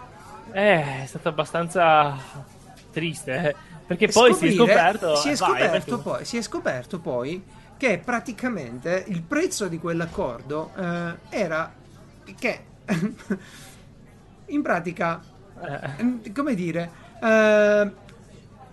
Eh, 0.52 1.04
è 1.04 1.06
stato 1.08 1.30
abbastanza 1.30 2.16
triste. 2.92 3.32
eh, 3.50 3.56
Perché 3.88 4.08
poi 4.08 4.34
si 4.34 4.48
è 4.48 4.52
scoperto. 4.54 5.16
si 5.16 5.30
è 5.30 5.36
scoperto 5.36 5.96
vai 5.96 6.04
poi, 6.04 6.26
si 6.26 6.38
è 6.38 6.42
scoperto 6.42 7.00
poi 7.00 7.44
che 7.78 8.00
praticamente 8.04 9.04
il 9.08 9.22
prezzo 9.24 9.68
di 9.68 9.80
quell'accordo 9.80 10.72
eh, 10.78 11.16
era 11.30 11.74
che 12.38 12.64
in 14.48 14.62
pratica 14.62 15.22
Eh, 15.64 15.90
Ehm, 15.98 16.34
come 16.34 16.56
dire, 16.56 16.90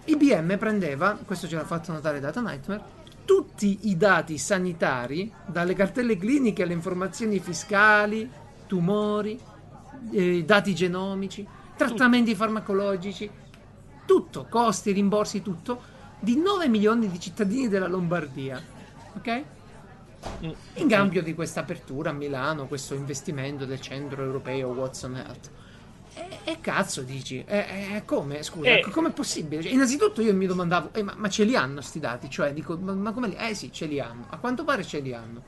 IBM 0.04 0.56
prendeva, 0.58 1.16
questo 1.24 1.46
ce 1.46 1.56
l'ha 1.56 1.64
fatto 1.64 1.92
notare 1.92 2.20
Data 2.20 2.40
Nightmare, 2.40 2.82
tutti 3.30 3.78
i 3.82 3.96
dati 3.96 4.38
sanitari, 4.38 5.32
dalle 5.46 5.74
cartelle 5.74 6.16
cliniche 6.16 6.64
alle 6.64 6.72
informazioni 6.72 7.38
fiscali, 7.38 8.28
tumori, 8.66 9.38
eh, 10.10 10.42
dati 10.42 10.74
genomici, 10.74 11.46
trattamenti 11.76 12.34
farmacologici, 12.34 13.30
tutto, 14.04 14.48
costi, 14.50 14.90
rimborsi, 14.90 15.42
tutto, 15.42 15.80
di 16.18 16.38
9 16.38 16.66
milioni 16.66 17.08
di 17.08 17.20
cittadini 17.20 17.68
della 17.68 17.86
Lombardia. 17.86 18.60
Ok? 19.14 19.44
mm, 20.46 20.50
In 20.74 20.88
cambio 20.88 21.22
di 21.22 21.32
questa 21.32 21.60
apertura 21.60 22.10
a 22.10 22.12
Milano, 22.12 22.66
questo 22.66 22.94
investimento 22.94 23.64
del 23.64 23.80
centro 23.80 24.24
europeo 24.24 24.70
Watson 24.70 25.14
Health. 25.14 25.50
E, 26.14 26.38
e 26.44 26.60
cazzo 26.60 27.02
dici? 27.02 27.44
E, 27.46 27.58
e 27.96 28.02
come? 28.04 28.42
Scusa, 28.42 28.68
Eh. 28.70 28.80
co- 28.80 28.90
com'è 28.90 29.10
possibile? 29.10 29.62
Cioè, 29.62 29.72
innanzitutto 29.72 30.20
io 30.22 30.34
mi 30.34 30.46
domandavo, 30.46 30.90
eh, 30.92 31.02
ma, 31.02 31.14
ma 31.16 31.28
ce 31.28 31.44
li 31.44 31.54
hanno 31.56 31.80
sti 31.80 32.00
dati? 32.00 32.28
Cioè, 32.30 32.52
dico, 32.52 32.76
ma, 32.78 32.92
ma 32.92 33.12
come 33.12 33.28
li... 33.28 33.36
Eh 33.38 33.54
sì, 33.54 33.72
ce 33.72 33.86
li 33.86 34.00
hanno. 34.00 34.26
A 34.30 34.38
quanto 34.38 34.64
pare 34.64 34.84
ce 34.84 34.98
li 35.00 35.14
hanno. 35.14 35.42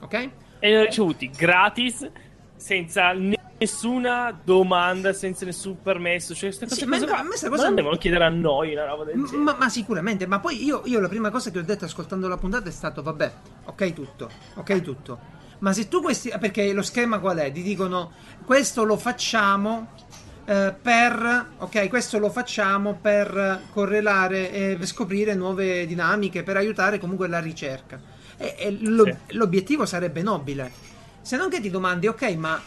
Ok? 0.00 0.14
E 0.60 0.68
li 0.68 0.76
ho 0.76 0.82
ricevuti 0.84 1.28
gratis, 1.30 2.08
senza 2.56 3.12
ne- 3.12 3.38
nessuna 3.58 4.38
domanda, 4.44 5.12
senza 5.12 5.44
nessun 5.44 5.80
permesso. 5.82 6.34
Cioè, 6.34 6.48
queste 6.50 6.66
cose 6.66 6.80
Sì, 6.80 6.86
ma- 6.86 6.98
cosa 6.98 7.12
ma 7.16 7.22
ma 7.22 7.48
cosa- 7.48 7.64
non 7.64 7.74
devono 7.74 7.96
chiedere 7.96 8.24
a 8.24 8.28
noi 8.28 8.72
una 8.72 8.86
roba 8.86 9.04
del 9.04 9.14
genere. 9.16 9.36
Ma, 9.38 9.56
ma 9.58 9.68
sicuramente, 9.68 10.26
ma 10.26 10.38
poi 10.40 10.64
io, 10.64 10.82
io 10.84 11.00
la 11.00 11.08
prima 11.08 11.30
cosa 11.30 11.50
che 11.50 11.58
ho 11.58 11.62
detto 11.62 11.84
ascoltando 11.84 12.28
la 12.28 12.36
puntata 12.36 12.68
è 12.68 12.72
stato, 12.72 13.02
vabbè, 13.02 13.32
ok 13.64 13.92
tutto, 13.92 14.30
ok 14.54 14.80
tutto. 14.80 15.32
Ma 15.60 15.72
se 15.72 15.88
tu 15.88 16.02
questi, 16.02 16.30
perché 16.38 16.72
lo 16.72 16.82
schema 16.82 17.20
qual 17.20 17.38
è? 17.38 17.50
Ti 17.50 17.62
dicono, 17.62 18.12
questo 18.44 18.84
lo 18.84 18.96
facciamo 18.98 19.92
eh, 20.46 20.74
per, 20.80 21.46
ok, 21.58 21.88
questo 21.88 22.18
lo 22.18 22.30
facciamo 22.30 22.98
per 23.00 23.62
correlare 23.72 24.50
e 24.52 24.76
per 24.76 24.86
scoprire 24.86 25.34
nuove 25.34 25.86
dinamiche, 25.86 26.42
per 26.42 26.56
aiutare 26.56 26.98
comunque 26.98 27.28
la 27.28 27.40
ricerca. 27.40 28.00
E, 28.36 28.54
e 28.58 28.76
lo- 28.80 29.04
Sì. 29.04 29.14
l'obiettivo 29.36 29.86
sarebbe 29.86 30.22
nobile. 30.22 30.70
Se 31.22 31.36
non 31.36 31.48
che 31.48 31.60
ti 31.60 31.70
domandi, 31.70 32.06
ok, 32.06 32.22
ma 32.36 32.60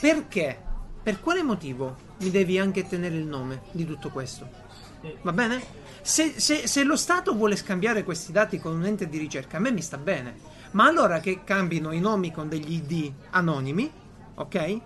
perché? 0.00 0.58
Per 1.02 1.20
quale 1.20 1.42
motivo 1.42 1.96
mi 2.20 2.30
devi 2.30 2.58
anche 2.58 2.86
tenere 2.88 3.14
il 3.16 3.26
nome 3.26 3.62
di 3.72 3.84
tutto 3.84 4.08
questo? 4.10 4.48
Va 5.22 5.32
bene? 5.32 5.62
Se, 6.00 6.34
se- 6.40 6.66
se 6.66 6.82
lo 6.82 6.96
Stato 6.96 7.34
vuole 7.34 7.56
scambiare 7.56 8.04
questi 8.04 8.32
dati 8.32 8.58
con 8.58 8.72
un 8.74 8.86
ente 8.86 9.08
di 9.08 9.18
ricerca, 9.18 9.58
a 9.58 9.60
me 9.60 9.70
mi 9.70 9.82
sta 9.82 9.98
bene. 9.98 10.52
Ma 10.72 10.86
allora 10.86 11.20
che 11.20 11.44
cambino 11.44 11.92
i 11.92 12.00
nomi 12.00 12.32
con 12.32 12.48
degli 12.48 12.72
ID 12.72 13.12
anonimi, 13.30 13.90
ok? 14.34 14.78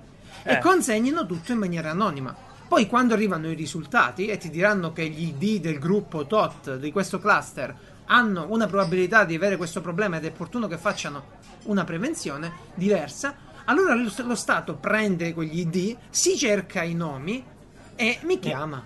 E 0.49 0.55
Eh. 0.55 0.59
consegnino 0.61 1.27
tutto 1.27 1.53
in 1.53 1.59
maniera 1.59 1.91
anonima. 1.91 2.35
Poi 2.67 2.87
quando 2.87 3.13
arrivano 3.15 3.51
i 3.51 3.55
risultati 3.55 4.27
e 4.29 4.39
ti 4.39 4.49
diranno 4.51 4.93
che 4.93 5.07
gli 5.09 5.29
ID 5.39 5.61
del 5.61 5.79
gruppo 5.79 6.27
TOT 6.27 6.77
di 6.77 6.91
questo 6.91 7.19
cluster 7.19 7.75
hanno 8.07 8.47
una 8.49 8.67
probabilità 8.67 9.25
di 9.25 9.35
avere 9.35 9.57
questo 9.59 9.81
problema 9.83 10.17
ed 10.17 10.25
è 10.25 10.29
opportuno 10.29 10.67
che 10.67 10.79
facciano 10.79 11.37
una 11.65 11.85
prevenzione 11.85 12.51
diversa, 12.75 13.35
allora 13.67 13.95
lo, 13.95 14.11
lo 14.25 14.35
Stato 14.35 14.77
prende 14.77 15.35
quegli 15.35 15.59
ID, 15.61 15.97
si 16.09 16.37
cerca 16.39 16.83
i 16.83 16.95
nomi 16.95 17.45
e 17.95 18.19
mi 18.23 18.39
chiama. 18.39 18.83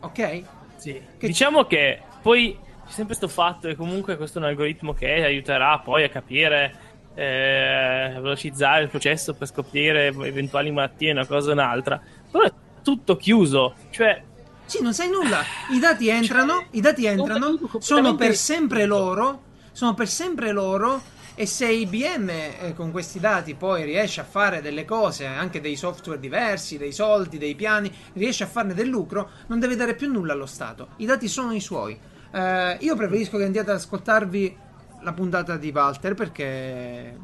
Ok? 0.00 0.42
Sì. 0.76 0.98
Che- 1.18 1.26
Diciamo 1.26 1.64
che 1.66 2.00
poi 2.22 2.58
c'è 2.86 2.94
sempre 2.94 3.16
questo 3.16 3.28
fatto 3.28 3.68
che 3.68 3.76
comunque 3.76 4.16
questo 4.16 4.38
è 4.38 4.42
un 4.42 4.48
algoritmo 4.48 4.94
che 4.94 5.10
aiuterà 5.24 5.78
poi 5.80 6.04
a 6.04 6.08
capire, 6.08 6.74
eh, 7.18 8.12
velocizzare 8.20 8.84
il 8.84 8.88
processo 8.88 9.34
per 9.34 9.48
scoprire 9.48 10.06
eventuali 10.06 10.70
malattie, 10.70 11.10
una 11.10 11.26
cosa 11.26 11.50
o 11.50 11.52
un'altra. 11.52 12.00
Però 12.30 12.44
è 12.44 12.52
tutto 12.82 13.16
chiuso, 13.16 13.74
cioè 13.90 14.22
Sì, 14.66 14.80
non 14.82 14.94
sai 14.94 15.10
nulla. 15.10 15.42
I 15.72 15.80
dati 15.80 16.08
entrano, 16.08 16.66
i 16.70 16.80
dati 16.80 17.06
entrano, 17.06 17.58
sono 17.80 18.14
per 18.14 18.36
sempre 18.36 18.86
loro, 18.86 19.42
sono 19.72 19.94
per 19.94 20.06
sempre 20.06 20.52
loro. 20.52 21.16
E 21.34 21.46
se 21.46 21.70
IBM 21.70 22.30
eh, 22.30 22.72
con 22.74 22.90
questi 22.90 23.20
dati 23.20 23.54
poi 23.54 23.84
riesce 23.84 24.20
a 24.20 24.24
fare 24.24 24.60
delle 24.60 24.84
cose, 24.84 25.24
anche 25.24 25.60
dei 25.60 25.76
software 25.76 26.18
diversi, 26.18 26.78
dei 26.78 26.90
soldi, 26.90 27.38
dei 27.38 27.54
piani, 27.54 27.92
riesce 28.14 28.42
a 28.42 28.48
farne 28.48 28.74
del 28.74 28.88
lucro, 28.88 29.30
non 29.46 29.60
deve 29.60 29.76
dare 29.76 29.94
più 29.94 30.10
nulla 30.10 30.32
allo 30.32 30.46
Stato. 30.46 30.88
I 30.96 31.06
dati 31.06 31.28
sono 31.28 31.52
i 31.52 31.60
suoi. 31.60 31.96
Eh, 32.32 32.76
io 32.80 32.96
preferisco 32.96 33.38
che 33.38 33.44
andiate 33.44 33.70
ad 33.70 33.76
ascoltarvi 33.76 34.56
la 35.00 35.12
puntata 35.12 35.56
di 35.56 35.70
Walter 35.74 36.14
perché 36.14 37.18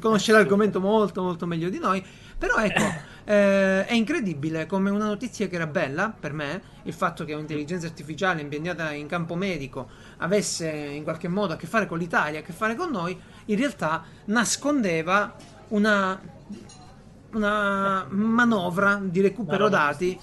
conosce 0.00 0.32
l'argomento 0.32 0.80
molto 0.80 1.22
molto 1.22 1.46
meglio 1.46 1.68
di 1.68 1.78
noi. 1.78 2.04
Però 2.38 2.56
ecco, 2.56 2.82
eh, 3.24 3.84
è 3.86 3.92
incredibile 3.94 4.66
come 4.66 4.90
una 4.90 5.06
notizia 5.06 5.46
che 5.48 5.56
era 5.56 5.66
bella 5.66 6.14
per 6.18 6.32
me, 6.32 6.62
il 6.84 6.92
fatto 6.92 7.24
che 7.24 7.34
un'intelligenza 7.34 7.86
artificiale 7.86 8.40
impegnata 8.40 8.92
in 8.92 9.06
campo 9.06 9.34
medico 9.34 9.88
avesse 10.18 10.68
in 10.68 11.02
qualche 11.02 11.28
modo 11.28 11.54
a 11.54 11.56
che 11.56 11.66
fare 11.66 11.86
con 11.86 11.98
l'Italia, 11.98 12.40
a 12.40 12.42
che 12.42 12.52
fare 12.52 12.74
con 12.74 12.90
noi, 12.90 13.18
in 13.46 13.56
realtà 13.56 14.04
nascondeva 14.26 15.34
una, 15.68 16.20
una 17.32 18.06
manovra 18.08 19.00
di 19.02 19.20
recupero 19.20 19.68
dati 19.68 20.18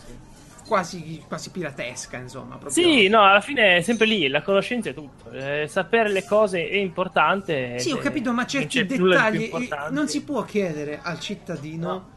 quasi, 0.66 1.24
quasi 1.28 1.50
piratesca, 1.52 2.18
insomma. 2.18 2.58
Proprio. 2.58 2.72
Sì, 2.72 3.08
no, 3.08 3.24
alla 3.24 3.42
fine 3.42 3.78
è 3.78 3.82
sempre 3.82 4.06
lì, 4.06 4.28
la 4.28 4.42
conoscenza 4.42 4.90
è 4.90 4.94
tutto. 4.94 5.32
Eh, 5.32 5.68
sapere 5.68 6.10
le 6.10 6.26
cose 6.26 6.68
è 6.68 6.76
importante. 6.76 7.80
Sì, 7.80 7.92
ho 7.92 7.98
eh, 7.98 8.02
capito, 8.02 8.32
ma 8.34 8.46
certi 8.46 8.86
dettagli 8.86 9.52
non 9.92 10.08
si 10.08 10.24
può 10.24 10.44
chiedere 10.44 11.00
al 11.02 11.20
cittadino 11.20 11.88
No. 11.88 12.10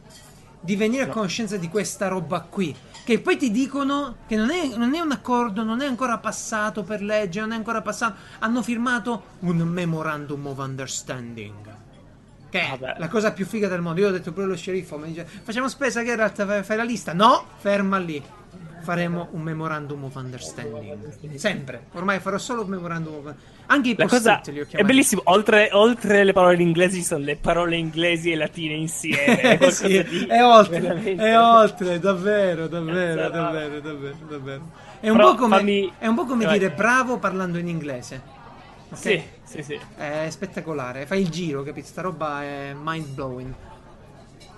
di 0.61 0.77
venire 0.77 1.05
a 1.05 1.07
No. 1.07 1.13
conoscenza 1.13 1.57
di 1.57 1.69
questa 1.69 2.09
roba 2.09 2.41
qui. 2.41 2.75
Che 3.05 3.21
poi 3.21 3.37
ti 3.37 3.53
dicono 3.53 4.17
che 4.27 4.35
non 4.35 4.51
è, 4.51 4.67
non 4.77 4.95
è 4.95 4.99
un 4.99 5.13
accordo, 5.13 5.63
non 5.63 5.81
è 5.81 5.87
ancora 5.87 6.19
passato 6.19 6.83
per 6.83 7.03
legge, 7.03 7.39
non 7.39 7.53
è 7.53 7.55
ancora 7.55 7.81
passato. 7.81 8.17
Hanno 8.41 8.63
firmato 8.63 9.23
un 9.41 9.59
memorandum 9.59 10.45
of 10.49 10.59
understanding. 10.59 11.55
Che 12.51 12.61
è 12.61 12.77
Vabbè. 12.79 12.99
la 12.99 13.09
cosa 13.09 13.33
più 13.33 13.47
figa 13.47 13.69
del 13.69 13.81
mondo. 13.81 14.01
Io 14.01 14.09
ho 14.09 14.13
detto 14.13 14.33
pure 14.33 14.47
allo 14.47 14.57
sceriffo: 14.57 14.99
mi 14.99 15.09
dice, 15.09 15.25
facciamo 15.25 15.69
spesa 15.69 16.03
che 16.03 16.11
in 16.11 16.17
realtà 16.17 16.63
fai 16.65 16.77
la 16.77 16.83
lista. 16.83 17.13
No, 17.13 17.45
ferma 17.59 17.99
lì. 17.99 18.21
Faremo 18.87 19.29
un 19.33 19.43
memorandum 19.43 20.05
of 20.05 20.15
understanding. 20.15 21.35
Sempre. 21.35 21.87
Ormai 21.95 22.21
farò 22.21 22.39
solo 22.39 22.63
un 22.63 22.69
memorandum 22.69 23.15
of 23.15 23.35
Anche 23.67 23.91
i 23.91 23.95
La 23.97 24.07
cosa 24.07 24.41
li 24.47 24.61
ho 24.61 24.63
è 24.63 24.67
chiamati. 24.67 24.85
bellissimo, 24.93 25.23
oltre, 25.25 25.71
oltre 25.73 26.23
le 26.23 26.33
parole 26.33 26.63
inglesi 26.63 26.99
ci 26.99 27.03
sono 27.05 27.25
le 27.25 27.35
parole 27.35 27.75
inglesi 27.77 28.31
e 28.31 28.37
latine 28.37 28.75
insieme. 28.75 29.41
È, 29.59 29.71
Sì, 29.71 30.05
di 30.05 30.27
è 30.27 30.41
oltre, 30.45 30.81
veramente- 30.81 31.25
è 31.25 31.37
oltre, 31.39 31.99
davvero, 31.99 32.69
davvero, 32.69 33.21
Cazzarola. 33.23 33.51
davvero, 33.51 33.81
davvero, 33.81 34.17
davvero. 34.29 34.71
È 35.01 35.09
un 35.09 35.17
Però 35.17 35.31
po' 35.33 35.37
come, 35.37 35.57
fammi- 35.57 35.93
è 35.99 36.07
un 36.07 36.15
po' 36.15 36.25
come 36.27 36.47
dire 36.47 36.71
bravo 36.71 37.19
parlando 37.19 37.59
in 37.59 37.67
inglese. 37.67 38.23
Ok? 38.89 38.97
Sì, 38.99 39.21
sì, 39.43 39.63
sì. 39.65 39.81
È 39.97 40.29
spettacolare, 40.31 41.05
fai 41.07 41.21
il 41.23 41.29
giro, 41.29 41.65
capito? 41.65 41.89
Sta 41.89 42.03
roba 42.03 42.43
è 42.45 42.73
mind 42.81 43.07
blowing. 43.15 43.53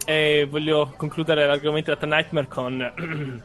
E 0.05 0.47
voglio 0.51 0.93
concludere 0.97 1.47
l'argomento 1.47 1.91
data 1.93 2.07
Nightmare 2.07 2.47
con 2.49 2.93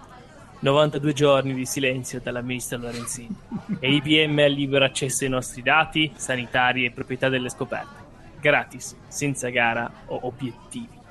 92 0.64 1.12
giorni 1.12 1.54
di 1.54 1.66
silenzio 1.66 2.22
dalla 2.22 2.40
ministra 2.40 2.78
Lorenzini 2.78 3.36
e 3.82 3.96
IBM 3.96 4.40
ha 4.40 4.46
libero 4.48 4.86
accesso 4.86 5.26
ai 5.26 5.30
nostri 5.30 5.62
dati 5.62 6.10
sanitari 6.16 6.86
e 6.86 6.92
proprietà 6.92 7.28
delle 7.28 7.50
scoperte. 7.50 8.02
Gratis, 8.40 8.96
senza 9.10 9.50
gara 9.50 9.92
o 10.06 10.20
obiettivi. 10.24 11.02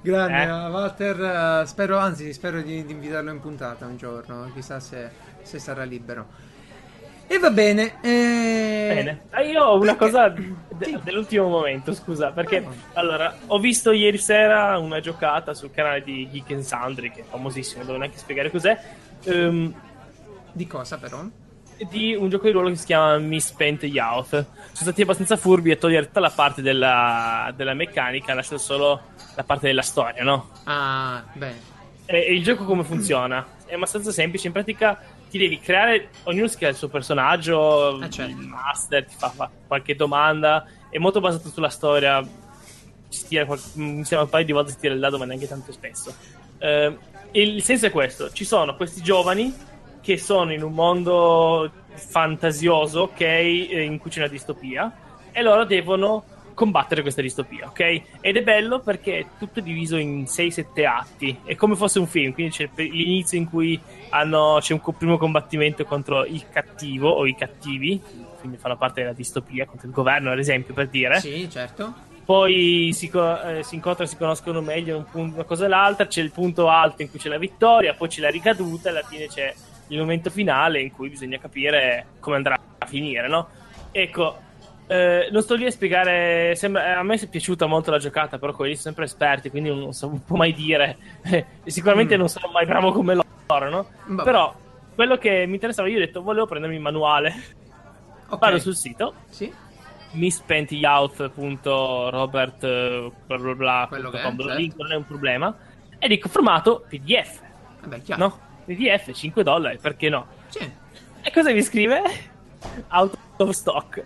Grande, 0.00 0.42
Eh? 0.42 0.50
Walter. 0.70 1.62
eh, 1.62 1.66
spero, 1.66 1.98
anzi, 1.98 2.32
spero 2.32 2.62
di, 2.62 2.84
di 2.84 2.92
invitarlo 2.92 3.32
in 3.32 3.40
puntata 3.40 3.86
un 3.86 3.96
giorno. 3.96 4.48
Chissà 4.54 4.78
se, 4.78 5.10
se 5.42 5.58
sarà 5.58 5.82
libero. 5.82 6.28
E 7.32 7.38
va 7.38 7.50
bene. 7.50 7.94
eh, 8.02 8.90
Bene, 8.92 9.20
Ah, 9.30 9.40
io 9.42 9.62
ho 9.62 9.76
una 9.76 9.94
perché- 9.94 9.98
cosa 10.10 10.28
de- 10.30 10.98
dell'ultimo 11.04 11.46
momento, 11.48 11.94
scusa, 11.94 12.32
perché 12.32 12.56
Ah. 12.56 12.98
allora 13.00 13.32
ho 13.46 13.58
visto 13.60 13.92
ieri 13.92 14.18
sera 14.18 14.76
una 14.78 14.98
giocata 14.98 15.54
sul 15.54 15.70
canale 15.70 16.02
di 16.02 16.28
Geek 16.28 16.50
and 16.50 16.62
Sundry, 16.62 17.12
che 17.12 17.20
è 17.20 17.24
famosissimo, 17.28 17.84
devo 17.84 17.98
neanche 17.98 18.18
spiegare 18.18 18.50
cos'è. 18.50 18.76
ehm, 19.24 19.72
Di 20.52 20.66
cosa, 20.66 20.98
però? 20.98 21.22
di 21.88 22.14
un 22.14 22.28
gioco 22.28 22.44
di 22.46 22.50
ruolo 22.52 22.68
che 22.70 22.76
si 22.76 22.84
chiama 22.86 23.16
Misspent 23.18 23.84
Youth. 23.84 24.28
Sono 24.30 24.46
stati 24.72 25.00
abbastanza 25.02 25.36
furbi 25.36 25.70
a 25.70 25.76
togliere 25.76 26.06
tutta 26.06 26.20
la 26.20 26.28
parte 26.30 26.60
della, 26.62 27.52
della 27.56 27.72
meccanica, 27.74 28.34
lasciando 28.34 28.60
solo 28.62 29.00
la 29.36 29.44
parte 29.44 29.68
della 29.68 29.80
storia, 29.82 30.22
no? 30.24 30.50
Ah, 30.64 31.22
bene. 31.32 31.58
E, 32.06 32.18
e 32.26 32.34
il 32.34 32.42
gioco 32.42 32.64
come 32.64 32.82
funziona? 32.82 33.46
È 33.64 33.74
abbastanza 33.74 34.10
semplice, 34.10 34.48
in 34.48 34.52
pratica 34.52 34.98
ti 35.30 35.38
devi 35.38 35.60
creare, 35.60 36.08
ognuno 36.24 36.48
si 36.48 36.56
crea 36.56 36.70
il 36.70 36.76
suo 36.76 36.88
personaggio, 36.88 38.00
Eh, 38.02 38.10
certo. 38.10 38.32
il 38.32 38.46
master 38.46 39.04
ti 39.06 39.14
fa, 39.16 39.28
fa 39.30 39.48
qualche 39.66 39.94
domanda, 39.94 40.66
è 40.90 40.98
molto 40.98 41.20
basato 41.20 41.48
sulla 41.48 41.68
storia, 41.68 42.20
si 43.08 43.26
tira 43.28 43.44
qual- 43.44 43.60
un 43.76 44.04
paio 44.28 44.44
di 44.44 44.52
volte 44.52 44.72
si 44.72 44.78
tira 44.78 44.92
il 44.92 45.00
dado 45.00 45.18
ma 45.18 45.24
neanche 45.24 45.46
tanto 45.46 45.70
spesso. 45.72 46.12
Eh, 46.58 46.96
il 47.32 47.62
senso 47.62 47.86
è 47.86 47.90
questo, 47.90 48.30
ci 48.32 48.44
sono 48.44 48.74
questi 48.74 49.00
giovani 49.02 49.54
che 50.00 50.18
sono 50.18 50.52
in 50.52 50.62
un 50.62 50.72
mondo 50.72 51.70
fantasioso, 51.94 53.02
ok, 53.02 53.20
eh, 53.20 53.82
in 53.82 53.98
cui 53.98 54.10
c'è 54.10 54.18
una 54.18 54.28
distopia, 54.28 54.92
e 55.30 55.42
loro 55.42 55.64
devono 55.64 56.24
combattere 56.60 57.00
questa 57.00 57.22
distopia, 57.22 57.68
ok? 57.68 58.02
Ed 58.20 58.36
è 58.36 58.42
bello 58.42 58.80
perché 58.80 59.18
è 59.20 59.26
tutto 59.38 59.60
diviso 59.60 59.96
in 59.96 60.26
6-7 60.26 60.84
atti, 60.84 61.38
è 61.42 61.54
come 61.54 61.74
fosse 61.74 61.98
un 61.98 62.06
film, 62.06 62.34
quindi 62.34 62.52
c'è 62.52 62.68
l'inizio 62.74 63.38
in 63.38 63.48
cui 63.48 63.80
hanno- 64.10 64.58
c'è 64.60 64.74
un 64.74 64.82
primo 64.98 65.16
combattimento 65.16 65.86
contro 65.86 66.26
il 66.26 66.44
cattivo 66.50 67.08
o 67.08 67.26
i 67.26 67.34
cattivi, 67.34 67.98
quindi 68.40 68.58
fanno 68.58 68.76
parte 68.76 69.00
della 69.00 69.14
distopia, 69.14 69.64
contro 69.64 69.86
il 69.88 69.94
governo 69.94 70.32
ad 70.32 70.38
esempio 70.38 70.74
per 70.74 70.88
dire, 70.88 71.18
Sì, 71.18 71.48
certo. 71.50 71.94
poi 72.26 72.90
si, 72.92 73.10
eh, 73.10 73.62
si 73.62 73.76
incontrano, 73.76 74.10
si 74.10 74.18
conoscono 74.18 74.60
meglio 74.60 74.98
un 74.98 75.06
punto, 75.10 75.36
una 75.36 75.44
cosa 75.44 75.64
e 75.64 75.68
l'altra, 75.68 76.06
c'è 76.08 76.20
il 76.20 76.30
punto 76.30 76.68
alto 76.68 77.00
in 77.00 77.08
cui 77.08 77.18
c'è 77.18 77.30
la 77.30 77.38
vittoria, 77.38 77.94
poi 77.94 78.08
c'è 78.08 78.20
la 78.20 78.28
ricaduta 78.28 78.88
e 78.88 78.92
alla 78.92 79.02
fine 79.02 79.28
c'è 79.28 79.50
il 79.86 79.98
momento 79.98 80.28
finale 80.28 80.82
in 80.82 80.92
cui 80.92 81.08
bisogna 81.08 81.38
capire 81.38 82.04
come 82.20 82.36
andrà 82.36 82.54
a 82.78 82.86
finire, 82.86 83.28
no? 83.28 83.48
Ecco, 83.92 84.48
eh, 84.90 85.28
non 85.30 85.40
sto 85.42 85.54
lì 85.54 85.66
a 85.66 85.70
spiegare, 85.70 86.56
sembra- 86.56 86.98
a 86.98 87.02
me 87.04 87.14
è 87.14 87.28
piaciuta 87.28 87.66
molto 87.66 87.92
la 87.92 87.98
giocata, 87.98 88.38
però 88.38 88.52
quelli 88.52 88.72
sono 88.72 88.82
sempre 88.86 89.04
esperti, 89.04 89.48
quindi 89.48 89.68
non, 89.68 89.92
so, 89.92 90.08
non 90.08 90.24
può 90.24 90.36
mai 90.36 90.52
dire, 90.52 90.96
sicuramente 91.64 92.16
Mm. 92.16 92.18
non 92.18 92.28
sono 92.28 92.50
mai 92.52 92.66
bravo 92.66 92.90
come 92.90 93.14
loro, 93.14 93.68
no? 93.70 93.86
Vabbè. 94.06 94.22
Però 94.24 94.52
quello 94.96 95.16
che 95.16 95.44
mi 95.46 95.54
interessava, 95.54 95.86
io 95.88 95.96
ho 95.96 96.00
detto, 96.00 96.22
volevo 96.22 96.46
prendermi 96.46 96.74
il 96.76 96.82
manuale, 96.82 97.32
Ok. 98.30 98.38
vado 98.40 98.58
sul 98.58 98.74
sito, 98.74 99.14
Sì. 99.28 99.52
misspentyout.robert 100.12 102.64
eh, 102.64 103.12
bla 103.26 103.36
bla 103.38 103.54
bla 103.54 103.86
Quello 103.88 104.10
che 104.10 104.18
è, 104.18 104.22
certo. 104.22 104.54
link 104.54 104.74
non 104.76 104.90
è 104.92 104.96
un 104.96 105.06
problema 105.06 105.56
e 105.98 106.08
dico 106.08 106.28
formato 106.28 106.84
PDF 106.88 107.40
Vabbè, 107.82 108.02
chiaro. 108.02 108.22
no? 108.26 108.38
PDF 108.64 109.12
5 109.12 109.42
dollari 109.44 109.78
perché 109.78 110.08
no? 110.08 110.26
Sì. 110.48 110.68
e 111.22 111.30
cosa 111.32 111.52
mi 111.52 111.62
scrive? 111.62 112.02
out 112.88 113.16
of 113.38 113.50
stock 113.50 114.04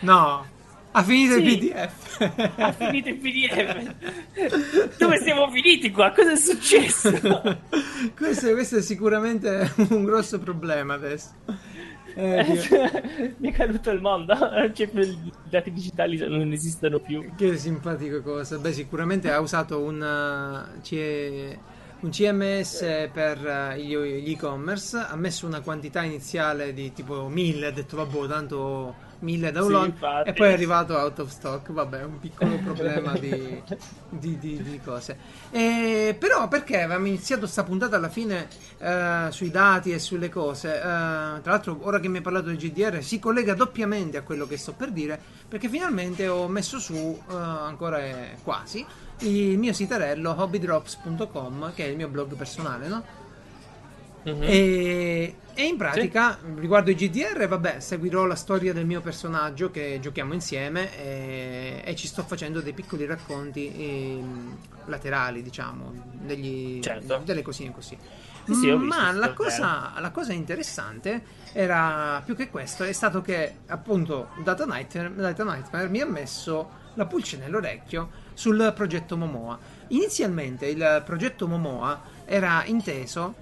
No. 0.00 0.52
Ha 0.96 1.02
finito 1.02 1.34
il 1.36 1.48
Sì. 1.48 1.56
PDF. 1.58 2.52
ha 2.58 2.72
finito 2.72 3.08
il 3.08 3.16
PDF 3.16 4.96
dove 4.96 5.18
siamo 5.18 5.50
finiti 5.50 5.90
qua? 5.90 6.12
cosa 6.12 6.30
è 6.32 6.36
successo? 6.36 7.10
questo, 8.16 8.52
questo 8.52 8.76
è 8.76 8.80
sicuramente 8.82 9.72
un 9.90 10.04
grosso 10.04 10.38
problema 10.38 10.94
adesso. 10.94 11.30
Eh, 12.14 12.44
Dio. 12.44 13.34
mi 13.38 13.50
è 13.50 13.52
caduto 13.52 13.90
il 13.90 14.00
mondo 14.00 14.36
più- 14.72 15.00
i 15.00 15.32
dati 15.50 15.72
digitali 15.72 16.16
non 16.28 16.52
esistono 16.52 17.00
più 17.00 17.28
Che 17.36 17.56
simpatico 17.56 18.22
cosa. 18.22 18.56
Beh, 18.58 18.72
sicuramente 18.72 19.32
ha 19.32 19.40
usato 19.40 19.80
un, 19.80 20.68
C- 20.80 21.58
un 21.98 22.10
CMS 22.10 23.08
per 23.12 23.74
gli 23.78 23.96
gli 23.96 24.30
e-commerce. 24.30 24.96
Ha 24.96 25.16
messo 25.16 25.44
una 25.46 25.60
quantità 25.60 26.02
iniziale 26.04 26.72
di 26.72 26.92
tipo 26.92 27.26
1000. 27.26 27.66
Ha 27.66 27.70
detto, 27.72 27.96
vabbè, 27.96 28.28
tanto 28.28 28.94
1000 29.24 29.50
download. 29.50 29.86
infatti. 29.86 30.28
e 30.28 30.32
poi 30.32 30.48
è 30.48 30.52
arrivato 30.52 30.96
out 30.96 31.18
of 31.18 31.28
stock. 31.30 31.72
Vabbè, 31.72 32.02
un 32.04 32.20
piccolo 32.20 32.56
problema 32.58 33.12
di, 33.18 33.62
di- 34.08 34.38
di- 34.38 34.62
di 34.62 34.80
cose. 34.84 35.16
E, 35.50 36.14
però, 36.18 36.46
perché 36.48 36.82
avevamo 36.82 37.06
iniziato 37.06 37.46
sta 37.46 37.64
puntata 37.64 37.96
alla 37.96 38.08
fine 38.08 38.48
eh, 38.78 39.26
sui 39.30 39.50
dati 39.50 39.92
e 39.92 39.98
sulle 39.98 40.28
cose? 40.28 40.76
Eh, 40.76 40.80
tra 40.80 41.40
l'altro, 41.44 41.78
ora 41.82 41.98
che 41.98 42.08
mi 42.08 42.18
hai 42.18 42.22
parlato 42.22 42.46
del 42.46 42.56
GDR, 42.56 43.02
si 43.02 43.18
collega 43.18 43.54
doppiamente 43.54 44.16
a 44.18 44.22
quello 44.22 44.46
che 44.46 44.56
sto 44.56 44.72
per 44.72 44.90
dire, 44.90 45.18
perché 45.48 45.68
finalmente 45.68 46.28
ho 46.28 46.46
messo 46.48 46.78
su, 46.78 46.94
eh, 46.94 47.34
ancora 47.34 48.00
quasi, 48.42 48.84
il 49.20 49.58
mio 49.58 49.72
sitarello 49.72 50.34
hobbydrops.com, 50.36 51.72
che 51.74 51.84
è 51.84 51.88
il 51.88 51.96
mio 51.96 52.08
blog 52.08 52.34
personale, 52.34 52.88
no? 52.88 53.22
Mhm. 54.24 54.42
E, 54.42 55.36
e 55.54 55.62
in 55.64 55.76
pratica, 55.76 56.38
riguardo 56.56 56.90
i 56.90 56.94
GDR, 56.94 57.46
vabbè, 57.46 57.80
seguirò 57.80 58.24
la 58.24 58.34
storia 58.34 58.72
del 58.72 58.86
mio 58.86 59.00
personaggio 59.00 59.70
che 59.70 59.98
giochiamo 60.00 60.32
insieme 60.32 60.96
e, 60.98 61.82
e 61.84 61.94
ci 61.94 62.06
sto 62.06 62.22
facendo 62.22 62.60
dei 62.60 62.72
piccoli 62.72 63.04
racconti 63.04 63.70
ehm, 63.76 64.56
laterali, 64.86 65.42
diciamo, 65.42 65.92
degli- 66.12 66.80
Certo. 66.82 67.20
delle 67.24 67.42
cosine 67.42 67.72
così. 67.72 67.96
Sì, 68.46 68.54
sì, 68.54 68.70
Ma 68.72 69.10
sì, 69.12 69.18
la 69.18 69.32
cosa, 69.32 69.92
la 69.98 70.10
cosa 70.10 70.32
interessante 70.32 71.22
era 71.52 72.20
più 72.24 72.34
che 72.36 72.50
questo, 72.50 72.84
è 72.84 72.92
stato 72.92 73.22
che 73.22 73.54
appunto 73.66 74.28
Data 74.42 74.66
Nightmare, 74.66 75.14
Data 75.14 75.44
Nightmare 75.44 75.88
mi 75.88 76.00
ha 76.00 76.06
messo 76.06 76.82
la 76.94 77.06
pulce 77.06 77.38
nell'orecchio 77.38 78.10
sul 78.34 78.72
progetto 78.74 79.16
Momoa. 79.16 79.58
Inizialmente 79.88 80.66
il 80.66 81.02
progetto 81.04 81.46
Momoa 81.46 82.02
era 82.26 82.62
inteso 82.66 83.36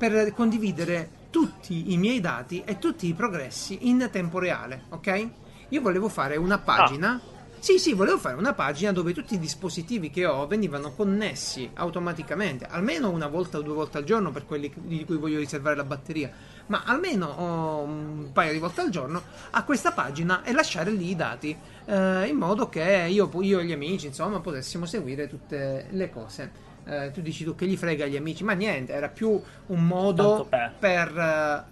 per 0.00 0.32
condividere 0.32 1.10
tutti 1.28 1.92
i 1.92 1.98
miei 1.98 2.20
dati 2.20 2.62
e 2.64 2.78
tutti 2.78 3.06
i 3.06 3.12
progressi 3.12 3.90
in 3.90 4.08
tempo 4.10 4.38
reale, 4.38 4.84
ok? 4.88 5.28
Io 5.68 5.82
volevo 5.82 6.08
fare 6.08 6.38
una 6.38 6.56
pagina. 6.56 7.20
Sì, 7.58 7.78
sì, 7.78 7.92
volevo 7.92 8.16
fare 8.16 8.36
una 8.36 8.54
pagina 8.54 8.92
dove 8.92 9.12
tutti 9.12 9.34
i 9.34 9.38
dispositivi 9.38 10.08
che 10.08 10.24
ho 10.24 10.46
venivano 10.46 10.92
connessi 10.92 11.68
automaticamente, 11.74 12.64
almeno 12.64 13.10
una 13.10 13.26
volta 13.26 13.58
o 13.58 13.60
due 13.60 13.74
volte 13.74 13.98
al 13.98 14.04
giorno 14.04 14.30
per 14.30 14.46
quelli 14.46 14.72
di 14.74 15.04
cui 15.04 15.18
voglio 15.18 15.38
riservare 15.38 15.76
la 15.76 15.84
batteria, 15.84 16.32
ma 16.68 16.84
almeno 16.86 17.26
oh, 17.26 17.82
un 17.82 18.30
paio 18.32 18.52
di 18.52 18.58
volte 18.58 18.80
al 18.80 18.88
giorno 18.88 19.20
a 19.50 19.62
questa 19.64 19.92
pagina 19.92 20.42
e 20.44 20.52
lasciare 20.52 20.90
lì 20.90 21.10
i 21.10 21.16
dati 21.16 21.54
eh, 21.84 22.26
in 22.26 22.36
modo 22.36 22.70
che 22.70 23.06
io, 23.06 23.30
io 23.42 23.58
e 23.58 23.66
gli 23.66 23.72
amici, 23.72 24.06
insomma, 24.06 24.40
potessimo 24.40 24.86
seguire 24.86 25.28
tutte 25.28 25.88
le 25.90 26.08
cose. 26.08 26.68
Eh, 26.90 27.12
tu 27.12 27.20
dici 27.20 27.44
tu 27.44 27.54
che 27.54 27.66
gli 27.66 27.76
frega 27.76 28.04
agli 28.04 28.16
amici, 28.16 28.42
ma 28.42 28.52
niente, 28.52 28.92
era 28.92 29.08
più 29.08 29.40
un 29.66 29.86
modo 29.86 30.46
per. 30.48 30.74
per 30.76 31.16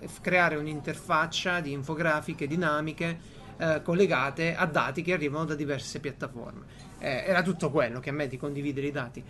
eh, 0.00 0.08
creare 0.20 0.54
un'interfaccia 0.54 1.58
di 1.58 1.72
infografiche 1.72 2.46
dinamiche 2.46 3.18
eh, 3.58 3.82
collegate 3.82 4.54
a 4.54 4.64
dati 4.66 5.02
che 5.02 5.12
arrivano 5.12 5.44
da 5.44 5.56
diverse 5.56 5.98
piattaforme. 5.98 6.62
Eh, 7.00 7.24
era 7.26 7.42
tutto 7.42 7.70
quello 7.70 7.98
che 7.98 8.10
a 8.10 8.12
me 8.12 8.28
di 8.28 8.36
condividere 8.36 8.86
i 8.86 8.92
dati. 8.92 9.24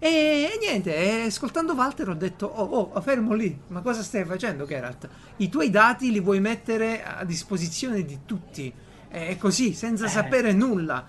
E, 0.00 0.08
e 0.08 0.58
niente, 0.60 0.96
e 0.96 1.26
ascoltando 1.26 1.74
Walter 1.74 2.08
ho 2.08 2.14
detto: 2.14 2.46
Oh, 2.46 2.90
oh, 2.94 3.00
fermo 3.02 3.34
lì, 3.34 3.60
ma 3.66 3.82
cosa 3.82 4.02
stai 4.02 4.24
facendo, 4.24 4.64
Geralt? 4.64 5.08
I 5.36 5.48
tuoi 5.50 5.68
dati 5.68 6.10
li 6.10 6.20
vuoi 6.20 6.40
mettere 6.40 7.04
a 7.04 7.24
disposizione 7.24 8.02
di 8.04 8.20
tutti, 8.24 8.72
e 9.10 9.36
così, 9.36 9.74
senza 9.74 10.06
Eh. 10.06 10.08
sapere 10.08 10.52
nulla. 10.52 11.06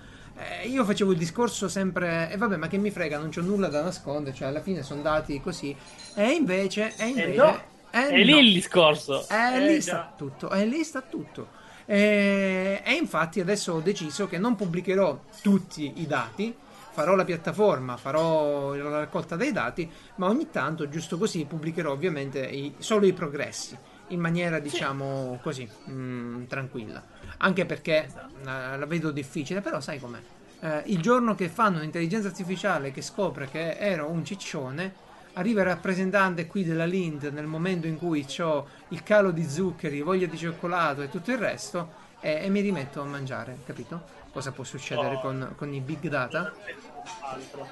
Eh, 0.62 0.68
io 0.68 0.84
facevo 0.84 1.12
il 1.12 1.18
discorso 1.18 1.68
sempre, 1.68 2.30
e 2.30 2.36
vabbè, 2.36 2.56
ma 2.56 2.68
che 2.68 2.78
mi 2.78 2.90
frega, 2.90 3.18
non 3.18 3.30
c'ho 3.30 3.42
nulla 3.42 3.68
da 3.68 3.82
nascondere, 3.82 4.34
cioè 4.34 4.48
alla 4.48 4.60
fine 4.60 4.82
sono 4.82 5.02
dati 5.02 5.40
così. 5.40 5.76
E 6.14 6.30
invece, 6.32 6.94
e 6.96 7.06
invece, 7.08 7.34
no, 7.34 7.62
eh, 7.90 8.08
è 8.08 8.22
lì 8.24 8.32
no. 8.32 8.38
il 8.38 8.52
discorso. 8.52 9.28
Eh, 9.28 9.56
Eh, 9.56 9.60
lì 9.60 9.80
sta 9.80 10.12
tutto, 10.16 10.50
eh, 10.50 10.66
lì 10.66 10.82
sta 10.84 11.02
tutto. 11.02 11.58
Eh, 11.86 12.82
e 12.84 12.92
infatti 12.94 13.40
adesso 13.40 13.72
ho 13.74 13.80
deciso 13.80 14.26
che 14.28 14.38
non 14.38 14.54
pubblicherò 14.56 15.24
tutti 15.42 16.00
i 16.00 16.06
dati, 16.06 16.54
farò 16.92 17.14
la 17.14 17.24
piattaforma, 17.24 17.96
farò 17.96 18.74
la 18.74 18.98
raccolta 19.00 19.36
dei 19.36 19.52
dati, 19.52 19.90
ma 20.16 20.26
ogni 20.28 20.50
tanto, 20.50 20.88
giusto 20.88 21.18
così, 21.18 21.44
pubblicherò 21.46 21.90
ovviamente 21.92 22.40
i- 22.46 22.74
solo 22.78 23.06
i 23.06 23.12
progressi, 23.12 23.76
in 24.10 24.20
maniera 24.20 24.58
diciamo 24.58 25.38
così, 25.42 25.68
mm, 25.90 26.44
tranquilla. 26.44 27.02
Anche 27.38 27.66
perché 27.66 28.04
eh, 28.04 28.44
la 28.44 28.86
vedo 28.86 29.10
difficile, 29.10 29.60
però 29.60 29.80
sai 29.80 29.98
com'è. 29.98 30.18
Eh, 30.60 30.82
il 30.86 31.00
giorno 31.00 31.34
che 31.34 31.48
fanno 31.48 31.78
un'intelligenza 31.78 32.28
artificiale 32.28 32.90
che 32.92 33.02
scopre 33.02 33.48
che 33.48 33.76
ero 33.78 34.08
un 34.08 34.24
ciccione, 34.24 35.08
arriva 35.34 35.60
il 35.60 35.66
rappresentante 35.68 36.46
qui 36.46 36.64
della 36.64 36.84
Lind 36.84 37.22
nel 37.32 37.46
momento 37.46 37.86
in 37.86 37.96
cui 37.96 38.26
ho 38.40 38.66
il 38.88 39.02
calo 39.02 39.30
di 39.30 39.48
zuccheri, 39.48 40.02
voglia 40.02 40.26
di 40.26 40.36
cioccolato 40.36 41.02
e 41.02 41.08
tutto 41.08 41.30
il 41.30 41.38
resto 41.38 41.92
e, 42.20 42.40
e 42.42 42.48
mi 42.50 42.60
rimetto 42.60 43.00
a 43.00 43.04
mangiare, 43.04 43.58
capito? 43.64 44.18
Cosa 44.32 44.52
può 44.52 44.64
succedere 44.64 45.16
Oh. 45.16 45.20
con, 45.20 45.52
con 45.56 45.72
i 45.72 45.80
big 45.80 46.08
data? 46.08 46.52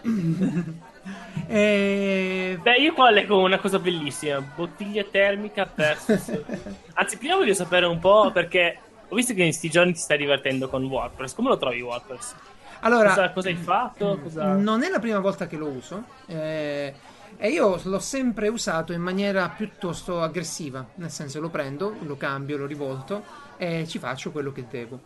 e... 1.46 2.58
Beh, 2.60 2.76
io 2.76 2.92
qua 2.92 3.10
leggo 3.10 3.38
una 3.38 3.58
cosa 3.58 3.78
bellissima: 3.78 4.40
bottiglia 4.40 5.04
termica 5.04 5.70
versus. 5.74 6.40
Anzi, 6.94 7.18
prima 7.18 7.36
voglio 7.36 7.54
sapere 7.54 7.86
un 7.86 7.98
po' 7.98 8.30
perché 8.32 8.78
ho 9.08 9.14
visto 9.14 9.32
che 9.34 9.40
in 9.40 9.48
questi 9.48 9.70
giorni 9.70 9.92
ti 9.92 10.00
stai 10.00 10.18
divertendo 10.18 10.68
con 10.68 10.84
WordPress. 10.84 11.34
Come 11.34 11.48
lo 11.48 11.58
trovi 11.58 11.80
WordPress? 11.80 12.34
Allora, 12.80 13.08
Cosa, 13.08 13.30
cosa 13.32 13.48
hai 13.48 13.56
fatto? 13.56 14.20
Cosa... 14.22 14.54
non 14.54 14.82
è 14.82 14.88
la 14.88 15.00
prima 15.00 15.18
volta 15.18 15.48
che 15.48 15.56
lo 15.56 15.66
uso 15.66 16.04
eh, 16.26 16.94
e 17.36 17.48
io 17.48 17.80
l'ho 17.82 17.98
sempre 17.98 18.48
usato 18.48 18.92
in 18.92 19.00
maniera 19.00 19.48
piuttosto 19.48 20.22
aggressiva, 20.22 20.86
nel 20.96 21.10
senso 21.10 21.40
lo 21.40 21.48
prendo, 21.48 21.96
lo 22.02 22.16
cambio, 22.16 22.56
lo 22.56 22.66
rivolto 22.66 23.24
e 23.56 23.86
ci 23.88 23.98
faccio 23.98 24.30
quello 24.30 24.52
che 24.52 24.66
devo. 24.70 25.00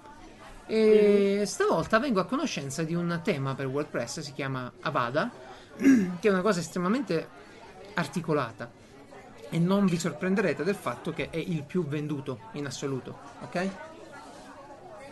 E 0.75 1.43
stavolta 1.45 1.99
vengo 1.99 2.19
a 2.19 2.25
conoscenza 2.25 2.83
di 2.83 2.95
un 2.95 3.21
tema 3.23 3.55
per 3.55 3.67
WordPress, 3.67 4.21
si 4.21 4.33
chiama 4.33 4.73
Avada, 4.81 5.31
che 5.77 6.29
è 6.29 6.31
una 6.31 6.41
cosa 6.41 6.61
estremamente 6.61 7.29
articolata 7.93 8.71
e 9.51 9.59
non 9.59 9.85
vi 9.85 9.99
sorprenderete 9.99 10.65
del 10.65 10.75
fatto 10.75 11.13
che 11.13 11.29
è 11.29 11.37
il 11.37 11.63
più 11.65 11.87
venduto 11.87 12.49
in 12.53 12.65
assoluto, 12.65 13.19
ok? 13.43 13.55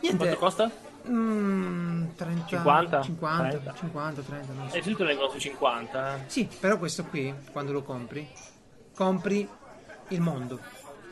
Niente. 0.00 0.16
Quanto 0.16 0.36
costa? 0.38 0.70
Mm, 1.06 2.06
30, 2.16 2.46
50? 2.46 3.02
50, 3.02 3.48
30. 3.50 3.74
50, 3.74 4.22
30, 4.22 4.52
non 4.54 4.70
so. 4.70 4.76
E 4.76 4.80
tutto 4.80 5.04
leggono 5.04 5.28
su 5.28 5.38
50. 5.38 6.14
eh. 6.14 6.18
Sì, 6.26 6.48
però 6.58 6.78
questo 6.78 7.04
qui, 7.04 7.34
quando 7.52 7.72
lo 7.72 7.82
compri, 7.82 8.26
compri 8.94 9.46
il 10.08 10.20
mondo. 10.22 10.58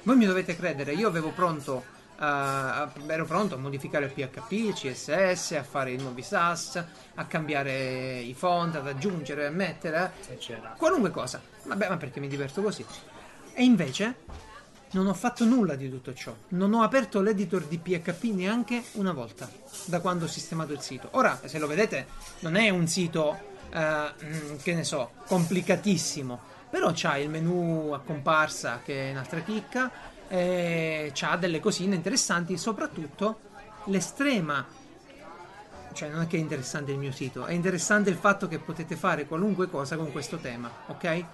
Voi 0.04 0.16
mi 0.16 0.24
dovete 0.24 0.56
credere, 0.56 0.94
io 0.94 1.06
avevo 1.06 1.32
pronto, 1.32 1.96
a- 2.18 2.92
ero 3.06 3.24
pronto 3.24 3.54
a 3.54 3.58
modificare 3.58 4.06
il 4.06 4.12
PHP, 4.12 4.52
il 4.52 4.72
CSS, 4.74 5.52
a 5.52 5.62
fare 5.62 5.92
i 5.92 5.96
nuovi 5.96 6.22
SAS, 6.22 6.82
a 7.14 7.24
cambiare 7.26 8.18
i 8.20 8.34
font, 8.34 8.74
ad 8.76 8.86
aggiungere, 8.86 9.46
a 9.46 9.50
mettere, 9.50 10.12
Se 10.20 10.36
c'era. 10.38 10.74
qualunque 10.76 11.10
cosa. 11.10 11.40
Vabbè, 11.64 11.88
ma 11.88 11.96
perché 11.96 12.20
mi 12.20 12.28
diverto 12.28 12.62
così. 12.62 12.84
E 13.54 13.64
invece 13.64 14.16
non 14.90 15.06
ho 15.06 15.14
fatto 15.14 15.44
nulla 15.44 15.74
di 15.74 15.90
tutto 15.90 16.14
ciò. 16.14 16.34
Non 16.48 16.72
ho 16.74 16.82
aperto 16.82 17.20
l'editor 17.20 17.64
di 17.64 17.78
PHP 17.78 18.24
neanche 18.34 18.82
una 18.92 19.12
volta 19.12 19.48
da 19.84 20.00
quando 20.00 20.24
ho 20.24 20.28
sistemato 20.28 20.72
il 20.72 20.80
sito. 20.80 21.08
Ora, 21.12 21.38
se 21.44 21.58
lo 21.58 21.66
vedete, 21.66 22.06
non 22.40 22.56
è 22.56 22.70
un 22.70 22.86
sito, 22.86 23.38
eh, 23.70 24.12
mm, 24.24 24.56
che 24.62 24.74
ne 24.74 24.84
so, 24.84 25.10
complicatissimo. 25.26 26.56
Però 26.70 26.90
c'ha 26.94 27.16
il 27.18 27.28
menu 27.30 27.92
a 27.92 28.00
comparsa 28.00 28.80
che 28.84 29.08
è 29.08 29.10
un'altra 29.12 29.40
chicca. 29.40 29.90
E 30.28 31.10
c'ha 31.14 31.36
delle 31.36 31.60
cosine 31.60 31.94
interessanti. 31.94 32.56
Soprattutto 32.56 33.40
l'estrema 33.86 34.64
cioè 35.98 36.10
non 36.10 36.22
è 36.22 36.26
che 36.28 36.36
è 36.36 36.40
interessante 36.40 36.92
il 36.92 36.98
mio 36.98 37.10
sito, 37.10 37.44
è 37.46 37.52
interessante 37.52 38.08
il 38.08 38.14
fatto 38.14 38.46
che 38.46 38.60
potete 38.60 38.94
fare 38.94 39.26
qualunque 39.26 39.68
cosa 39.68 39.96
con 39.96 40.12
questo 40.12 40.36
tema, 40.36 40.70
ok? 40.86 41.24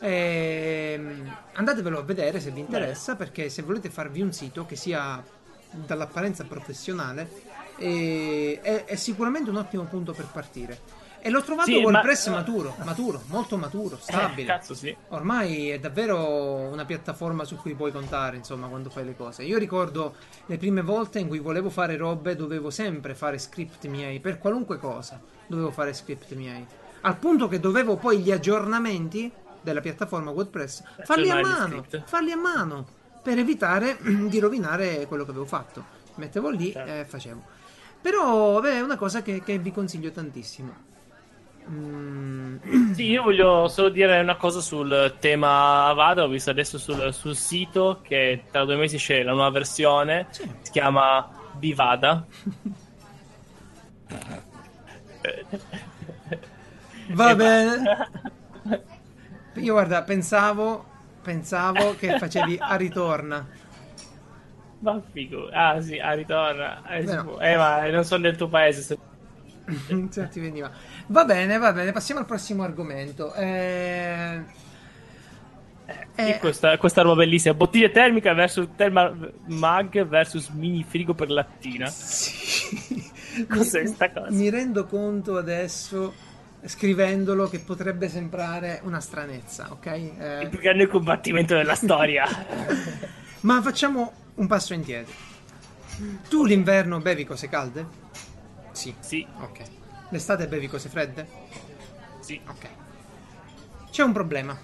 Ehm, 0.00 1.36
andatevelo 1.52 1.98
a 1.98 2.02
vedere 2.02 2.40
se 2.40 2.50
vi 2.50 2.58
interessa, 2.58 3.14
perché 3.14 3.48
se 3.50 3.62
volete 3.62 3.88
farvi 3.88 4.20
un 4.20 4.32
sito 4.32 4.66
che 4.66 4.74
sia 4.74 5.22
dall'apparenza 5.70 6.42
professionale, 6.42 7.30
eh, 7.76 8.58
è, 8.60 8.84
è 8.84 8.96
sicuramente 8.96 9.50
un 9.50 9.56
ottimo 9.56 9.84
punto 9.84 10.12
per 10.12 10.26
partire. 10.26 10.99
E 11.22 11.28
l'ho 11.28 11.42
trovato 11.42 11.70
Sì, 11.70 11.76
WordPress 11.76 12.28
ma- 12.28 12.36
maturo, 12.36 12.74
maturo, 12.82 13.22
molto 13.26 13.56
maturo, 13.58 13.96
Eh, 13.96 14.00
stabile. 14.02 14.46
cazzo, 14.46 14.74
sì. 14.74 14.94
Ormai 15.08 15.68
è 15.68 15.78
davvero 15.78 16.16
una 16.70 16.84
piattaforma 16.86 17.44
su 17.44 17.56
cui 17.56 17.74
puoi 17.74 17.92
contare, 17.92 18.36
insomma, 18.38 18.68
quando 18.68 18.88
fai 18.88 19.04
le 19.04 19.14
cose. 19.14 19.42
Io 19.42 19.58
ricordo 19.58 20.14
le 20.46 20.56
prime 20.56 20.80
volte 20.82 21.18
in 21.18 21.28
cui 21.28 21.38
volevo 21.38 21.68
fare 21.68 21.96
robe, 21.98 22.36
dovevo 22.36 22.70
sempre 22.70 23.14
fare 23.14 23.38
script 23.38 23.86
miei, 23.86 24.18
per 24.20 24.38
qualunque 24.38 24.78
cosa, 24.78 25.20
dovevo 25.46 25.70
fare 25.70 25.92
script 25.92 26.32
miei. 26.34 26.66
Al 27.02 27.16
punto 27.16 27.48
che 27.48 27.60
dovevo 27.60 27.96
poi 27.96 28.20
gli 28.20 28.32
aggiornamenti 28.32 29.30
della 29.60 29.80
piattaforma 29.80 30.30
WordPress 30.30 30.82
farli 31.04 31.28
a 31.30 31.40
mano, 31.40 31.84
farli 32.06 32.30
a 32.32 32.36
mano, 32.36 32.86
per 33.22 33.38
evitare 33.38 33.98
di 34.26 34.38
rovinare 34.38 35.06
quello 35.06 35.24
che 35.24 35.30
avevo 35.30 35.44
fatto. 35.46 35.84
Mettevo 36.14 36.48
lì 36.48 36.72
Certo. 36.72 36.90
e 36.90 37.04
facevo. 37.04 37.42
Però, 38.00 38.58
beh, 38.60 38.72
è 38.76 38.80
una 38.80 38.96
cosa 38.96 39.20
che, 39.20 39.42
che 39.42 39.58
vi 39.58 39.70
consiglio 39.70 40.10
tantissimo. 40.10 40.88
Mm, 41.68 42.56
Sì, 42.94 43.04
io 43.10 43.22
voglio 43.22 43.68
solo 43.68 43.88
dire 43.88 44.18
una 44.20 44.36
cosa 44.36 44.60
sul 44.60 45.16
tema 45.18 45.86
Avada. 45.86 46.24
Ho 46.24 46.28
visto 46.28 46.50
adesso 46.50 46.78
sul, 46.78 47.12
sul 47.12 47.36
sito 47.36 48.00
che 48.02 48.44
tra 48.50 48.64
due 48.64 48.76
mesi 48.76 48.96
c'è 48.96 49.22
la 49.22 49.32
nuova 49.32 49.50
versione. 49.50 50.26
Sì. 50.30 50.42
Si 50.60 50.70
chiama 50.72 51.28
Bivada. 51.52 52.26
Va 57.14 57.34
bene. 57.34 57.82
Io 59.54 59.72
guarda, 59.72 60.02
pensavo, 60.04 60.84
pensavo 61.22 61.94
che 61.96 62.18
facevi 62.18 62.56
a 62.60 62.76
ritorna. 62.76 63.46
Ma 64.80 65.00
figo. 65.12 65.48
Ah, 65.52 65.80
sì, 65.80 65.98
ah, 65.98 66.12
ritorna. 66.14 66.82
Eh, 66.88 67.02
no. 67.02 67.38
Eh, 67.40 67.56
ma 67.56 67.86
non 67.88 68.04
sono 68.04 68.22
del 68.22 68.36
tuo 68.36 68.48
paese. 68.48 68.82
se- 68.82 68.98
Se 70.10 70.28
ti 70.30 70.40
veniva. 70.40 70.70
Va 71.10 71.24
bene, 71.24 71.58
va 71.58 71.72
bene, 71.72 71.90
passiamo 71.92 72.20
al 72.20 72.26
prossimo 72.26 72.62
argomento. 72.62 73.34
Eh, 73.34 74.40
eh, 76.14 76.38
questa, 76.38 76.76
questa 76.78 77.02
roba 77.02 77.16
bellissima. 77.16 77.54
Bottiglia 77.54 77.88
termica 77.88 78.32
versus 78.32 78.68
thermal 78.76 79.32
mug 79.46 80.04
versus 80.06 80.48
mini 80.50 80.84
frigo 80.84 81.14
per 81.14 81.30
lattina. 81.30 81.86
sì. 81.86 83.08
Cos'è 83.48 83.82
Mi- 83.82 83.88
sta 83.88 84.10
cosa? 84.12 84.30
Mi 84.30 84.50
rendo 84.50 84.86
conto 84.86 85.36
adesso, 85.36 86.14
scrivendolo, 86.64 87.48
che 87.48 87.58
potrebbe 87.60 88.08
sembrare 88.08 88.80
una 88.84 89.00
stranezza, 89.00 89.68
ok? 89.72 89.86
Eh, 89.86 90.42
Il 90.42 90.48
più 90.48 90.58
grande 90.60 90.86
combattimento 90.86 91.54
della 91.54 91.74
storia. 91.76 92.24
ma 93.40 93.60
facciamo 93.62 94.12
un 94.36 94.46
passo 94.46 94.74
indietro. 94.74 95.14
Tu 96.28 96.44
l'inverno 96.44 97.00
bevi 97.00 97.24
cose 97.24 97.48
calde? 97.48 97.86
Sì. 98.72 98.94
sì, 99.00 99.26
Ok. 99.40 99.60
L'estate 100.10 100.46
bevi 100.46 100.68
cose 100.68 100.88
fredde? 100.88 101.26
sì. 102.20 102.40
Ok. 102.46 102.68
C'è 103.90 104.02
un 104.02 104.12
problema. 104.12 104.56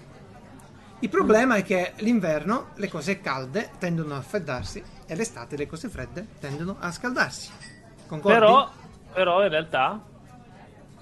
Il 0.99 1.09
problema 1.09 1.55
è 1.55 1.63
che 1.63 1.93
l'inverno 1.97 2.69
le 2.75 2.87
cose 2.87 3.19
calde 3.21 3.71
tendono 3.77 4.15
a 4.15 4.21
freddarsi 4.21 4.83
e 5.05 5.15
l'estate 5.15 5.55
le 5.55 5.67
cose 5.67 5.89
fredde 5.89 6.25
tendono 6.39 6.77
a 6.79 6.91
scaldarsi. 6.91 7.51
Concordi? 8.07 8.39
Però, 8.39 8.71
però 9.13 9.43
in 9.43 9.49
realtà 9.49 10.01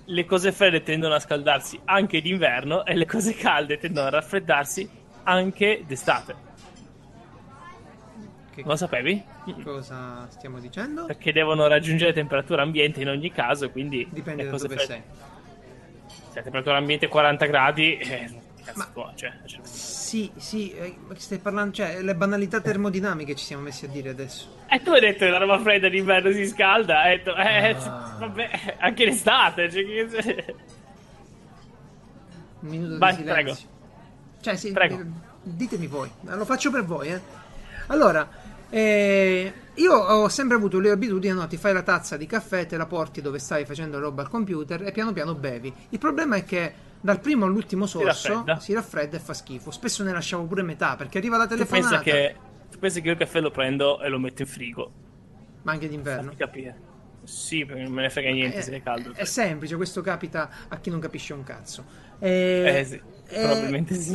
le 0.06 0.26
cose 0.26 0.52
fredde 0.52 0.84
tendono 0.84 1.16
a 1.16 1.20
scaldarsi 1.20 1.80
anche 1.86 2.22
d'inverno 2.22 2.86
e 2.86 2.96
le 2.96 3.06
cose 3.06 3.36
calde 3.36 3.78
tendono 3.78 4.08
a 4.08 4.12
raffreddarsi 4.12 4.90
anche 5.24 5.84
d'estate. 5.88 6.45
Che 8.56 8.64
Lo 8.66 8.76
sapevi? 8.78 9.22
cosa 9.64 10.28
stiamo 10.30 10.60
dicendo? 10.60 11.06
Perché 11.06 11.34
devono 11.34 11.68
raggiungere 11.68 12.14
temperatura 12.14 12.62
ambiente 12.62 13.02
in 13.02 13.10
ogni 13.10 13.30
caso, 13.32 13.70
quindi 13.70 14.08
Dipende 14.10 14.46
da 14.46 14.52
dove 14.52 14.68
fredde. 14.76 14.86
sei. 14.86 15.02
Se 16.30 16.36
la 16.36 16.42
temperatura 16.42 16.78
ambiente 16.78 17.06
è 17.08 17.10
40 17.10 17.46
gradi, 17.48 17.98
eh, 17.98 18.32
Ma- 18.76 18.88
può, 18.92 19.12
cioè, 19.16 19.32
cioè, 19.46 19.60
Sì, 19.64 20.32
sì, 20.38 20.72
eh, 20.74 20.96
stai 21.18 21.40
parlando? 21.40 21.74
Cioè, 21.74 22.02
le 22.02 22.16
banalità 22.16 22.62
termodinamiche 22.62 23.36
ci 23.36 23.44
siamo 23.44 23.64
messi 23.64 23.86
a 23.86 23.88
dire 23.90 24.10
adesso. 24.10 24.48
E 24.70 24.82
tu 24.82 24.92
hai 24.92 25.02
detto 25.02 25.26
che 25.26 25.30
la 25.32 25.38
roba 25.38 25.60
fredda 25.60 25.90
d'inverno 25.90 26.32
si 26.32 26.48
scalda, 26.48 27.02
hai 27.02 27.18
detto, 27.18 27.36
eh, 27.36 27.76
Ah. 27.78 28.16
vabbè, 28.20 28.76
anche 28.80 29.04
l'estate, 29.06 29.70
cioè, 29.70 29.84
che- 29.86 30.56
Un 32.62 32.70
minuto 32.70 32.98
Vai, 32.98 33.12
di 33.16 33.22
silenzio. 33.22 33.34
prego. 33.44 33.58
Cioè, 34.42 34.56
sì, 34.56 34.72
Prego. 34.72 35.00
eh, 35.00 35.06
ditemi 35.44 35.88
voi, 35.88 36.10
Eh, 36.28 36.36
lo 36.36 36.46
faccio 36.46 36.72
per 36.72 36.84
voi, 36.86 37.10
eh. 37.10 37.22
Allora, 37.88 38.28
eh, 38.70 39.54
io 39.76 39.94
ho 39.94 40.28
sempre 40.30 40.56
avuto 40.56 40.80
le 40.80 40.90
abitudini, 40.92 41.34
no, 41.34 41.48
ti 41.48 41.58
fai 41.58 41.74
la 41.74 41.82
tazza 41.84 42.18
di 42.18 42.26
caffè, 42.26 42.66
te 42.66 42.78
la 42.78 42.86
porti 42.86 43.22
dove 43.22 43.40
stai 43.40 43.66
facendo 43.66 44.00
roba 44.00 44.22
al 44.24 44.30
computer 44.30 44.84
e 44.84 44.92
piano 44.92 45.14
piano 45.14 45.36
bevi. 45.36 45.74
Il 45.90 46.00
problema 46.00 46.36
è 46.36 46.44
che 46.44 46.74
dal 47.00 47.20
primo 47.20 47.46
all'ultimo 47.46 47.86
sorso 47.86 48.06
raffredda. 48.30 48.60
si 48.60 48.74
raffredda 48.74 49.18
e 49.18 49.20
fa 49.20 49.34
schifo. 49.34 49.72
Spesso 49.72 50.04
ne 50.04 50.12
lasciavo 50.12 50.44
pure 50.46 50.64
metà 50.64 50.96
perché 50.96 51.18
arriva 51.20 51.38
la 51.38 51.46
Tu 51.46 51.56
telefonata. 51.56 52.00
pensa 52.00 52.04
che, 52.04 52.36
tu 52.72 52.80
pensi 52.80 53.02
che 53.02 53.08
io 53.08 53.14
il 53.14 53.20
caffè 53.20 53.40
lo 53.42 53.52
prendo 53.52 54.02
e 54.02 54.10
lo 54.10 54.20
metto 54.20 54.42
in 54.42 54.48
frigo? 54.48 54.92
Ma 55.64 55.72
anche 55.74 55.88
d'inverno. 55.88 56.24
Fammi 56.24 56.36
capire. 56.36 56.94
Sì, 57.24 57.66
perché 57.66 57.82
non 57.84 57.92
me 57.92 58.04
ne 58.04 58.10
frega 58.10 58.30
niente 58.30 58.62
se 58.62 58.72
è 58.76 58.84
caldo. 58.84 59.14
È 59.14 59.26
semplice, 59.26 59.76
questo 59.76 60.02
capita 60.02 60.50
a 60.68 60.78
chi 60.78 60.90
non 60.92 61.00
capisce 61.00 61.34
un 61.34 61.44
cazzo. 61.44 61.84
Eh, 62.20 62.80
Eh 62.80 62.86
sì, 62.86 63.02
probabilmente 63.28 63.96
sì. 64.00 64.12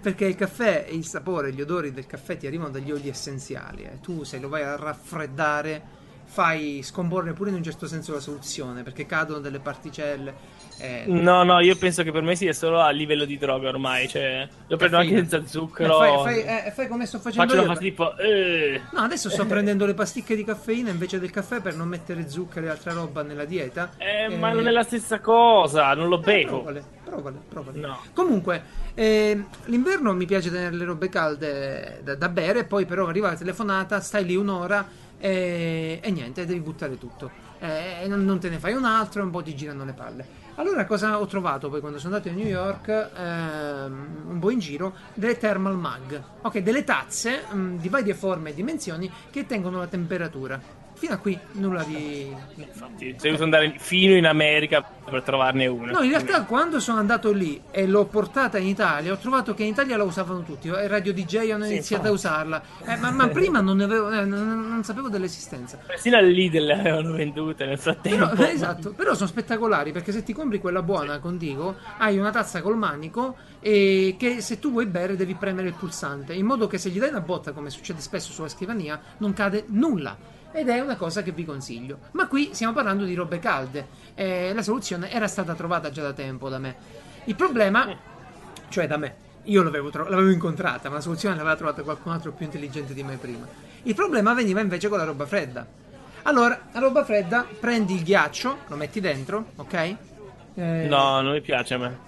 perché 0.00 0.26
il 0.26 0.34
caffè, 0.34 0.86
il 0.90 1.06
sapore, 1.06 1.52
gli 1.52 1.60
odori 1.60 1.92
del 1.92 2.06
caffè 2.06 2.36
ti 2.36 2.46
arrivano 2.46 2.70
dagli 2.70 2.90
oli 2.90 3.08
essenziali. 3.08 3.84
eh. 3.84 4.00
Tu 4.00 4.24
se 4.24 4.38
lo 4.38 4.48
vai 4.48 4.62
a 4.62 4.76
raffreddare 4.76 6.02
fai 6.26 6.80
scomporre 6.82 7.32
pure 7.32 7.50
in 7.50 7.56
un 7.56 7.62
certo 7.62 7.86
senso 7.86 8.12
la 8.12 8.20
soluzione 8.20 8.82
perché 8.82 9.06
cadono 9.06 9.40
delle 9.40 9.60
particelle. 9.60 10.34
Eh, 10.78 11.04
No, 11.06 11.42
no, 11.44 11.60
io 11.60 11.76
penso 11.76 12.02
che 12.02 12.10
per 12.12 12.22
me 12.22 12.34
sia 12.36 12.52
solo 12.52 12.80
a 12.80 12.90
livello 12.90 13.24
di 13.24 13.38
droga 13.38 13.68
ormai. 13.68 14.08
Cioè, 14.08 14.48
lo 14.66 14.76
prendo 14.76 14.96
anche 14.98 15.14
senza 15.16 15.36
Eh, 15.38 15.46
zucchero. 15.46 15.98
fai, 15.98 16.42
fai- 16.42 16.66
eh, 16.66 16.70
fai 16.72 16.88
come 16.88 17.06
sto 17.06 17.18
facendo 17.18 17.46
Faccio 17.52 17.62
io. 17.62 17.68
fase 17.68 17.80
tipo. 17.80 18.16
eh. 18.18 18.80
No, 18.92 19.00
adesso 19.00 19.30
sto 19.30 19.46
prendendo 19.46 19.86
le 19.86 19.94
pasticche 19.94 20.34
di 20.36 20.44
caffeina 20.44 20.90
invece 20.90 21.18
del 21.20 21.30
caffè 21.30 21.60
per 21.60 21.74
non 21.76 21.88
mettere 21.88 22.28
zucchero 22.28 22.66
e 22.66 22.68
altra 22.70 22.92
roba 22.92 23.22
nella 23.22 23.44
dieta. 23.44 23.92
Eh, 23.98 24.34
ma 24.36 24.52
non 24.52 24.66
è 24.66 24.70
la 24.70 24.82
stessa 24.82 25.20
cosa, 25.20 25.94
non 25.94 26.08
lo 26.08 26.18
Eh, 26.18 26.24
bevo. 26.24 26.62
Provale, 26.62 26.84
provale, 27.04 27.38
provale. 27.48 27.78
No. 27.78 27.98
Comunque, 28.12 28.62
eh, 28.94 29.44
l'inverno 29.66 30.12
mi 30.12 30.26
piace 30.26 30.50
tenere 30.50 30.74
le 30.76 30.84
robe 30.84 31.08
calde 31.08 32.00
da, 32.02 32.14
da 32.14 32.28
bere, 32.28 32.64
poi 32.64 32.84
però 32.86 33.06
arriva 33.08 33.28
la 33.30 33.36
telefonata, 33.36 34.00
stai 34.00 34.24
lì 34.24 34.36
un'ora 34.36 34.86
e, 35.18 36.00
e 36.02 36.10
niente, 36.10 36.44
devi 36.46 36.60
buttare 36.60 36.98
tutto. 36.98 37.30
Eh, 37.60 38.02
E 38.02 38.08
non, 38.08 38.24
non 38.24 38.38
te 38.40 38.48
ne 38.50 38.58
fai 38.58 38.74
un 38.74 38.84
altro 38.84 39.22
e 39.22 39.24
un 39.24 39.30
po' 39.30 39.42
ti 39.42 39.54
girano 39.54 39.84
le 39.84 39.92
palle. 39.92 40.26
Allora, 40.56 40.84
cosa 40.84 41.18
ho 41.18 41.26
trovato 41.26 41.68
poi 41.68 41.80
quando 41.80 41.98
sono 41.98 42.14
andato 42.14 42.32
a 42.32 42.36
New 42.36 42.46
York, 42.46 42.88
ehm, 42.88 44.06
un 44.28 44.38
po' 44.38 44.50
in 44.50 44.60
giro, 44.60 44.94
delle 45.14 45.36
thermal 45.36 45.76
mug. 45.76 46.22
Ok, 46.42 46.58
delle 46.58 46.84
tazze 46.84 47.42
mh, 47.50 47.78
di 47.78 47.88
varie 47.88 48.14
forme 48.14 48.50
e 48.50 48.54
dimensioni 48.54 49.10
che 49.30 49.46
tengono 49.46 49.78
la 49.78 49.88
temperatura. 49.88 50.83
Fino 50.96 51.14
a 51.14 51.16
qui 51.18 51.38
nulla 51.52 51.82
di, 51.82 52.32
Infatti, 52.56 53.14
sei 53.18 53.30
dovuto 53.30 53.42
andare 53.44 53.74
fino 53.78 54.14
in 54.14 54.26
America 54.26 54.82
per 55.04 55.22
trovarne 55.22 55.66
una. 55.66 55.92
No, 55.92 56.02
in 56.02 56.10
realtà 56.10 56.44
quando 56.44 56.80
sono 56.80 56.98
andato 56.98 57.32
lì 57.32 57.60
e 57.70 57.86
l'ho 57.86 58.04
portata 58.06 58.58
in 58.58 58.66
Italia, 58.68 59.12
ho 59.12 59.16
trovato 59.16 59.54
che 59.54 59.64
in 59.64 59.70
Italia 59.70 59.96
la 59.96 60.04
usavano 60.04 60.42
tutti. 60.42 60.68
E 60.68 60.86
Radio 60.86 61.12
DJ 61.12 61.50
hanno 61.50 61.64
Sì, 61.64 61.72
iniziato 61.72 62.06
a 62.06 62.10
infatti. 62.10 62.26
usarla. 62.26 62.62
Eh, 62.86 62.96
ma, 62.96 63.10
ma 63.10 63.28
prima 63.28 63.60
non, 63.60 63.80
avevo, 63.80 64.10
eh, 64.10 64.24
non, 64.24 64.68
non 64.68 64.84
sapevo 64.84 65.08
dell'esistenza. 65.08 65.78
Persino 65.84 66.16
al 66.16 66.26
Lidl 66.26 66.64
le 66.64 66.72
avevano 66.72 67.12
vendute 67.12 67.66
nel 67.66 67.78
frattempo. 67.78 68.28
Però, 68.28 68.48
esatto, 68.48 68.92
però 68.92 69.14
sono 69.14 69.28
spettacolari 69.28 69.92
perché 69.92 70.12
se 70.12 70.22
ti 70.22 70.32
compri 70.32 70.58
quella 70.58 70.82
buona 70.82 71.18
con 71.18 71.36
Digo 71.36 71.76
hai 71.98 72.16
una 72.18 72.30
tazza 72.30 72.62
col 72.62 72.76
manico 72.76 73.36
e 73.60 74.14
che 74.18 74.40
se 74.40 74.58
tu 74.58 74.70
vuoi 74.70 74.86
bere 74.86 75.16
devi 75.16 75.34
premere 75.34 75.68
il 75.68 75.74
pulsante 75.74 76.32
in 76.34 76.46
modo 76.46 76.66
che 76.66 76.78
se 76.78 76.90
gli 76.90 76.98
dai 76.98 77.08
una 77.10 77.20
botta 77.20 77.52
come 77.52 77.70
succede 77.70 78.00
spesso 78.00 78.32
sulla 78.32 78.48
scrivania 78.48 79.00
non 79.18 79.32
cade 79.32 79.64
nulla 79.68 80.16
ed 80.54 80.68
è 80.68 80.80
una 80.80 80.96
cosa 80.96 81.22
che 81.22 81.32
vi 81.32 81.44
consiglio 81.44 81.98
ma 82.12 82.28
qui 82.28 82.50
stiamo 82.54 82.72
parlando 82.72 83.04
di 83.04 83.14
robe 83.14 83.38
calde 83.40 83.86
e 84.14 84.52
la 84.54 84.62
soluzione 84.62 85.10
era 85.10 85.26
stata 85.26 85.54
trovata 85.54 85.90
già 85.90 86.02
da 86.02 86.12
tempo 86.12 86.48
da 86.48 86.58
me 86.58 86.76
il 87.24 87.34
problema 87.34 87.88
cioè 88.68 88.86
da 88.86 88.96
me 88.96 89.16
io 89.44 89.62
l'avevo, 89.62 89.90
tro- 89.90 90.08
l'avevo 90.08 90.30
incontrata 90.30 90.88
ma 90.88 90.96
la 90.96 91.00
soluzione 91.00 91.34
l'aveva 91.36 91.56
trovata 91.56 91.82
qualcun 91.82 92.12
altro 92.12 92.32
più 92.32 92.44
intelligente 92.46 92.94
di 92.94 93.02
me 93.02 93.16
prima 93.16 93.46
il 93.82 93.94
problema 93.94 94.32
veniva 94.32 94.60
invece 94.60 94.88
con 94.88 94.98
la 94.98 95.04
roba 95.04 95.26
fredda 95.26 95.66
allora, 96.26 96.58
la 96.72 96.80
roba 96.80 97.04
fredda, 97.04 97.46
prendi 97.60 97.96
il 97.96 98.02
ghiaccio, 98.02 98.64
lo 98.68 98.76
metti 98.76 98.98
dentro, 98.98 99.52
ok? 99.56 99.96
Eh, 100.54 100.88
No, 100.88 101.20
non 101.20 101.32
mi 101.32 101.40
piace 101.40 101.74
a 101.74 101.78
me. 101.78 101.98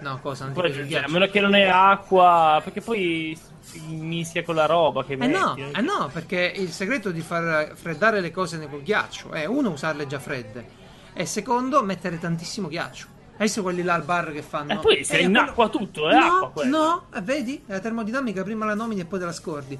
No, 0.00 0.18
cosa? 0.20 0.44
Non 0.46 0.54
ti 0.54 0.60
Poi, 0.60 0.62
piace 0.62 0.80
il 0.80 0.88
cioè, 0.88 1.02
a 1.04 1.08
ghiaccio? 1.08 1.08
meno 1.08 1.26
che 1.28 1.40
non 1.40 1.54
è 1.54 1.64
acqua, 1.66 2.60
perché 2.64 2.80
poi 2.82 3.38
si 3.60 3.80
mischia 3.86 4.42
con 4.42 4.54
la 4.54 4.66
roba 4.66 5.04
che 5.04 5.12
Eh 5.12 5.16
metti. 5.16 5.32
no, 5.38 5.56
eh 5.74 5.80
no, 5.80 6.10
perché 6.12 6.52
il 6.56 6.70
segreto 6.70 7.10
di 7.10 7.20
far 7.20 7.72
freddare 7.74 8.20
le 8.20 8.30
cose 8.30 8.58
col 8.68 8.82
ghiaccio 8.82 9.30
è 9.32 9.44
uno 9.44 9.70
usarle 9.70 10.06
già 10.06 10.18
fredde 10.18 10.78
e 11.12 11.26
secondo 11.26 11.82
mettere 11.82 12.18
tantissimo 12.18 12.68
ghiaccio. 12.68 13.06
Hai 13.32 13.46
visto 13.46 13.62
quelli 13.62 13.82
là 13.82 13.94
al 13.94 14.02
bar 14.02 14.32
che 14.32 14.42
fanno? 14.42 14.72
E 14.72 14.76
poi 14.76 15.02
se 15.04 15.16
Eh, 15.18 15.22
in 15.22 15.32
quello- 15.32 15.48
acqua 15.48 15.68
tutto, 15.68 16.10
è 16.10 16.14
no, 16.18 16.24
acqua 16.24 16.50
quello. 16.50 16.76
No, 16.78 17.06
eh, 17.14 17.20
vedi? 17.22 17.62
La 17.66 17.78
termodinamica 17.80 18.42
prima 18.42 18.66
la 18.66 18.74
nomini 18.74 19.00
e 19.00 19.04
poi 19.06 19.18
te 19.18 19.24
la 19.24 19.32
scordi. 19.32 19.78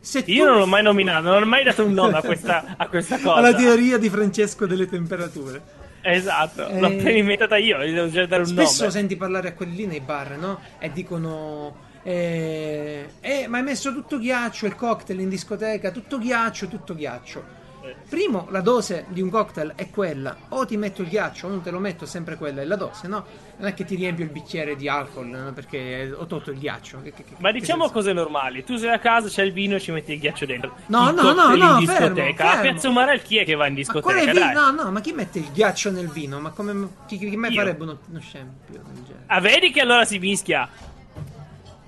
Se 0.00 0.22
Io 0.26 0.44
tu- 0.44 0.50
non 0.50 0.58
l'ho 0.60 0.66
mai 0.66 0.82
nominato, 0.82 1.28
non 1.28 1.42
ho 1.42 1.46
mai 1.46 1.62
dato 1.64 1.84
un 1.84 1.92
nome 1.92 2.16
a 2.18 2.22
questa, 2.22 2.74
a 2.76 2.88
questa 2.88 3.16
cosa. 3.22 3.34
alla 3.34 3.54
teoria 3.54 3.98
di 3.98 4.08
Francesco 4.08 4.66
delle 4.66 4.88
temperature. 4.88 5.84
Esatto, 6.00 6.66
Eh, 6.68 6.78
l'ho 6.80 6.86
appena 6.86 7.10
inventata 7.10 7.56
io, 7.56 7.78
gli 7.84 7.92
devo 7.92 8.08
già 8.08 8.24
dare 8.26 8.42
un 8.42 8.48
Spesso 8.48 8.82
nome. 8.82 8.92
senti 8.92 9.16
parlare 9.16 9.48
a 9.48 9.52
quelli 9.54 9.74
lì 9.76 9.86
nei 9.86 10.00
bar, 10.00 10.36
no? 10.38 10.60
E 10.78 10.90
dicono: 10.92 11.74
eh, 12.08 13.08
eh, 13.20 13.48
ma 13.48 13.56
hai 13.58 13.64
messo 13.64 13.92
tutto 13.92 14.18
ghiaccio, 14.18 14.66
il 14.66 14.76
cocktail 14.76 15.18
in 15.18 15.28
discoteca, 15.28 15.90
tutto 15.90 16.18
ghiaccio, 16.18 16.68
tutto 16.68 16.94
ghiaccio. 16.94 17.64
Primo, 18.08 18.46
la 18.50 18.60
dose 18.60 19.04
di 19.08 19.20
un 19.20 19.30
cocktail 19.30 19.72
è 19.76 19.90
quella, 19.90 20.36
o 20.50 20.64
ti 20.66 20.76
metto 20.76 21.02
il 21.02 21.08
ghiaccio 21.08 21.46
o 21.46 21.50
non 21.50 21.62
te 21.62 21.70
lo 21.70 21.78
metto, 21.78 22.04
sempre 22.06 22.36
quella 22.36 22.62
è 22.62 22.64
la 22.64 22.74
dose, 22.76 23.06
no? 23.08 23.24
Non 23.58 23.68
è 23.68 23.74
che 23.74 23.84
ti 23.84 23.94
riempio 23.94 24.24
il 24.24 24.30
bicchiere 24.30 24.74
di 24.76 24.88
alcol 24.88 25.26
no? 25.26 25.52
perché 25.52 26.12
ho 26.16 26.26
tolto 26.26 26.50
il 26.52 26.58
ghiaccio. 26.58 27.00
Che- 27.02 27.12
che- 27.12 27.24
Ma 27.38 27.50
che 27.52 27.58
diciamo 27.60 27.82
senso? 27.84 27.94
cose 27.94 28.12
normali. 28.12 28.64
Tu 28.64 28.76
sei 28.76 28.90
a 28.92 28.98
casa, 28.98 29.28
c'è 29.28 29.42
il 29.42 29.52
vino 29.52 29.76
e 29.76 29.80
ci 29.80 29.92
metti 29.92 30.12
il 30.12 30.18
ghiaccio 30.20 30.46
dentro. 30.46 30.74
No, 30.86 31.08
Il 31.10 31.14
no, 31.14 31.32
no, 31.32 31.54
no, 31.54 31.78
in 31.78 31.86
fermo, 31.86 32.08
discoteca. 32.08 32.44
A 32.44 32.48
fermo. 32.56 32.62
Piazza 32.72 32.88
Umarell 32.88 33.22
chi 33.22 33.36
è 33.38 33.44
che 33.44 33.54
va 33.54 33.66
in 33.68 33.74
discoteca? 33.74 34.32
vino? 34.32 34.52
No, 34.52 34.70
no, 34.82 34.90
ma 34.90 35.00
chi 35.00 35.12
mette 35.12 35.38
il 35.38 35.50
ghiaccio 35.52 35.90
nel 35.92 36.08
vino? 36.08 36.38
Ma 36.40 36.50
come 36.50 36.88
chi, 37.06 37.18
chi 37.18 37.36
mai 37.36 37.52
Io. 37.52 37.60
farebbe 37.60 37.82
uno, 37.84 37.98
uno 38.10 38.20
scempio 38.20 38.80
del 38.84 39.04
genere? 39.04 39.24
Ah, 39.26 39.40
vedi 39.40 39.70
che 39.70 39.80
allora 39.80 40.04
si 40.04 40.18
mischia. 40.18 40.68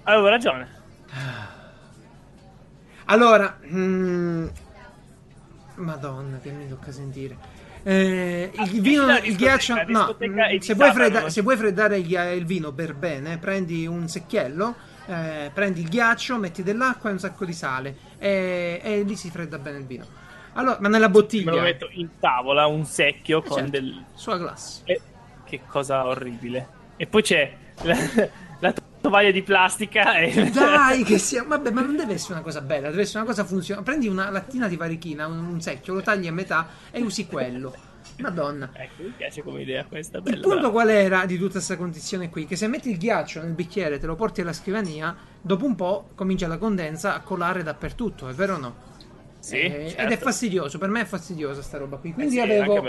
Avevo 0.09 0.29
ragione. 0.29 0.69
Allora, 3.05 3.59
mm, 3.67 4.47
Madonna, 5.77 6.39
che 6.39 6.51
mi 6.51 6.67
tocca 6.67 6.91
sentire. 6.93 7.37
Eh, 7.83 8.51
il 8.73 8.81
vino, 8.81 9.17
il 9.19 9.37
ghiaccio, 9.37 9.75
no. 9.87 10.17
mm, 10.23 10.59
Se 10.61 10.75
vuoi, 10.75 10.93
fredda- 10.93 11.29
se 11.29 11.43
vuoi 11.43 11.57
freddare 11.57 11.99
il, 11.99 12.11
il 12.37 12.45
vino 12.47 12.73
per 12.73 12.95
bene, 12.95 13.37
prendi 13.37 13.87
un 13.87 14.09
secchiello, 14.09 14.75
eh, 15.07 15.51
prendi 15.53 15.81
il 15.81 15.89
ghiaccio, 15.89 16.39
metti 16.39 16.63
dell'acqua 16.63 17.11
e 17.11 17.13
un 17.13 17.19
sacco 17.19 17.45
di 17.45 17.53
sale, 17.53 17.97
e, 18.19 18.81
e 18.83 19.03
lì 19.03 19.15
si 19.15 19.31
fredda 19.31 19.59
bene 19.59 19.79
il 19.79 19.87
vino. 19.87 20.07
Allora, 20.55 20.79
ma 20.81 20.89
nella 20.89 21.11
bottiglia, 21.11 21.51
Me 21.51 21.57
lo 21.59 21.63
metto 21.63 21.89
in 21.93 22.19
tavola, 22.19 22.67
un 22.67 22.85
secchio 22.85 23.43
con 23.43 23.59
certo, 23.59 23.71
del. 23.73 24.05
sulla 24.15 24.39
glass. 24.39 24.83
Eh, 24.85 25.01
che 25.45 25.61
cosa 25.67 26.07
orribile. 26.07 26.67
E 26.97 27.07
poi 27.07 27.23
c'è 27.23 27.55
la, 27.83 27.97
la 28.59 28.73
tovaglia 29.01 29.31
di 29.31 29.43
plastica 29.43 30.19
e. 30.19 30.51
Dai, 30.51 31.03
che 31.05 31.17
sia. 31.19 31.45
Vabbè, 31.45 31.71
ma 31.71 31.81
non 31.83 31.97
deve 31.97 32.15
essere 32.15 32.35
una 32.35 32.43
cosa 32.43 32.61
bella, 32.61 32.91
deve 32.91 33.03
essere 33.03 33.19
una 33.19 33.29
cosa 33.29 33.45
funzionale. 33.45 33.85
Prendi 33.85 34.09
una 34.09 34.31
lattina 34.31 34.69
di 34.69 34.77
varichina, 34.77 35.27
un, 35.27 35.39
un 35.39 35.61
secchio, 35.61 35.95
lo 35.95 36.03
tagli 36.03 36.27
a 36.27 36.33
metà 36.33 36.69
e 36.91 37.01
usi 37.01 37.27
quello. 37.27 37.75
Madonna. 38.19 38.71
Ecco, 38.73 39.03
mi 39.03 39.13
piace 39.17 39.43
come 39.43 39.63
idea 39.63 39.85
questa. 39.85 40.19
Il 40.19 40.25
Bella, 40.25 40.41
punto 40.41 40.57
brava. 40.59 40.71
qual 40.71 40.89
era 40.89 41.25
di 41.27 41.37
tutta 41.37 41.53
questa 41.53 41.77
condizione 41.77 42.31
qui? 42.31 42.47
Che 42.47 42.57
se 42.57 42.67
metti 42.67 42.91
il 42.91 42.99
ghiaccio 42.99 43.41
nel 43.41 43.53
bicchiere, 43.53 43.99
te 43.99 44.07
lo 44.07 44.17
porti 44.17 44.41
alla 44.41 44.53
scrivania, 44.53 45.17
dopo 45.41 45.65
un 45.65 45.75
po' 45.77 46.11
comincia 46.15 46.49
la 46.49 46.59
condensa 46.59 47.15
a 47.15 47.21
colare 47.21 47.63
dappertutto, 47.63 48.29
è 48.29 48.33
vero 48.33 48.55
o 48.55 48.59
no? 48.59 48.88
Sì, 49.41 49.61
Eh, 49.61 49.87
certo. 49.91 50.03
Ed 50.03 50.11
è 50.11 50.19
fastidioso, 50.19 50.79
per 50.79 50.89
me 50.89 51.03
è 51.03 51.05
fastidiosa 51.05 51.63
sta 51.63 51.79
roba 51.79 51.97
qui. 51.97 52.13
Quindi 52.13 52.33
sì, 52.35 52.41
avevo, 52.41 52.83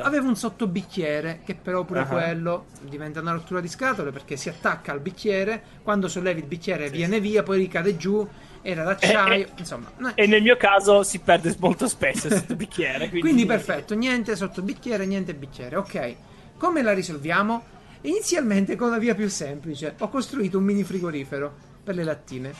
avevo 0.00 0.28
un 0.28 0.36
sottobicchiere, 0.36 1.40
che 1.44 1.54
però 1.54 1.84
pure 1.84 2.00
Ah. 2.00 2.06
quello 2.06 2.66
diventa 2.82 3.20
una 3.20 3.32
rottura 3.32 3.60
di 3.60 3.68
scatole 3.68 4.10
perché 4.12 4.36
si 4.36 4.48
attacca 4.48 4.92
al 4.92 5.00
bicchiere, 5.00 5.62
quando 5.82 6.08
sollevi 6.08 6.40
il 6.40 6.46
bicchiere 6.46 6.88
viene 6.88 7.20
via, 7.20 7.42
poi 7.42 7.58
ricade 7.58 7.96
giù, 7.96 8.26
era 8.62 8.84
d'acciaio, 8.84 9.32
Eh, 9.44 9.48
eh. 9.48 9.52
insomma. 9.56 9.90
no- 9.98 10.12
E 10.14 10.26
nel 10.26 10.40
mio 10.40 10.56
caso 10.56 11.02
si 11.02 11.18
perde 11.18 11.54
molto 11.58 11.88
spesso 11.88 12.28
questo 12.28 12.54
bicchiere. 12.54 13.08
Quindi, 13.08 13.20
Quindi 13.20 13.46
perfetto, 13.46 13.94
niente 13.94 14.36
sottobicchiere, 14.36 15.04
niente 15.04 15.34
bicchiere. 15.34 15.76
Ok, 15.76 16.14
come 16.56 16.80
la 16.82 16.92
risolviamo? 16.92 17.76
Inizialmente 18.02 18.76
con 18.76 18.90
la 18.90 18.98
via 18.98 19.14
più 19.16 19.28
semplice. 19.28 19.94
Ho 19.98 20.08
costruito 20.08 20.58
un 20.58 20.64
mini 20.64 20.84
frigorifero 20.84 21.52
per 21.82 21.96
le 21.96 22.04
lattine. 22.04 22.54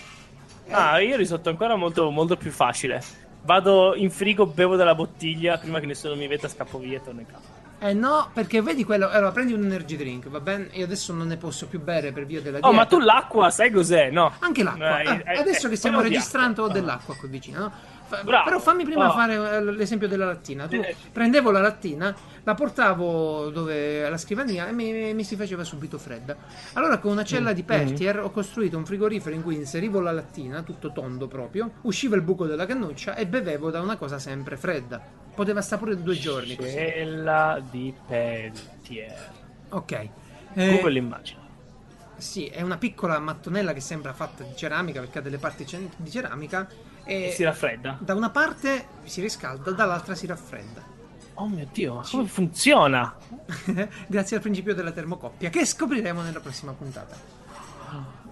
Ah, 0.70 0.98
io 1.00 1.16
risotto 1.16 1.48
ancora 1.48 1.76
molto, 1.76 2.10
molto 2.10 2.36
più 2.36 2.50
facile. 2.50 3.02
Vado 3.42 3.94
in 3.94 4.10
frigo, 4.10 4.46
bevo 4.46 4.76
dalla 4.76 4.94
bottiglia, 4.94 5.56
prima 5.58 5.80
che 5.80 5.86
nessuno 5.86 6.14
mi 6.16 6.26
veda 6.26 6.48
scappo 6.48 6.78
via 6.78 6.96
e 6.98 7.02
torno 7.02 7.20
in 7.20 7.26
casa. 7.26 7.56
Eh 7.80 7.92
no, 7.94 8.28
perché 8.34 8.60
vedi 8.60 8.82
quello. 8.84 9.08
Allora, 9.08 9.30
prendi 9.30 9.52
un 9.52 9.64
energy 9.64 9.96
drink, 9.96 10.28
va 10.28 10.40
bene? 10.40 10.68
Io 10.72 10.84
adesso 10.84 11.12
non 11.14 11.28
ne 11.28 11.36
posso 11.36 11.66
più 11.68 11.80
bere 11.80 12.10
per 12.12 12.26
via 12.26 12.40
della 12.40 12.56
Oh, 12.58 12.60
dieta. 12.62 12.76
ma 12.76 12.84
tu 12.86 12.98
l'acqua 12.98 13.50
sai 13.50 13.70
cos'è? 13.70 14.10
No. 14.10 14.32
Anche 14.40 14.64
l'acqua. 14.64 15.00
Eh, 15.00 15.06
Ah, 15.06 15.32
eh, 15.32 15.38
adesso 15.38 15.68
eh, 15.68 15.70
che 15.70 15.76
stiamo 15.76 16.00
registrando 16.00 16.62
ho 16.62 16.64
acqua. 16.66 16.80
dell'acqua 16.80 17.14
qui 17.14 17.28
vicino, 17.28 17.58
no? 17.60 17.72
Fa- 18.08 18.22
Bravo. 18.24 18.44
Però 18.44 18.58
fammi 18.58 18.84
prima 18.84 19.08
Oh. 19.08 19.12
fare 19.12 19.34
eh, 19.34 19.62
l'esempio 19.62 20.08
della 20.08 20.24
lattina. 20.24 20.66
Tu 20.66 20.76
Eh. 20.76 20.96
prendevo 21.12 21.50
la 21.50 21.60
lattina, 21.60 22.14
la 22.42 22.54
portavo 22.54 23.50
dove, 23.50 24.04
alla 24.06 24.16
scrivania 24.16 24.66
e 24.68 24.72
mi, 24.72 25.12
mi 25.12 25.24
si 25.24 25.36
faceva 25.36 25.62
subito 25.62 25.98
fredda. 25.98 26.34
Allora 26.72 26.98
con 26.98 27.12
una 27.12 27.22
cella 27.24 27.50
Mm. 27.50 27.54
di 27.54 27.62
Peltier 27.64 28.20
ho 28.20 28.30
costruito 28.30 28.78
un 28.78 28.86
frigorifero 28.86 29.34
in 29.34 29.42
cui 29.42 29.56
inserivo 29.56 30.00
la 30.00 30.12
lattina, 30.12 30.62
tutto 30.62 30.90
tondo 30.92 31.26
proprio, 31.28 31.70
usciva 31.82 32.16
il 32.16 32.22
buco 32.22 32.46
della 32.46 32.64
cannuccia 32.64 33.14
e 33.14 33.26
bevevo 33.26 33.70
da 33.70 33.82
una 33.82 33.96
cosa 33.96 34.18
sempre 34.18 34.56
fredda. 34.56 35.00
Poteva 35.34 35.60
stare 35.60 35.82
pure 35.82 36.02
due 36.02 36.14
giorni 36.16 36.56
così. 36.56 36.70
Cella 36.70 37.62
di 37.70 37.94
Peltier. 38.06 39.30
Ok. 39.68 39.92
Eh, 40.54 40.70
Google 40.72 40.92
l'immagine. 40.92 41.40
Sì, 42.16 42.46
è 42.46 42.62
una 42.62 42.78
piccola 42.78 43.18
mattonella 43.20 43.72
che 43.72 43.80
sembra 43.80 44.12
fatta 44.12 44.42
di 44.42 44.56
ceramica 44.56 44.98
perché 44.98 45.18
ha 45.18 45.22
delle 45.22 45.38
parti 45.38 45.64
di 45.98 46.10
ceramica 46.10 46.66
e 47.08 47.32
si 47.34 47.42
raffredda. 47.42 47.96
da 48.00 48.14
una 48.14 48.28
parte 48.28 48.86
si 49.04 49.22
riscalda, 49.22 49.70
dall'altra 49.70 50.14
si 50.14 50.26
raffredda. 50.26 50.96
Oh 51.34 51.46
mio 51.48 51.66
dio, 51.72 51.94
ma 51.94 52.02
come 52.10 52.26
funziona? 52.26 53.16
Grazie 54.06 54.36
al 54.36 54.42
principio 54.42 54.74
della 54.74 54.90
termocoppia, 54.90 55.48
che 55.48 55.64
scopriremo 55.64 56.20
nella 56.20 56.40
prossima 56.40 56.72
puntata. 56.72 57.16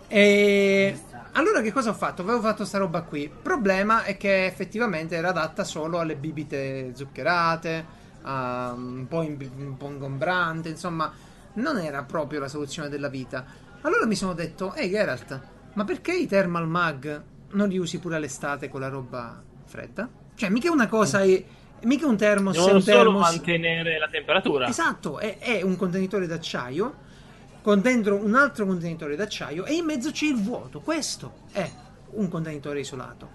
E 0.08 1.00
allora 1.32 1.62
che 1.62 1.72
cosa 1.72 1.90
ho 1.90 1.94
fatto? 1.94 2.22
Avevo 2.22 2.40
fatto 2.40 2.64
sta 2.64 2.78
roba 2.78 3.02
qui. 3.02 3.30
Problema 3.42 4.02
è 4.04 4.16
che 4.16 4.44
effettivamente 4.44 5.16
era 5.16 5.28
adatta 5.28 5.64
solo 5.64 5.98
alle 5.98 6.16
bibite 6.16 6.92
zuccherate, 6.94 7.84
un 8.24 9.06
po', 9.08 9.22
in- 9.22 9.50
un 9.56 9.76
po' 9.76 9.88
ingombrante, 9.88 10.68
insomma, 10.68 11.10
non 11.54 11.78
era 11.78 12.02
proprio 12.02 12.40
la 12.40 12.48
soluzione 12.48 12.88
della 12.88 13.08
vita. 13.08 13.44
Allora 13.82 14.04
mi 14.04 14.16
sono 14.16 14.34
detto, 14.34 14.74
ehi 14.74 14.90
Geralt, 14.90 15.40
ma 15.74 15.84
perché 15.84 16.12
i 16.12 16.26
thermal 16.26 16.66
mag 16.66 17.22
non 17.50 17.68
li 17.68 17.78
usi 17.78 17.98
pure 17.98 18.16
all'estate 18.16 18.68
con 18.68 18.80
la 18.80 18.88
roba 18.88 19.42
fredda? 19.64 20.08
Cioè, 20.34 20.48
mica 20.50 20.70
una 20.70 20.86
cosa 20.88 21.22
è. 21.22 21.44
Mica 21.82 22.06
un 22.06 22.16
thermos 22.16 22.54
è 22.54 22.58
Devono 22.58 22.76
un 22.76 22.82
solo 22.82 22.96
thermos. 22.96 23.20
mantenere 23.30 23.98
la 23.98 24.08
temperatura. 24.08 24.66
Esatto, 24.66 25.18
è, 25.18 25.38
è 25.38 25.62
un 25.62 25.76
contenitore 25.76 26.26
d'acciaio 26.26 27.04
con 27.62 27.80
dentro 27.80 28.14
un 28.16 28.34
altro 28.34 28.64
contenitore 28.64 29.14
d'acciaio 29.16 29.64
e 29.66 29.74
in 29.74 29.84
mezzo 29.84 30.10
c'è 30.10 30.26
il 30.26 30.36
vuoto. 30.36 30.80
Questo 30.80 31.32
è 31.52 31.70
un 32.12 32.28
contenitore 32.28 32.80
isolato. 32.80 33.28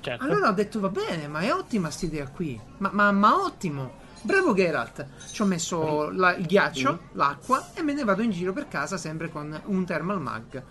Certo. 0.00 0.24
Allora 0.24 0.48
ho 0.48 0.52
detto 0.52 0.80
va 0.80 0.88
bene, 0.88 1.28
ma 1.28 1.40
è 1.40 1.52
ottima 1.52 1.90
sta 1.90 2.06
idea 2.06 2.26
qui. 2.28 2.58
Ma, 2.78 2.90
ma- 2.92 3.12
ma 3.12 3.42
ottimo. 3.44 4.00
Bravo 4.22 4.54
Geralt. 4.54 5.06
Ci 5.30 5.42
ho 5.42 5.44
messo 5.44 6.10
la- 6.10 6.34
il 6.34 6.46
ghiaccio, 6.46 7.08
l'acqua 7.12 7.70
e 7.74 7.82
me 7.82 7.92
ne 7.92 8.04
vado 8.04 8.22
in 8.22 8.30
giro 8.30 8.52
per 8.52 8.68
casa 8.68 8.96
sempre 8.96 9.28
con 9.28 9.60
un 9.66 9.84
thermal 9.84 10.20
mag. 10.20 10.62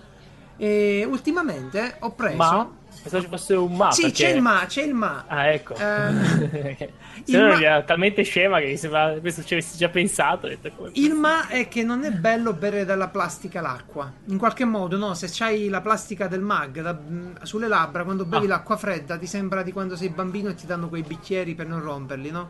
E 0.58 1.06
ultimamente 1.10 1.98
ho 2.00 2.12
preso... 2.14 2.36
ma 2.38 2.70
pensavo 3.02 3.24
ci 3.24 3.30
fosse 3.30 3.54
un 3.56 3.76
ma. 3.76 3.92
sì, 3.92 4.04
perché- 4.04 4.24
c'è 4.26 4.30
il 4.36 4.42
ma, 4.42 4.64
c'è 4.68 4.84
il 4.84 4.94
ma. 4.94 5.24
Ah, 5.28 5.48
ecco. 5.48 5.74
Eh, 5.76 6.94
Se 7.24 7.38
no 7.38 7.48
ma- 7.50 7.60
era 7.62 7.82
talmente 7.84 8.24
scema 8.24 8.60
che 8.60 8.66
mi 8.68 8.78
sembra 8.78 9.16
questo 9.20 9.44
ci 9.44 9.54
avessi 9.54 9.78
già 9.78 9.90
pensato. 9.90 10.48
detto, 10.48 10.90
Il 10.94 11.14
ma 11.14 11.48
è 11.48 11.68
che 11.68 11.84
non 11.84 12.04
è 12.04 12.12
bello 12.12 12.54
bere 12.54 12.86
dalla 12.86 13.08
plastica 13.10 13.62
l'acqua. 13.62 14.12
In 14.28 14.38
qualche 14.38 14.66
modo, 14.66 14.98
no? 14.98 15.14
Se 15.14 15.28
c'hai 15.32 15.68
la 15.70 15.82
plastica 15.82 16.28
del 16.28 16.42
mag 16.42 16.82
da- 16.82 16.94
mh, 16.94 17.44
sulle 17.44 17.68
labbra, 17.68 18.04
quando 18.04 18.26
bevi 18.26 18.46
Ah. 18.46 18.50
l'acqua 18.50 18.78
fredda, 18.78 19.18
ti 19.18 19.28
sembra 19.28 19.62
di 19.64 19.72
quando 19.72 19.96
sei 19.96 20.10
bambino 20.10 20.50
e 20.50 20.56
ti 20.56 20.66
danno 20.66 20.88
quei 20.90 21.04
bicchieri 21.04 21.54
per 21.56 21.68
non 21.68 21.82
romperli, 21.82 22.32
no? 22.32 22.50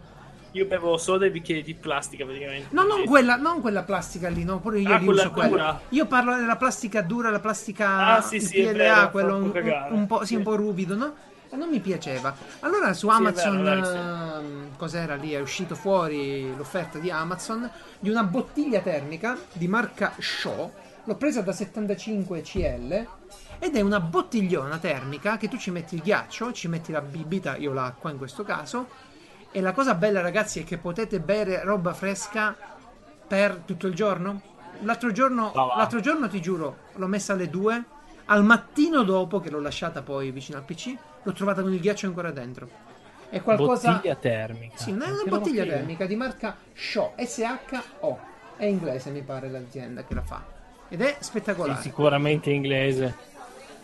Io 0.54 0.66
bevo 0.66 0.98
solo 0.98 1.18
dei 1.20 1.30
bicchieri 1.30 1.64
di 1.64 1.74
plastica 1.76 2.26
praticamente. 2.26 2.68
No, 2.72 2.84
non 2.84 3.06
quella, 3.06 3.38
non 3.38 3.62
quella 3.62 3.84
plastica 3.84 4.28
lì, 4.28 4.44
no? 4.44 4.60
Pure 4.60 4.80
io 4.80 4.94
Ah, 4.94 4.98
li 4.98 5.06
quella 5.06 5.22
uso 5.22 5.32
quella. 5.32 5.82
Io 5.90 6.06
parlo 6.08 6.36
della 6.36 6.58
plastica 6.58 7.02
dura, 7.02 7.30
la 7.30 7.40
plastica 7.40 8.18
Ah, 8.18 8.22
sì, 8.22 8.42
sì, 8.42 8.62
PLA, 8.62 8.72
vero, 8.74 9.12
quello 9.12 9.36
un 9.38 9.42
un, 9.44 9.48
po' 9.48 9.54
cagare. 9.54 9.94
un 9.94 10.08
po', 10.08 10.26
sì, 10.26 10.34
un 10.36 10.40
Sì. 10.42 10.46
po' 10.46 10.56
ruvido, 10.56 10.96
no? 10.96 11.14
E 11.50 11.56
non 11.56 11.70
mi 11.70 11.80
piaceva. 11.80 12.36
Allora 12.62 12.94
su 12.94 13.08
Amazon, 13.08 13.64
vero, 13.64 13.82
vero, 13.82 13.86
sì. 13.86 13.96
ehm, 13.96 14.68
cos'era 14.78 15.16
lì? 15.16 15.32
È 15.32 15.40
uscito 15.40 15.76
fuori 15.76 16.54
l'offerta 16.56 16.98
di 16.98 17.10
Amazon 17.10 17.70
di 18.00 18.10
una 18.10 18.24
bottiglia 18.24 18.82
termica 18.82 19.38
di 19.54 19.68
marca 19.70 20.14
Shaw. 20.20 20.72
L'ho 21.06 21.16
presa 21.16 21.42
da 21.42 21.52
75 21.54 22.42
CL 22.42 23.08
ed 23.60 23.76
è 23.76 23.82
una 23.82 24.00
bottigliona 24.02 24.78
termica 24.80 25.38
che 25.38 25.48
tu 25.48 25.58
ci 25.58 25.72
metti 25.72 25.96
il 25.96 26.02
ghiaccio, 26.02 26.52
ci 26.52 26.68
metti 26.68 26.92
la 26.92 27.02
bibita, 27.02 27.56
io 27.56 27.72
l'acqua 27.74 28.12
in 28.12 28.18
questo 28.18 28.44
caso. 28.44 28.88
E 29.52 29.60
la 29.62 29.74
cosa 29.74 29.96
bella, 29.96 30.22
ragazzi, 30.22 30.62
è 30.62 30.64
che 30.64 30.78
potete 30.78 31.20
bere 31.20 31.62
roba 31.64 31.94
fresca 31.94 32.56
per 33.28 33.62
tutto 33.66 33.88
il 33.88 33.94
giorno. 33.94 34.42
L'altro 34.84 35.12
giorno, 35.12 35.52
l'altro 35.54 36.00
giorno 36.00 36.28
ti 36.28 36.42
giuro, 36.42 36.78
l'ho 36.96 37.08
messa 37.08 37.34
alle 37.34 37.50
2. 37.50 37.84
Al 38.26 38.44
mattino 38.46 39.04
dopo, 39.04 39.40
che 39.42 39.50
l'ho 39.50 39.60
lasciata 39.60 40.02
poi 40.02 40.32
vicino 40.32 40.58
al 40.58 40.64
PC, 40.64 40.96
l'ho 41.24 41.34
trovata 41.34 41.62
con 41.62 41.74
il 41.74 41.82
ghiaccio 41.82 42.08
ancora 42.08 42.32
dentro. 42.32 42.70
È 43.30 43.42
qualcosa. 43.42 43.92
Bottiglia 43.92 44.16
termica. 44.16 44.78
Sì, 44.78 44.92
non 44.92 45.02
è 45.04 45.12
una 45.12 45.24
bottiglia 45.26 45.66
termica 45.66 46.06
di 46.06 46.16
marca 46.16 46.56
Shaw, 46.74 47.14
S-H-O. 47.18 48.20
È 48.56 48.66
inglese, 48.66 49.10
mi 49.10 49.22
pare, 49.22 49.50
l'azienda 49.50 50.04
che 50.06 50.14
la 50.14 50.22
fa. 50.22 50.44
Ed 50.88 51.02
è 51.02 51.16
Sì, 51.20 51.24
spettacolare. 51.26 51.82
sicuramente 51.82 52.50
inglese. 52.52 53.30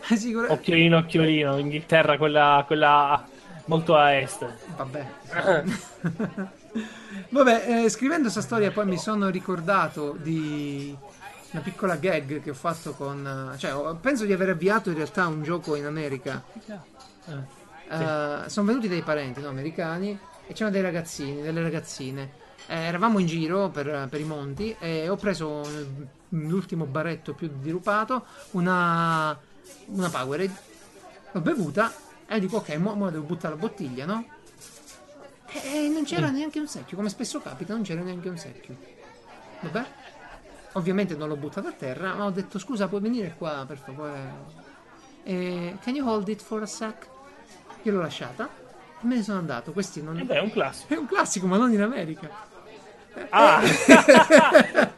Sicura- 0.00 0.50
Occhiolino, 0.52 0.98
occhiolino. 0.98 1.58
Inghilterra, 1.58 2.16
quella, 2.16 2.62
quella 2.66 3.26
molto 3.66 3.96
a 3.96 4.14
est. 4.14 4.46
Vabbè. 4.76 5.06
Vabbè, 7.30 7.84
eh, 7.84 7.88
scrivendo 7.88 8.22
questa 8.22 8.40
storia 8.40 8.70
poi 8.70 8.86
mi 8.86 8.98
sono 8.98 9.28
ricordato 9.28 10.16
di 10.20 10.96
una 11.50 11.62
piccola 11.62 11.96
gag 11.96 12.42
che 12.42 12.50
ho 12.50 12.54
fatto 12.54 12.92
con... 12.92 13.54
Cioè, 13.56 13.96
penso 14.00 14.24
di 14.24 14.32
aver 14.32 14.50
avviato 14.50 14.90
in 14.90 14.96
realtà 14.96 15.26
un 15.26 15.42
gioco 15.42 15.74
in 15.74 15.86
America. 15.86 16.42
Eh, 17.90 18.48
sono 18.48 18.66
venuti 18.66 18.88
dei 18.88 19.02
parenti 19.02 19.40
no, 19.40 19.48
americani 19.48 20.18
e 20.46 20.52
c'erano 20.52 20.72
dei 20.72 20.82
ragazzini, 20.82 21.42
delle 21.42 21.62
ragazzine. 21.62 22.46
Eh, 22.66 22.76
eravamo 22.76 23.18
in 23.18 23.26
giro 23.26 23.68
per, 23.70 24.08
per 24.10 24.20
i 24.20 24.24
monti 24.24 24.76
e 24.78 25.08
ho 25.08 25.16
preso 25.16 25.66
l'ultimo 26.30 26.84
baretto 26.84 27.32
più 27.32 27.50
dirupato, 27.60 28.26
una, 28.52 29.38
una 29.86 30.10
Powerade, 30.10 30.54
l'ho 31.32 31.40
bevuta 31.40 31.92
e 32.26 32.40
dico 32.40 32.58
ok, 32.58 32.76
mo, 32.76 32.94
mo 32.94 33.10
devo 33.10 33.24
buttare 33.24 33.54
la 33.54 33.60
bottiglia, 33.60 34.04
no? 34.04 34.24
E 35.50 35.88
non 35.88 36.04
c'era 36.04 36.28
neanche 36.28 36.58
un 36.58 36.68
secchio, 36.68 36.96
come 36.96 37.08
spesso 37.08 37.40
capita, 37.40 37.72
non 37.72 37.82
c'era 37.82 38.02
neanche 38.02 38.28
un 38.28 38.36
secchio. 38.36 38.76
Vabbè. 39.60 39.84
Ovviamente 40.72 41.16
non 41.16 41.28
l'ho 41.28 41.36
buttata 41.36 41.68
a 41.68 41.72
terra, 41.72 42.14
ma 42.14 42.26
ho 42.26 42.30
detto 42.30 42.58
scusa, 42.58 42.88
puoi 42.88 43.00
venire 43.00 43.34
qua 43.36 43.64
per 43.66 43.78
favore? 43.78 44.66
Eh, 45.24 45.76
can 45.82 45.94
you 45.94 46.06
hold 46.06 46.28
it 46.28 46.42
for 46.42 46.62
a 46.62 46.66
sec? 46.66 47.06
Io 47.82 47.92
l'ho 47.92 48.00
lasciata 48.00 48.48
e 49.00 49.06
me 49.06 49.16
ne 49.16 49.22
sono 49.22 49.38
andato. 49.38 49.72
Questi 49.72 50.02
non... 50.02 50.18
E 50.18 50.24
beh, 50.24 50.36
è 50.36 50.40
un 50.40 50.50
classico. 50.50 50.92
È 50.94 50.96
un 50.96 51.06
classico, 51.06 51.46
ma 51.46 51.56
non 51.56 51.72
in 51.72 51.80
America. 51.80 52.28
Ah! 53.30 53.60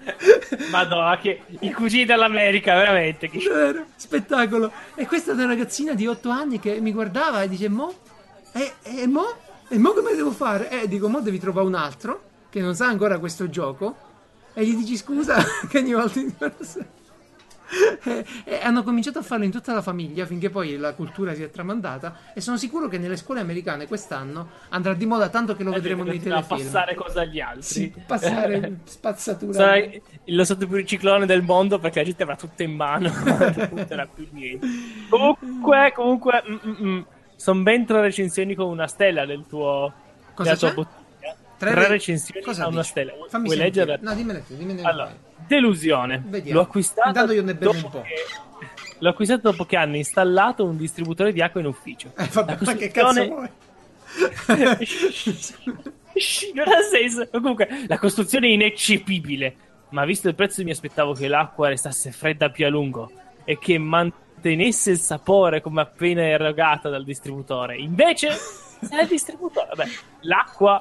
Madonna, 0.70 1.16
che 1.18 1.42
i 1.61 1.72
cugini 1.72 2.05
dall'America, 2.05 2.74
veramente. 2.74 3.30
Che... 3.30 3.38
Vero, 3.38 3.86
spettacolo. 3.96 4.72
E 4.94 5.07
questa 5.07 5.30
è 5.30 5.34
una 5.34 5.46
ragazzina 5.46 5.94
di 5.94 6.07
8 6.07 6.28
anni 6.28 6.61
che 6.61 6.80
mi 6.80 6.92
guardava 6.92 7.42
e 7.42 7.48
dice: 7.48 7.68
Mo? 7.68 7.92
E, 8.53 8.72
e 8.82 9.07
mo? 9.07 9.48
E 9.73 9.79
mo 9.79 9.93
come 9.93 10.16
devo 10.16 10.33
fare? 10.33 10.83
E 10.83 10.89
dico: 10.89 11.09
Mo 11.09 11.21
devi 11.21 11.39
trovare 11.39 11.64
un 11.64 11.75
altro 11.75 12.23
che 12.51 12.61
non 12.61 12.75
sa 12.75 12.87
ancora 12.87 13.21
questo 13.21 13.49
gioco. 13.49 13.97
E 14.53 14.66
gli 14.66 14.75
dici: 14.75 14.97
Scusa, 14.97 15.37
che 15.71 15.79
ogni 15.79 15.93
volta 15.93 16.21
e, 18.03 18.25
e 18.45 18.61
hanno 18.62 18.83
cominciato 18.83 19.21
a 19.21 19.23
farlo 19.23 19.45
in 19.45 19.53
tutta 19.53 19.73
la 19.73 19.81
famiglia 19.81 20.27
finché 20.27 20.51
poi 20.51 20.77
la 20.77 20.93
cultura 20.95 21.35
si 21.35 21.45
è 21.45 21.51
tramandata. 21.51 22.16
E 22.35 22.41
sono 22.41 22.57
sicuro 22.57 22.89
che 22.89 22.99
nelle 22.99 23.16
scuole 23.16 23.39
americane 23.39 23.87
quest'anno 23.87 24.49
andrà 24.71 24.93
di 24.95 25.07
moda 25.07 25.29
tanto 25.29 25.55
che 25.55 25.62
lo 25.62 25.71
vedremo 25.71 26.03
nei 26.03 26.21
telefilm. 26.21 26.62
passare 26.62 26.95
cosa 26.97 27.21
agli 27.21 27.39
altri. 27.39 27.62
Sì, 27.62 27.95
passare 28.05 28.81
spazzatura. 28.85 29.53
Sarà 29.53 29.89
lo 30.25 30.45
stato 30.45 30.66
più 30.66 30.85
ciclone 30.85 31.27
del 31.27 31.43
mondo 31.43 31.79
perché 31.79 32.01
la 32.01 32.05
gente 32.07 32.25
avrà 32.25 32.35
tutto 32.35 32.62
in 32.64 32.75
mano. 32.75 33.09
non 33.25 33.68
punterà 33.68 34.07
più 34.12 34.27
niente. 34.33 34.66
Comunque, 35.09 35.93
comunque, 35.95 36.43
sono 37.41 37.62
ben 37.62 37.86
tre 37.86 38.01
recensioni 38.03 38.55
con 38.55 38.66
una 38.68 38.86
stella 38.86 39.24
del 39.24 39.45
tuo. 39.49 39.93
Cosa 40.34 40.55
della 40.55 40.57
tua 40.59 40.68
c'è? 40.68 40.74
bottiglia. 40.74 41.36
Tre 41.57 41.70
Tre, 41.72 41.80
re- 41.82 41.88
recensioni 41.88 42.41
Cosa 42.43 42.64
a 42.64 42.68
una 42.68 42.78
dici? 42.78 42.91
stella. 42.91 43.12
Fammi 43.28 43.45
Vuoi 43.45 43.57
sentire. 43.59 43.84
leggere? 43.86 43.99
No, 44.03 44.14
dimmene 44.14 44.47
tu, 44.47 44.57
dimmene 44.57 44.82
Allora, 44.82 45.14
delusione. 45.47 46.22
Vediamo. 46.26 46.59
L'ho 46.61 46.64
acquistato. 46.66 47.09
Intanto 47.09 47.32
io 47.32 47.43
ne 47.43 47.55
bevo 47.55 47.72
un 47.72 47.82
po'. 47.91 48.01
che- 48.03 48.09
L'ho 48.99 49.09
acquistato 49.09 49.51
dopo 49.51 49.64
che 49.64 49.76
hanno 49.76 49.97
installato 49.97 50.64
un 50.64 50.76
distributore 50.76 51.32
di 51.32 51.41
acqua 51.43 51.61
in 51.61 51.66
ufficio. 51.66 52.12
Eh, 52.16 52.28
vabbè, 52.32 52.53
La 52.53 52.59
ma 52.62 52.74
che 52.74 52.91
cazzo 52.91 53.07
costruzione- 53.07 53.28
vuoi? 53.28 53.49
Non 56.55 56.66
ha 56.68 56.80
senso. 56.91 57.28
Comunque, 57.30 57.68
la 57.86 57.99
costruzione 57.99 58.49
è 58.49 58.51
ineccepibile. 58.51 59.55
Ma 59.91 60.05
visto 60.05 60.28
il 60.28 60.34
prezzo, 60.34 60.62
mi 60.62 60.70
aspettavo 60.70 61.12
che 61.14 61.28
l'acqua 61.28 61.68
restasse 61.68 62.11
fredda 62.12 62.51
più 62.51 62.66
a 62.66 62.68
lungo 62.68 63.11
e 63.45 63.59
che 63.59 63.78
mantenesse 63.78 64.28
il 64.49 64.99
sapore 64.99 65.61
come 65.61 65.80
appena 65.82 66.22
erogata 66.22 66.88
dal 66.88 67.05
distributore. 67.05 67.76
Invece, 67.76 68.28
il 68.80 69.07
distributore, 69.09 69.68
vabbè, 69.74 69.88
l'acqua 70.22 70.80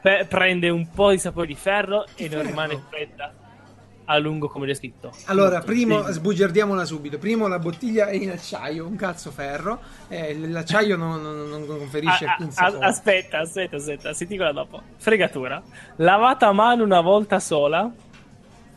pe- 0.00 0.26
prende 0.28 0.68
un 0.68 0.88
po' 0.90 1.10
di 1.10 1.18
sapore 1.18 1.46
di 1.46 1.54
ferro 1.54 2.04
e 2.14 2.28
non 2.28 2.42
rimane 2.44 2.82
fredda. 2.90 3.32
a 4.06 4.18
lungo 4.18 4.48
come 4.48 4.66
descritto. 4.66 5.10
Allora, 5.24 5.52
Molto. 5.56 5.64
primo, 5.64 6.04
Sì. 6.04 6.12
sbugiardiamola 6.12 6.84
subito. 6.84 7.16
Primo, 7.16 7.46
la 7.48 7.58
bottiglia 7.58 8.08
è 8.08 8.14
in 8.14 8.32
acciaio, 8.32 8.86
un 8.86 8.96
cazzo 8.96 9.30
ferro. 9.30 9.80
Eh, 10.08 10.38
l'acciaio 10.46 10.98
non, 10.98 11.22
non- 11.22 11.48
non 11.48 11.66
conferisce 11.66 12.26
alcun 12.26 12.48
ah, 12.48 12.50
sapore. 12.50 12.84
aspetta, 12.84 13.38
aspetta, 13.38 13.76
aspetta, 13.76 14.12
senti 14.12 14.36
quella 14.36 14.52
dopo. 14.52 14.82
Fregatura. 14.98 15.62
Lavata 15.96 16.48
a 16.48 16.52
mano 16.52 16.84
una 16.84 17.00
volta 17.00 17.40
sola, 17.40 17.90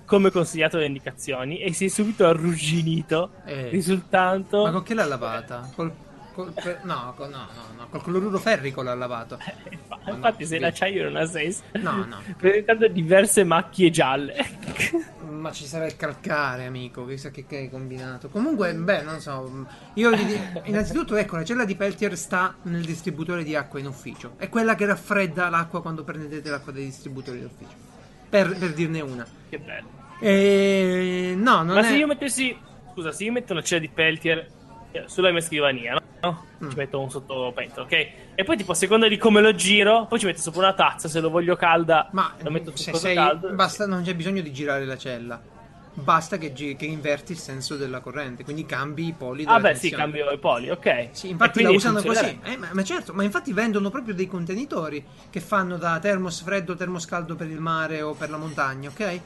come 0.07 0.31
consigliato 0.31 0.77
dalle 0.77 0.87
indicazioni, 0.87 1.59
e 1.59 1.73
si 1.73 1.85
è 1.85 1.87
subito 1.89 2.25
arrugginito, 2.25 3.31
Eh. 3.45 3.67
risultando... 3.69 4.63
Ma 4.63 4.71
con 4.71 4.83
che 4.83 4.93
l'ha 4.93 5.05
lavata? 5.05 5.69
Col, 5.75 5.91
col- 6.33 6.53
per- 6.53 6.79
no, 6.83 7.13
col- 7.17 7.29
no, 7.29 7.39
no, 7.53 7.75
no, 7.77 7.87
col 7.89 8.01
cloruro 8.01 8.37
ferrico 8.39 8.81
l'ha 8.81 8.95
lavato. 8.95 9.37
Infa- 9.69 9.99
Ma 10.05 10.11
no, 10.11 10.15
Infatti, 10.15 10.45
se 10.45 10.59
l'acciaio 10.59 11.03
non 11.03 11.17
ha 11.17 11.25
senso, 11.25 11.63
No, 11.73 12.05
no. 12.05 12.17
presentando 12.39 12.87
diverse 12.87 13.43
macchie 13.43 13.89
gialle. 13.89 14.35
Ma 15.27 15.51
ci 15.51 15.65
sarà 15.65 15.85
il 15.85 15.97
calcare, 15.97 16.65
amico. 16.65 17.05
Chissà 17.05 17.29
che, 17.29 17.45
che 17.45 17.57
hai 17.57 17.69
combinato. 17.69 18.29
Comunque, 18.29 18.73
beh, 18.73 19.01
non 19.01 19.19
so. 19.19 19.67
Io 19.95 20.11
gli 20.15 20.23
dico- 20.23 20.61
innanzitutto, 20.65 21.15
ecco, 21.17 21.35
la 21.35 21.43
cella 21.43 21.65
di 21.65 21.75
Peltier 21.75 22.17
sta 22.17 22.55
nel 22.63 22.83
distributore 22.85 23.43
di 23.43 23.55
acqua 23.55 23.77
in 23.77 23.87
ufficio. 23.87 24.33
È 24.37 24.47
quella 24.47 24.73
che 24.75 24.85
raffredda 24.85 25.49
l'acqua 25.49 25.81
quando 25.81 26.03
prendete 26.05 26.49
l'acqua 26.49 26.71
dai 26.71 26.85
distributori 26.85 27.41
d'ufficio. 27.41 27.85
Per, 28.29 28.57
per 28.57 28.73
dirne 28.73 29.01
una. 29.01 29.25
che 29.49 29.57
bello. 29.59 29.87
E... 30.19 31.33
No, 31.35 31.57
non 31.63 31.75
Ma 31.75 31.79
è. 31.81 31.83
se 31.83 31.95
io 31.95 32.07
mettessi, 32.07 32.57
scusa, 32.91 33.11
se 33.11 33.23
io 33.23 33.31
metto 33.31 33.53
una 33.53 33.61
cella 33.61 33.81
di 33.81 33.89
Peltier 33.89 34.47
eh, 34.91 35.03
sulla 35.07 35.31
mia 35.31 35.41
scrivania, 35.41 35.93
no? 36.21 36.45
Mm. 36.63 36.69
Ci 36.69 36.75
metto 36.75 36.99
un 36.99 37.09
sottopetto, 37.11 37.81
ok? 37.81 37.91
E 38.35 38.43
poi, 38.43 38.57
tipo, 38.57 38.71
a 38.71 38.75
seconda 38.75 39.07
di 39.07 39.17
come 39.17 39.41
lo 39.41 39.53
giro, 39.53 40.05
poi 40.07 40.17
ci 40.19 40.25
metto 40.25 40.41
sopra 40.41 40.59
una 40.61 40.73
tazza. 40.73 41.07
Se 41.07 41.19
lo 41.19 41.29
voglio 41.29 41.55
calda, 41.55 42.09
Ma 42.11 42.33
lo 42.41 42.49
metto 42.49 42.75
se 42.75 42.93
sei, 42.95 43.15
caldo. 43.15 43.53
basta, 43.53 43.85
non 43.85 44.01
c'è 44.03 44.15
bisogno 44.15 44.41
di 44.41 44.51
girare 44.51 44.85
la 44.85 44.97
cella. 44.97 45.39
Basta 46.03 46.37
che, 46.37 46.53
gi- 46.53 46.75
che 46.75 46.85
inverti 46.85 47.31
il 47.31 47.39
senso 47.39 47.75
della 47.75 47.99
corrente. 48.01 48.43
Quindi 48.43 48.65
cambi 48.65 49.07
i 49.07 49.13
poli 49.13 49.43
della 49.43 49.55
Ah, 49.55 49.59
beh, 49.59 49.73
sì, 49.73 49.89
tensione. 49.89 50.03
cambio 50.03 50.31
i 50.31 50.37
poli, 50.37 50.69
ok. 50.69 51.09
Sì, 51.11 51.29
infatti 51.29 51.61
la 51.63 51.71
usano 51.71 52.03
così. 52.03 52.39
Eh, 52.43 52.57
ma, 52.57 52.69
ma 52.71 52.83
certo, 52.83 53.13
ma 53.13 53.23
infatti 53.23 53.51
vendono 53.51 53.89
proprio 53.89 54.13
dei 54.13 54.27
contenitori 54.27 55.03
che 55.29 55.39
fanno 55.39 55.77
da 55.77 55.97
termos 55.99 56.41
freddo, 56.41 56.75
termos 56.75 57.05
caldo 57.05 57.35
per 57.35 57.47
il 57.49 57.59
mare 57.59 58.01
o 58.03 58.13
per 58.13 58.29
la 58.29 58.37
montagna, 58.37 58.89
ok? 58.89 59.21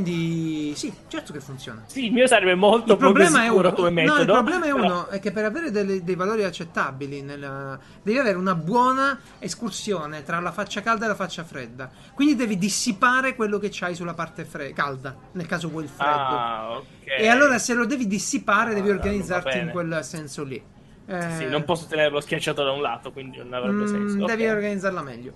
Quindi 0.00 0.74
sì, 0.76 0.92
certo 1.08 1.32
che 1.32 1.40
funziona. 1.40 1.82
Sì, 1.86 2.04
il 2.04 2.12
mio 2.12 2.26
sarebbe 2.26 2.54
molto 2.54 2.92
Il 2.92 2.98
problema, 2.98 3.44
è 3.44 3.48
uno, 3.48 3.72
come 3.72 3.88
no, 4.04 4.12
metodo. 4.12 4.20
il 4.20 4.26
problema 4.42 4.66
è 4.66 4.72
però- 4.72 4.84
uno 4.84 5.08
è 5.08 5.18
che 5.20 5.32
per 5.32 5.44
avere 5.46 5.70
delle- 5.70 6.04
dei 6.04 6.14
valori 6.14 6.44
accettabili 6.44 7.22
nella- 7.22 7.78
devi 8.02 8.18
avere 8.18 8.36
una 8.36 8.54
buona 8.54 9.18
escursione 9.38 10.22
tra 10.22 10.38
la 10.40 10.52
faccia 10.52 10.82
calda 10.82 11.06
e 11.06 11.08
la 11.08 11.14
faccia 11.14 11.44
fredda. 11.44 11.90
Quindi 12.12 12.36
devi 12.36 12.58
dissipare 12.58 13.34
quello 13.34 13.58
che 13.58 13.68
c'hai 13.72 13.94
sulla 13.94 14.12
parte 14.12 14.44
fre- 14.44 14.74
calda, 14.74 15.16
nel 15.32 15.46
caso 15.46 15.70
vuoi 15.70 15.84
il 15.84 15.88
freddo. 15.88 16.12
Ah, 16.12 16.70
ok. 16.76 16.84
E 17.18 17.28
allora 17.28 17.56
se 17.58 17.72
lo 17.72 17.86
devi 17.86 18.06
dissipare 18.06 18.74
devi 18.74 18.90
Ah, 18.90 18.92
va 18.92 18.98
organizzarti 18.98 19.56
in 19.56 19.70
quel 19.70 20.00
senso 20.02 20.44
lì. 20.44 20.62
Eh, 21.08 21.30
Sì, 21.38 21.46
non 21.46 21.64
posso 21.64 21.86
tenerlo 21.86 22.20
schiacciato 22.20 22.62
da 22.62 22.72
un 22.72 22.82
lato, 22.82 23.12
quindi 23.12 23.38
non 23.38 23.54
avrebbe 23.54 23.84
Mm, 23.84 23.86
senso. 23.86 24.24
Devi 24.26 24.44
ok. 24.46 24.54
organizzarla 24.56 25.00
meglio. 25.00 25.32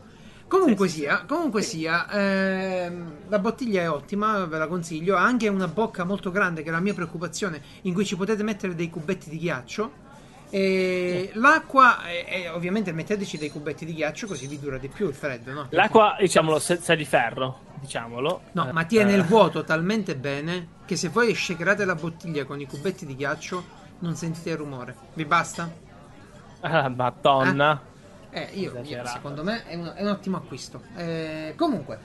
Comunque 0.50 0.88
Sì, 0.88 0.94
sì, 0.94 1.00
sia, 1.02 1.24
comunque 1.26 1.62
sia 1.62 2.08
ehm, 2.10 3.28
la 3.28 3.38
bottiglia 3.38 3.82
è 3.82 3.90
ottima, 3.90 4.44
ve 4.46 4.58
la 4.58 4.66
consiglio. 4.66 5.16
Ha 5.16 5.22
anche 5.22 5.46
una 5.46 5.68
bocca 5.68 6.02
molto 6.04 6.32
grande, 6.32 6.62
che 6.62 6.70
è 6.70 6.72
la 6.72 6.80
mia 6.80 6.92
preoccupazione, 6.92 7.62
in 7.82 7.94
cui 7.94 8.04
ci 8.04 8.16
potete 8.16 8.42
mettere 8.42 8.74
dei 8.74 8.90
cubetti 8.90 9.30
di 9.30 9.38
ghiaccio. 9.38 9.92
E 10.50 11.30
l'acqua, 11.34 12.02
è, 12.02 12.24
è- 12.26 12.52
ovviamente 12.52 12.90
metteteci 12.92 13.38
dei 13.38 13.50
cubetti 13.50 13.84
di 13.84 13.94
ghiaccio 13.94 14.26
così 14.26 14.48
vi 14.48 14.58
dura 14.58 14.78
di 14.78 14.88
più 14.88 15.06
il 15.06 15.14
freddo, 15.14 15.52
no? 15.52 15.68
L'acqua, 15.70 16.16
diciamolo, 16.18 16.58
sa 16.58 16.94
di 16.94 17.04
ferro, 17.04 17.60
diciamolo. 17.74 18.40
No, 18.52 18.68
Eh, 18.68 18.72
ma 18.72 18.84
tiene 18.84 19.12
il 19.14 19.22
eh, 19.22 19.24
vuoto 19.24 19.62
talmente 19.64 20.16
bene 20.16 20.78
che 20.84 20.96
se 20.96 21.08
voi 21.08 21.34
shakerate 21.34 21.84
la 21.84 21.94
bottiglia 21.94 22.44
con 22.44 22.60
i 22.60 22.66
cubetti 22.66 23.06
di 23.06 23.14
ghiaccio 23.14 23.64
non 23.98 24.16
sentite 24.16 24.50
il 24.50 24.56
rumore. 24.56 24.96
Vi 25.12 25.24
basta? 25.24 25.78
Ah, 26.62 26.88
madonna. 26.96 27.70
Eh, 27.72 27.89
io, 28.32 28.60
io, 28.60 28.70
Esagerato. 28.70 29.08
secondo 29.08 29.42
me 29.42 29.64
è 29.66 29.74
un, 29.74 29.92
è 29.94 30.02
un 30.02 30.08
ottimo 30.08 30.36
acquisto. 30.36 30.82
Eh, 30.96 31.54
comunque, 31.56 31.98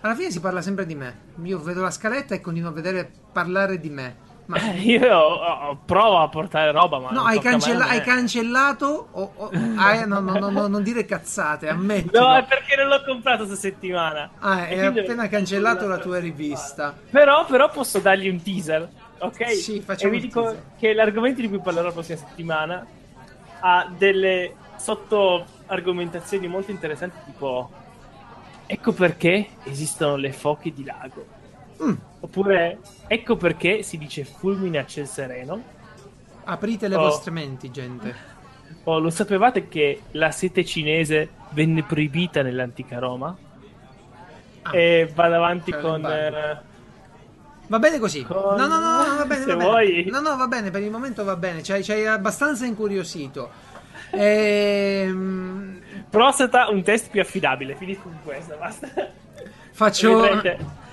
alla 0.00 0.14
fine 0.14 0.30
si 0.30 0.40
parla 0.40 0.60
sempre 0.62 0.86
di 0.86 0.94
me. 0.94 1.18
Io 1.42 1.58
vedo 1.60 1.82
la 1.82 1.90
scaletta 1.90 2.34
e 2.34 2.40
continuo 2.40 2.68
a 2.70 2.72
vedere 2.72 3.10
parlare 3.32 3.80
di 3.80 3.90
me. 3.90 4.24
Ma 4.46 4.58
Eh, 4.58 4.76
Io 4.94 5.12
oh, 5.12 5.68
oh, 5.70 5.78
provo 5.84 6.18
a 6.18 6.28
portare 6.28 6.70
roba, 6.70 7.00
ma 7.00 7.10
no, 7.10 7.22
hai, 7.24 7.40
cancella- 7.40 7.88
hai 7.88 8.00
cancellato. 8.02 9.08
o- 9.10 9.32
o- 9.34 9.50
hai- 9.76 10.06
no, 10.06 10.20
no, 10.20 10.38
no, 10.38 10.50
no, 10.50 10.66
non 10.68 10.82
dire 10.84 11.04
cazzate, 11.04 11.68
ammettilo. 11.68 12.20
No, 12.20 12.36
è 12.36 12.44
perché 12.44 12.76
non 12.76 12.86
l'ho 12.88 13.02
comprato 13.04 13.44
questa 13.46 13.56
settimana. 13.56 14.30
Ah, 14.38 14.68
E 14.68 14.78
hai 14.78 14.98
appena 14.98 15.26
cancellato 15.28 15.88
la 15.88 15.98
tua 15.98 16.18
rivista. 16.20 16.94
Però, 17.10 17.44
però 17.46 17.68
posso 17.70 17.98
dargli 17.98 18.28
un 18.28 18.40
teaser, 18.40 18.88
ok? 19.18 19.50
Sì, 19.50 19.78
E 19.78 19.80
facciamo 19.80 20.12
vi 20.12 20.18
un 20.18 20.22
dico 20.22 20.42
teaser. 20.42 20.62
che 20.78 20.92
l'argomento 20.94 21.40
di 21.40 21.48
cui 21.48 21.58
parlerò 21.58 21.86
la 21.86 21.92
prossima 21.92 22.18
settimana 22.18 22.86
ha 23.60 23.90
delle 23.98 24.54
sotto 24.76 25.44
argomentazioni 25.66 26.46
molto 26.48 26.70
interessanti, 26.70 27.16
tipo 27.26 27.70
ecco 28.66 28.92
perché 28.92 29.48
esistono 29.64 30.16
le 30.16 30.32
foche 30.32 30.72
di 30.72 30.84
lago. 30.84 31.24
Mm, 31.82 31.94
Oppure 32.20 32.78
ecco 33.06 33.36
perché 33.36 33.82
si 33.82 33.98
dice 33.98 34.24
fulmine 34.24 34.78
a 34.78 34.86
ciel 34.86 35.06
sereno. 35.06 35.74
aprite 36.44 36.88
le 36.88 36.94
Oh. 36.96 37.00
vostre 37.00 37.30
menti, 37.32 37.70
gente. 37.70 38.14
O 38.84 38.98
lo 39.00 39.10
sapevate 39.10 39.68
che 39.68 40.02
la 40.12 40.30
sete 40.30 40.64
cinese 40.64 41.28
venne 41.50 41.82
proibita 41.82 42.42
nell'antica 42.42 42.98
Roma? 43.00 43.36
Ah, 44.62 44.76
e 44.76 45.10
vado 45.14 45.34
avanti 45.34 45.72
con... 45.72 46.04
eh, 46.06 46.60
Va 47.68 47.78
bene 47.80 47.98
così. 47.98 48.22
Con- 48.24 48.54
No, 48.56 48.66
no, 48.68 48.78
no, 48.78 49.06
no, 49.08 49.16
va 49.16 49.24
bene. 49.26 49.42
Se 49.44 49.50
va 49.50 49.56
bene. 49.56 49.68
vuoi. 49.70 50.04
No, 50.08 50.20
no, 50.20 50.36
va 50.36 50.46
bene. 50.46 50.70
Per 50.70 50.82
il 50.82 50.90
momento 50.90 51.24
va 51.24 51.34
bene. 51.36 51.62
Ci 51.64 51.72
hai 51.72 52.06
abbastanza 52.06 52.64
incuriosito. 52.64 53.50
Ehm, 54.12 55.76
Prostata, 56.08 56.70
un 56.70 56.82
test 56.82 57.10
più 57.10 57.20
affidabile. 57.20 57.74
Finisco 57.74 58.04
con 58.04 58.18
questo, 58.24 58.56
basta. 58.58 58.88
faccio, 59.72 60.40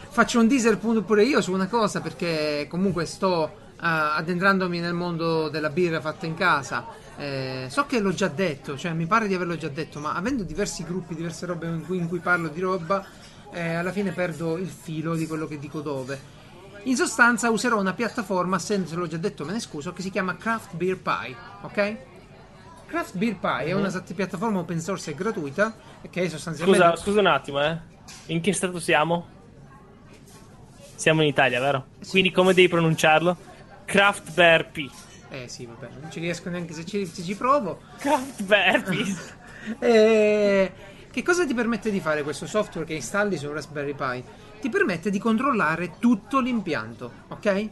faccio 0.10 0.40
un 0.40 0.78
pu- 0.80 1.04
pure 1.06 1.24
io 1.24 1.40
su 1.42 1.54
una 1.54 1.68
cosa 1.68 2.02
perché 2.02 2.68
comunque 2.70 3.06
sto 3.06 3.46
eh, 3.46 3.76
addentrandomi 3.80 4.80
nel 4.80 4.94
mondo 4.94 5.50
della 5.50 5.70
birra 5.70 6.02
fatta 6.02 6.26
in 6.26 6.36
casa. 6.36 6.86
Eh, 7.16 7.68
so 7.70 7.86
che 7.86 8.00
l'ho 8.00 8.12
già 8.14 8.28
detto, 8.28 8.76
cioè 8.78 8.92
mi 8.92 9.06
pare 9.06 9.28
di 9.28 9.34
averlo 9.36 9.56
già 9.56 9.70
detto, 9.70 10.00
ma 10.00 10.14
avendo 10.14 10.44
diversi 10.44 10.84
gruppi, 10.84 11.16
diverse 11.16 11.46
robe 11.46 11.68
in 11.68 11.86
cui, 11.86 12.00
in 12.00 12.10
cui 12.10 12.20
parlo 12.20 12.48
di 12.48 12.60
roba, 12.60 13.06
eh, 13.54 13.76
alla 13.76 13.92
fine 13.92 14.12
perdo 14.12 14.58
il 14.58 14.68
filo 14.68 15.16
di 15.16 15.28
quello 15.28 15.48
che 15.48 15.60
dico 15.60 15.80
dove. 15.82 16.20
In 16.84 16.98
sostanza 16.98 17.50
userò 17.50 17.80
una 17.80 17.94
piattaforma, 17.94 18.60
se 18.60 18.84
l'ho 18.92 19.08
già 19.08 19.16
detto 19.18 19.46
me 19.46 19.54
ne 19.54 19.60
scuso, 19.62 19.94
che 19.94 20.02
si 20.02 20.10
chiama 20.10 20.36
Craft 20.36 20.76
Beer 20.76 20.98
Pie, 20.98 21.36
ok? 21.62 21.98
Craft 22.94 23.18
Beer 23.18 23.38
Pie 23.38 23.66
è 23.66 23.74
una 23.74 23.90
sat- 23.90 24.14
piattaforma 24.14 24.60
open 24.60 24.80
source 24.80 25.10
e 25.10 25.16
gratuita 25.16 25.76
che 26.12 26.30
sostanzialmente... 26.30 26.86
Scusa, 26.86 26.96
scusa 26.96 27.20
un 27.22 27.26
attimo, 27.26 27.60
eh. 27.60 27.76
In 28.28 28.40
che 28.40 28.54
stato 28.54 28.80
siamo? 28.80 29.28
Siamo 30.94 31.24
in 31.24 31.28
Italia, 31.28 31.60
vero? 31.60 31.88
Quindi 32.08 32.30
come 32.30 32.54
devi 32.54 32.68
pronunciarlo? 32.68 33.36
Craft 33.86 34.34
Bear 34.34 34.70
P. 34.70 34.92
Eh 35.30 35.48
sì, 35.48 35.66
vabbè, 35.66 35.90
non 36.02 36.12
ci 36.12 36.20
riesco 36.20 36.52
neanche 36.52 36.74
se 36.74 36.86
ci, 36.86 37.04
se 37.08 37.24
ci 37.24 37.36
provo. 37.36 37.82
Craft 37.98 38.44
Bear 38.44 38.84
P. 38.84 39.18
Eh, 39.80 40.72
che 41.10 41.24
cosa 41.24 41.46
ti 41.46 41.54
permette 41.54 41.90
di 41.90 42.02
fare 42.02 42.22
questo 42.22 42.46
software 42.46 42.86
che 42.86 42.96
installi 42.96 43.38
su 43.38 43.50
Raspberry 43.52 43.96
Pi? 43.96 44.24
Ti 44.60 44.70
permette 44.70 45.10
di 45.10 45.20
controllare 45.20 45.94
tutto 45.98 46.40
l'impianto, 46.42 47.12
ok? 47.30 47.70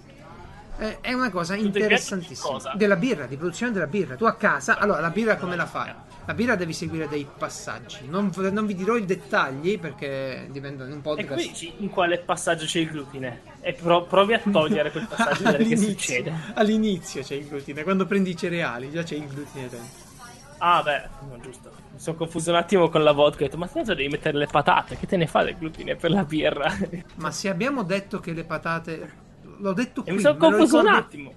Eh, 0.81 0.97
è 0.99 1.13
una 1.13 1.29
cosa 1.29 1.53
di 1.53 1.61
interessantissima. 1.63 2.49
cosa? 2.53 2.73
Della 2.75 2.95
birra, 2.95 3.27
di 3.27 3.37
produzione 3.37 3.71
della 3.71 3.85
birra. 3.85 4.15
Tu 4.15 4.25
a 4.25 4.33
casa, 4.33 4.79
allora 4.79 4.99
la 4.99 5.11
birra 5.11 5.35
come 5.35 5.55
la 5.55 5.67
fai? 5.67 5.93
La 6.25 6.33
birra 6.33 6.55
devi 6.55 6.73
seguire 6.73 7.07
dei 7.07 7.27
passaggi. 7.37 8.07
Non, 8.07 8.31
non 8.51 8.65
vi 8.65 8.73
dirò 8.73 8.95
i 8.95 9.05
dettagli 9.05 9.77
perché 9.79 10.47
diventa 10.49 10.83
un 10.85 10.93
E 10.93 10.95
podcast. 10.97 11.27
come 11.29 11.41
dici 11.43 11.71
in 11.77 11.89
quale 11.89 12.17
passaggio 12.17 12.65
c'è 12.65 12.79
il 12.79 12.89
glutine? 12.89 13.41
E 13.61 13.73
pro- 13.73 14.05
provi 14.05 14.33
a 14.33 14.41
togliere 14.51 14.89
quel 14.91 15.05
passaggio 15.07 15.55
e 15.55 15.63
che 15.67 15.77
succede. 15.77 16.33
All'inizio 16.55 17.21
c'è 17.21 17.35
il 17.35 17.47
glutine, 17.47 17.83
quando 17.83 18.07
prendi 18.07 18.31
i 18.31 18.35
cereali 18.35 18.89
già 18.89 19.03
c'è 19.03 19.15
il 19.15 19.27
glutine 19.27 19.69
dentro. 19.69 20.09
Ah, 20.57 20.81
beh, 20.83 21.09
no, 21.29 21.39
giusto. 21.41 21.71
Mi 21.91 21.99
sono 21.99 22.15
confuso 22.17 22.49
un 22.51 22.57
attimo 22.57 22.89
con 22.89 23.03
la 23.03 23.11
vodka. 23.11 23.43
Ho 23.43 23.45
detto, 23.45 23.57
ma 23.57 23.67
tanto 23.67 23.93
devi 23.93 24.09
mettere 24.09 24.37
le 24.37 24.47
patate. 24.47 24.97
Che 24.97 25.05
te 25.05 25.17
ne 25.17 25.27
fa 25.27 25.43
del 25.43 25.57
glutine 25.57 25.95
per 25.95 26.09
la 26.11 26.23
birra? 26.23 26.75
e 26.89 27.03
Ma 27.15 27.29
se 27.31 27.49
abbiamo 27.49 27.83
detto 27.83 28.19
che 28.19 28.31
le 28.33 28.43
patate. 28.43 29.29
L'ho 29.61 29.73
detto 29.73 30.01
qui. 30.03 30.11
mi 30.13 30.19
sono 30.19 30.37
confuso 30.37 30.77
un 30.77 30.81
ricordo- 30.83 31.05
attimo. 31.05 31.33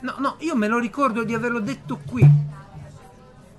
No, 0.00 0.14
no, 0.18 0.36
io 0.40 0.54
me 0.56 0.68
lo 0.68 0.78
ricordo 0.78 1.24
di 1.24 1.34
averlo 1.34 1.60
detto 1.60 1.98
qui. 2.04 2.28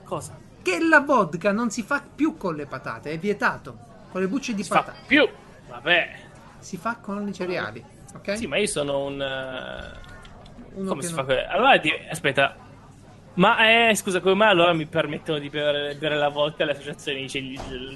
Cosa? 0.03 0.37
Che 0.61 0.79
la 0.83 0.99
vodka 0.99 1.51
non 1.51 1.69
si 1.69 1.83
fa 1.83 2.01
più 2.15 2.35
con 2.37 2.55
le 2.55 2.65
patate, 2.65 3.11
è 3.11 3.17
vietato. 3.19 3.77
Con 4.11 4.21
le 4.21 4.27
bucce 4.27 4.53
di 4.53 4.63
Si 4.63 4.69
patate. 4.69 4.99
più. 5.07 5.27
Vabbè. 5.67 6.19
Si 6.59 6.77
fa 6.77 6.97
con 6.97 7.27
i 7.27 7.33
cereali. 7.33 7.83
Ok? 8.15 8.37
Sì, 8.37 8.47
ma 8.47 8.57
io 8.57 8.67
sono 8.67 9.05
un... 9.05 9.21
eh, 9.21 10.07
Uno 10.73 10.89
Come 10.89 11.01
si 11.03 11.13
non- 11.13 11.25
fa? 11.25 11.33
Allora, 11.49 11.77
di- 11.77 11.91
aspetta. 12.09 12.55
Ma 13.39 13.89
eh, 13.89 13.95
scusa, 13.95 14.19
come 14.19 14.35
mai 14.35 14.49
allora 14.49 14.73
mi 14.73 14.85
permettono 14.85 15.39
di 15.39 15.47
bere, 15.49 15.95
bere 15.95 16.17
la 16.17 16.27
vodka 16.27 16.63
alle 16.63 16.73
associazioni? 16.73 17.29
Cioè, 17.29 17.41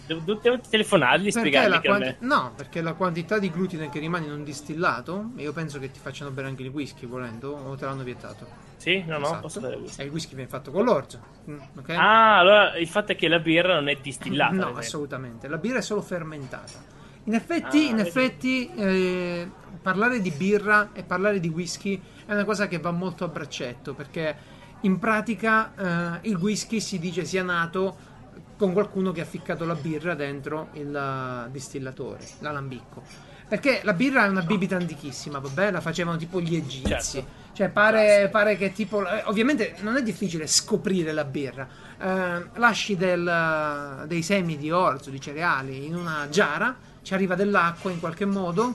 devo, 0.08 0.36
devo 0.42 0.60
telefonargli 0.70 1.28
e 1.28 1.32
spiegargli 1.32 1.80
che 1.82 1.88
quanti-. 1.90 2.16
No, 2.20 2.54
perché 2.56 2.82
la 2.82 2.94
quantità 2.94 3.40
di 3.40 3.52
glutine 3.52 3.90
che 3.90 4.00
rimane 4.00 4.26
in 4.26 4.32
un 4.32 4.44
distillato, 4.46 5.32
io 5.36 5.52
penso 5.52 5.80
che 5.80 5.92
ti 5.92 6.00
facciano 6.00 6.32
bere 6.32 6.48
anche 6.48 6.64
il 6.64 6.70
whisky 6.70 7.06
volendo, 7.06 7.52
o 7.52 7.76
te 7.76 7.84
l'hanno 7.84 8.04
vietato. 8.04 8.48
Sì? 8.78 9.04
No, 9.06 9.18
no, 9.18 9.26
Esatto. 9.26 9.42
posso 9.42 9.60
bere 9.60 9.76
whisky. 9.76 10.02
E 10.02 10.06
il 10.06 10.12
whisky 10.12 10.36
viene 10.36 10.50
fatto 10.50 10.72
con 10.72 10.86
l'orzo. 10.86 11.20
mm, 11.50 11.60
ok? 11.78 11.90
Ah, 11.90 12.38
allora 12.38 12.78
il 12.78 12.88
fatto 12.88 13.12
è 13.12 13.16
che 13.18 13.28
la 13.28 13.40
birra 13.40 13.74
non 13.74 13.90
è 13.90 13.98
distillata. 14.02 14.54
No, 14.54 14.60
esempio. 14.62 14.80
assolutamente. 14.80 15.48
La 15.50 15.58
birra 15.58 15.80
è 15.80 15.82
solo 15.82 16.02
fermentata. 16.02 17.02
In 17.26 17.34
effetti, 17.34 17.88
Ah, 17.88 17.90
in 17.90 18.00
effetti 18.00 18.70
eh, 18.76 19.50
parlare 19.82 20.22
di 20.22 20.32
birra 20.32 20.90
e 20.94 21.04
parlare 21.04 21.42
di 21.42 21.50
whisky 21.50 22.02
è 22.26 22.32
una 22.32 22.46
cosa 22.46 22.68
che 22.70 22.80
va 22.80 22.92
molto 22.92 23.26
a 23.26 23.28
braccetto 23.28 23.94
perché 23.94 24.52
in 24.84 25.00
pratica 25.00 26.20
eh, 26.22 26.30
il 26.30 26.36
whisky 26.36 26.80
si 26.80 27.00
dice 27.00 27.26
sia 27.26 27.44
nato 27.44 28.12
con 28.58 28.72
qualcuno 28.74 29.12
che 29.12 29.22
ha 29.22 29.26
ficcato 29.26 29.66
la 29.66 29.76
birra 29.76 30.14
dentro 30.14 30.70
il 30.74 31.48
distillatore, 31.52 32.20
l'alambicco. 32.40 33.02
Perché 33.48 33.82
la 33.84 33.94
birra 33.94 34.26
è 34.26 34.30
una 34.30 34.42
bibita 34.42 34.76
antichissima, 34.78 35.40
vabbè, 35.40 35.70
la 35.72 35.82
facevano 35.82 36.18
tipo 36.18 36.40
gli 36.40 36.56
egizi. 36.56 36.88
Certo. 36.88 37.42
Cioè, 37.54 37.70
pare, 37.70 38.30
pare 38.32 38.56
che 38.58 38.72
tipo. 38.72 39.06
eh, 39.08 39.22
ovviamente 39.26 39.76
non 39.82 39.96
è 39.96 40.02
difficile 40.02 40.48
scoprire 40.48 41.12
la 41.12 41.24
birra. 41.26 41.68
Eh, 42.00 42.46
lasci 42.56 42.96
del- 42.96 44.06
dei 44.08 44.24
semi 44.24 44.58
di 44.58 44.72
orzo, 44.72 45.10
di 45.12 45.20
cereali 45.22 45.86
in 45.86 45.96
una 45.96 46.28
giara, 46.30 46.76
ci 47.04 47.14
arriva 47.14 47.36
dell'acqua 47.36 47.92
in 47.92 48.00
qualche 48.00 48.26
modo. 48.26 48.74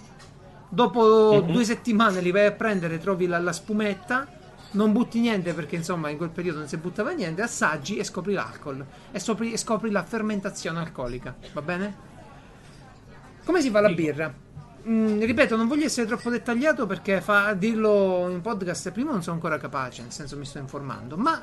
Dopo 0.69 1.43
Mhm. 1.45 1.51
due 1.53 1.65
settimane 1.65 2.21
li 2.21 2.31
vai 2.31 2.47
a 2.47 2.53
prendere, 2.53 2.99
trovi 2.99 3.27
la, 3.27 3.39
la 3.39 3.53
spumetta. 3.53 4.27
Non 4.71 4.93
butti 4.93 5.21
niente 5.21 5.55
perché 5.55 5.77
insomma 5.77 6.11
in 6.11 6.17
quel 6.17 6.31
periodo 6.31 6.59
non 6.59 6.69
si 6.69 6.77
buttava 6.77 7.13
niente. 7.13 7.43
Assaggi 7.43 7.97
e 7.97 8.05
scopri 8.05 8.35
l'alcol. 8.35 8.85
E 9.11 9.19
scopri, 9.19 9.57
scopri 9.57 9.91
la 9.91 10.03
fermentazione 10.03 10.79
alcolica. 10.79 11.35
Va 11.53 11.63
bene? 11.63 12.07
Come 13.45 13.63
si 13.63 13.71
fa 13.71 13.81
la 13.81 13.89
birra? 13.89 14.47
Mm, 14.87 15.21
ripeto, 15.21 15.57
non 15.57 15.69
voglio 15.69 15.87
essere 15.87 16.07
troppo 16.07 16.31
dettagliato 16.31 16.87
perché 16.87 17.21
fa, 17.21 17.53
dirlo 17.55 18.29
in 18.31 18.41
podcast 18.41 18.91
prima 18.91 19.11
non 19.11 19.23
sono 19.23 19.35
ancora 19.37 19.59
capace, 19.59 20.03
nel 20.03 20.13
senso 20.13 20.37
mi 20.37 20.45
sto 20.45 20.59
informando, 20.59 21.17
ma 21.17 21.43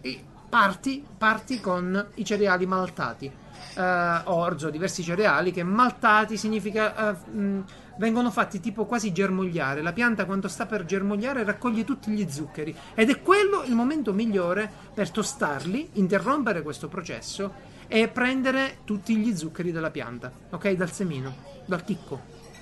eh, 0.00 0.24
parti, 0.48 1.04
parti 1.16 1.60
con 1.60 2.08
i 2.14 2.24
cereali 2.24 2.66
maltati, 2.66 3.30
eh, 3.76 4.20
orzo, 4.24 4.70
diversi 4.70 5.02
cereali 5.02 5.52
che 5.52 5.62
maltati 5.62 6.36
significa 6.36 7.10
eh, 7.10 7.16
mm, 7.30 7.60
vengono 7.98 8.30
fatti 8.30 8.60
tipo 8.60 8.84
quasi 8.86 9.12
germogliare, 9.12 9.82
la 9.82 9.92
pianta 9.92 10.24
quando 10.24 10.48
sta 10.48 10.66
per 10.66 10.84
germogliare 10.84 11.44
raccoglie 11.44 11.84
tutti 11.84 12.10
gli 12.10 12.28
zuccheri 12.28 12.74
ed 12.94 13.10
è 13.10 13.20
quello 13.20 13.62
il 13.64 13.74
momento 13.74 14.12
migliore 14.12 14.70
per 14.92 15.10
tostarli, 15.10 15.90
interrompere 15.94 16.62
questo 16.62 16.88
processo 16.88 17.72
e 17.86 18.08
prendere 18.08 18.78
tutti 18.84 19.16
gli 19.16 19.36
zuccheri 19.36 19.70
della 19.72 19.90
pianta, 19.90 20.32
ok? 20.50 20.72
Dal 20.72 20.90
semino, 20.90 21.34
dal 21.66 21.84
chicco. 21.84 22.20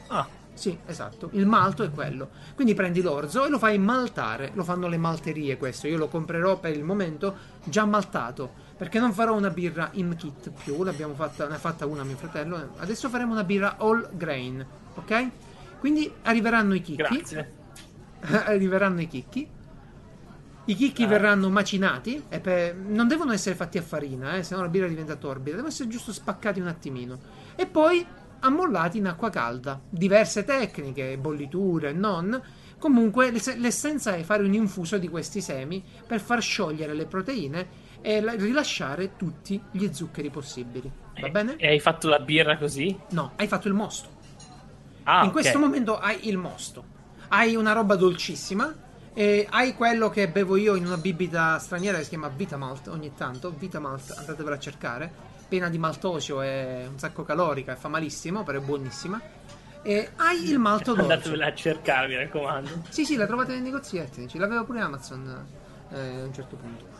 Ah, 0.09 0.27
Sì, 0.55 0.79
esatto. 0.85 1.31
Il 1.33 1.47
malto 1.47 1.83
è 1.83 1.91
quello. 1.91 2.29
Quindi 2.55 2.75
prendi 2.75 3.01
l'orzo 3.01 3.47
e 3.47 3.49
lo 3.49 3.59
fai 3.59 3.79
maltare. 3.79 4.51
Lo 4.53 4.63
fanno 4.65 4.87
le 4.87 4.99
malterie 4.99 5.57
questo. 5.57 5.87
Io 5.89 5.97
lo 5.97 6.09
comprerò 6.09 6.59
per 6.59 6.77
il 6.77 6.85
momento 6.85 7.35
già 7.65 7.87
maltato. 7.87 8.53
Perché 8.83 8.99
non 8.99 9.13
farò 9.13 9.37
una 9.37 9.51
birra 9.51 9.91
in 9.93 10.17
kit 10.17 10.51
più. 10.65 10.83
L'abbiamo 10.83 11.15
fatta, 11.15 11.47
ne 11.47 11.55
ha 11.55 11.59
fatta 11.59 11.87
una 11.87 12.03
mio 12.03 12.17
fratello. 12.17 12.71
Adesso 12.79 13.09
faremo 13.09 13.31
una 13.31 13.45
birra 13.45 13.77
all 13.79 14.09
grain. 14.13 14.67
Ok? 14.97 15.29
Quindi 15.79 16.13
arriveranno 16.23 16.75
i 16.75 16.81
chicchi. 16.81 16.97
grazie. 16.97 17.53
arriveranno 18.47 19.01
i 19.01 19.07
chicchi. 19.07 19.49
I 20.65 20.75
chicchi 20.75 21.05
Ah. 21.05 21.07
verranno 21.07 21.49
macinati. 21.49 22.25
E 22.29 22.41
per- 22.41 22.75
non 22.75 23.07
devono 23.07 23.33
essere 23.33 23.55
fatti 23.55 23.79
a 23.79 23.83
farina, 23.83 24.35
eh, 24.35 24.43
se 24.43 24.57
no 24.57 24.63
la 24.63 24.69
birra 24.69 24.89
diventa 24.89 25.15
torbida. 25.15 25.53
Devono 25.57 25.69
essere 25.73 25.89
giusto 25.89 26.13
spaccati 26.13 26.59
un 26.59 26.67
attimino. 26.67 27.19
E 27.55 27.67
poi 27.67 28.05
ammollati 28.41 28.99
in 28.99 29.07
acqua 29.07 29.31
calda. 29.31 29.81
Diverse 29.89 30.43
tecniche, 30.45 31.17
bolliture, 31.19 31.93
non. 31.93 32.41
Comunque 32.79 33.31
l'ess- 33.31 33.55
l'essenza 33.59 34.17
è 34.17 34.25
fare 34.25 34.43
un 34.43 34.55
infuso 34.55 34.99
di 34.99 35.07
questi 35.09 35.41
semi 35.41 35.81
per 36.05 36.19
far 36.21 36.43
sciogliere 36.43 36.95
le 36.95 37.07
proteine 37.07 37.91
e 38.03 38.21
la- 38.21 38.35
rilasciare 38.35 39.17
tutti 39.17 39.61
gli 39.71 39.89
zuccheri 39.93 40.29
possibili. 40.29 40.91
Va 41.21 41.29
bene? 41.29 41.57
E 41.57 41.69
hai 41.69 41.81
fatto 41.81 42.09
la 42.09 42.19
birra 42.19 42.59
così? 42.59 42.97
No, 43.11 43.33
hai 43.37 43.47
fatto 43.47 43.69
il 43.69 43.75
mosto. 43.75 44.09
Ah, 45.05 45.21
In 45.23 45.27
ok. 45.29 45.33
questo 45.33 45.59
momento 45.59 45.99
hai 45.99 46.29
il 46.29 46.37
mosto. 46.37 46.85
Hai 47.29 47.55
una 47.57 47.73
roba 47.73 47.97
dolcissima. 47.97 48.75
E 49.15 49.47
hai 49.51 49.75
quello 49.75 50.09
che 50.09 50.29
bevo 50.29 50.57
io 50.57 50.75
in 50.75 50.87
una 50.87 50.97
bibita 50.97 51.59
straniera 51.59 51.99
che 51.99 52.05
si 52.05 52.09
chiama 52.11 52.29
Vitamalt 52.29 52.89
ogni 52.89 53.13
tanto. 53.15 53.53
Vitamalt, 53.57 54.15
andatevela 54.17 54.57
a 54.57 54.59
cercare. 54.59 55.13
Piena 55.49 55.69
di 55.69 55.77
maltosio 55.77 56.41
e 56.41 56.87
un 56.91 56.99
sacco 56.99 57.23
calorica, 57.23 57.73
e 57.73 57.77
fa 57.77 57.89
malissimo, 57.89 58.43
però 58.43 58.59
è 58.59 58.63
buonissima. 58.63 59.21
E 59.83 60.13
hai 60.17 60.49
il 60.49 60.59
malto 60.59 60.95
d'orzo. 60.95 61.11
Andatevela 61.13 61.47
a 61.47 61.55
cercare, 61.55 62.09
mi 62.09 62.17
raccomando. 62.17 62.71
Sì, 62.89 63.05
sì, 63.05 63.17
la 63.17 63.27
trovate 63.27 63.53
nei 63.53 63.61
negozietti. 63.61 64.27
Ce 64.29 64.39
l'aveva 64.39 64.65
pure 64.65 64.81
Amazon 64.81 65.47
eh, 65.91 65.99
a 65.99 66.25
un 66.25 66.33
certo 66.33 66.57
punto. 66.57 66.92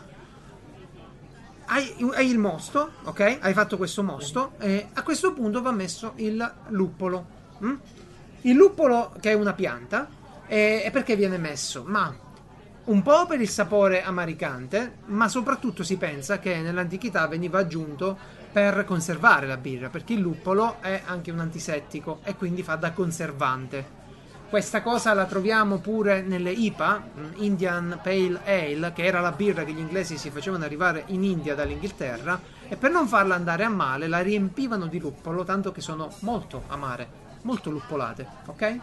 Hai, 1.65 1.95
hai 2.13 2.29
il 2.29 2.37
mosto, 2.37 2.91
ok? 3.03 3.37
Hai 3.39 3.53
fatto 3.53 3.77
questo 3.77 4.03
mosto. 4.03 4.53
E 4.59 4.87
a 4.93 5.03
questo 5.03 5.33
punto 5.33 5.61
va 5.61 5.71
messo 5.71 6.13
il 6.17 6.53
luppolo. 6.69 7.25
mm? 7.63 7.75
Il 8.41 8.55
luppolo, 8.55 9.13
che 9.19 9.31
è 9.31 9.33
una 9.33 9.53
pianta, 9.53 10.07
e, 10.47 10.83
e 10.85 10.91
perché 10.91 11.15
viene 11.15 11.37
messo? 11.37 11.83
Ma 11.85 12.13
un 12.85 13.01
po' 13.01 13.25
per 13.25 13.39
il 13.39 13.47
sapore 13.47 14.03
amaricante, 14.03 14.97
ma 15.05 15.29
soprattutto 15.29 15.83
si 15.83 15.95
pensa 15.95 16.39
che 16.39 16.57
nell'antichità 16.57 17.25
veniva 17.27 17.59
aggiunto 17.59 18.17
per 18.51 18.83
conservare 18.83 19.47
la 19.47 19.57
birra, 19.57 19.89
perché 19.89 20.13
il 20.13 20.19
luppolo 20.19 20.81
è 20.81 21.01
anche 21.05 21.31
un 21.31 21.39
antisettico 21.39 22.19
e 22.23 22.35
quindi 22.35 22.61
fa 22.61 22.75
da 22.75 22.91
conservante. 22.91 24.02
Questa 24.53 24.83
cosa 24.83 25.15
la 25.15 25.25
troviamo 25.25 25.79
pure 25.79 26.21
nelle 26.21 26.51
IPA, 26.51 27.03
mm, 27.17 27.25
Indian 27.37 27.99
Pale 28.03 28.39
Ale, 28.45 28.93
che 28.93 29.03
era 29.03 29.19
la 29.19 29.31
birra 29.31 29.63
che 29.63 29.71
gli 29.71 29.79
inglesi 29.79 30.15
si 30.19 30.29
facevano 30.29 30.63
arrivare 30.63 31.05
in 31.07 31.23
India 31.23 31.55
dall'Inghilterra, 31.55 32.39
e 32.67 32.75
per 32.75 32.91
non 32.91 33.07
farla 33.07 33.33
andare 33.33 33.63
a 33.63 33.69
male 33.69 34.07
la 34.07 34.19
riempivano 34.19 34.85
di 34.85 34.99
luppolo, 34.99 35.43
tanto 35.43 35.71
che 35.71 35.81
sono 35.81 36.11
molto 36.19 36.65
amare, 36.67 37.07
molto 37.41 37.71
luppolate, 37.71 38.27
ok? 38.45 38.79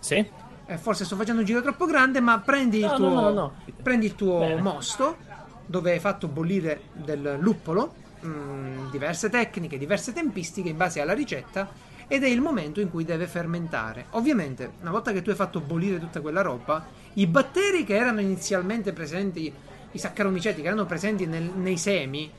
Sì? 0.00 0.28
Eh, 0.66 0.76
forse 0.76 1.04
sto 1.04 1.14
facendo 1.14 1.42
un 1.42 1.46
giro 1.46 1.62
troppo 1.62 1.86
grande, 1.86 2.18
ma 2.18 2.40
prendi 2.40 2.78
il 2.78 2.86
No, 2.86 2.96
tuo, 2.96 3.08
no, 3.08 3.30
no. 3.30 3.52
Prendi 3.80 4.06
il 4.06 4.16
tuo 4.16 4.40
Bene. 4.40 4.60
mosto 4.60 5.18
dove 5.66 5.92
hai 5.92 6.00
fatto 6.00 6.26
bollire 6.26 6.86
del 6.94 7.36
luppolo, 7.38 7.94
mm, 8.26 8.90
diverse 8.90 9.30
tecniche, 9.30 9.78
diverse 9.78 10.12
tempistiche 10.12 10.68
in 10.68 10.76
base 10.76 11.00
alla 11.00 11.14
ricetta. 11.14 11.90
Ed 12.12 12.24
è 12.24 12.28
il 12.28 12.42
momento 12.42 12.78
in 12.82 12.90
cui 12.90 13.06
deve 13.06 13.26
fermentare. 13.26 14.04
Ovviamente, 14.10 14.72
una 14.82 14.90
volta 14.90 15.12
che 15.12 15.22
tu 15.22 15.30
hai 15.30 15.34
fatto 15.34 15.60
bollire 15.60 15.98
tutta 15.98 16.20
quella 16.20 16.42
roba, 16.42 16.84
i 17.14 17.26
batteri 17.26 17.84
che 17.84 17.94
erano 17.96 18.20
inizialmente 18.20 18.92
presenti, 18.92 19.50
i 19.92 19.98
saccaromiceti 19.98 20.60
che 20.60 20.66
erano 20.66 20.84
presenti 20.84 21.24
nel- 21.24 21.50
nei 21.54 21.78
semi, 21.78 22.30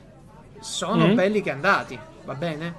sono 0.60 1.08
Mhm. 1.08 1.14
belli 1.16 1.42
che 1.42 1.50
andati, 1.50 1.98
va 2.24 2.34
bene? 2.34 2.72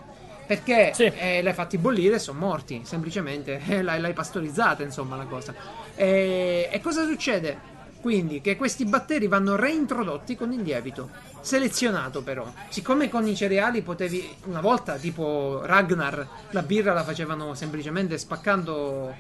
Perché 0.48 0.94
Sì. 0.94 1.04
eh, 1.04 1.42
l'hai 1.44 1.52
fatti 1.54 1.78
bollire 1.78 2.16
e 2.16 2.20
sono 2.20 2.40
morti, 2.40 2.80
semplicemente 2.86 3.60
l'hai, 3.84 4.00
l'hai 4.00 4.14
pastorizzata, 4.14 4.82
insomma, 4.82 5.18
la 5.18 5.26
cosa. 5.26 5.54
E, 5.96 6.70
e 6.72 6.80
cosa 6.80 7.04
succede? 7.06 7.74
Quindi 8.06 8.40
che 8.40 8.56
questi 8.56 8.86
batteri 8.86 9.26
vanno 9.26 9.56
reintrodotti 9.56 10.36
con 10.36 10.52
il 10.54 10.62
lievito, 10.62 11.10
selezionato 11.42 12.22
però. 12.22 12.54
Siccome 12.70 13.10
con 13.10 13.28
i 13.28 13.36
cereali 13.36 13.82
potevi, 13.82 14.30
una 14.44 14.62
volta, 14.62 14.98
tipo 14.98 15.62
Ragnar, 15.64 16.28
la 16.52 16.62
birra 16.62 16.94
la 16.94 17.04
facevano 17.04 17.56
semplicemente 17.56 18.20
spaccando 18.20 19.12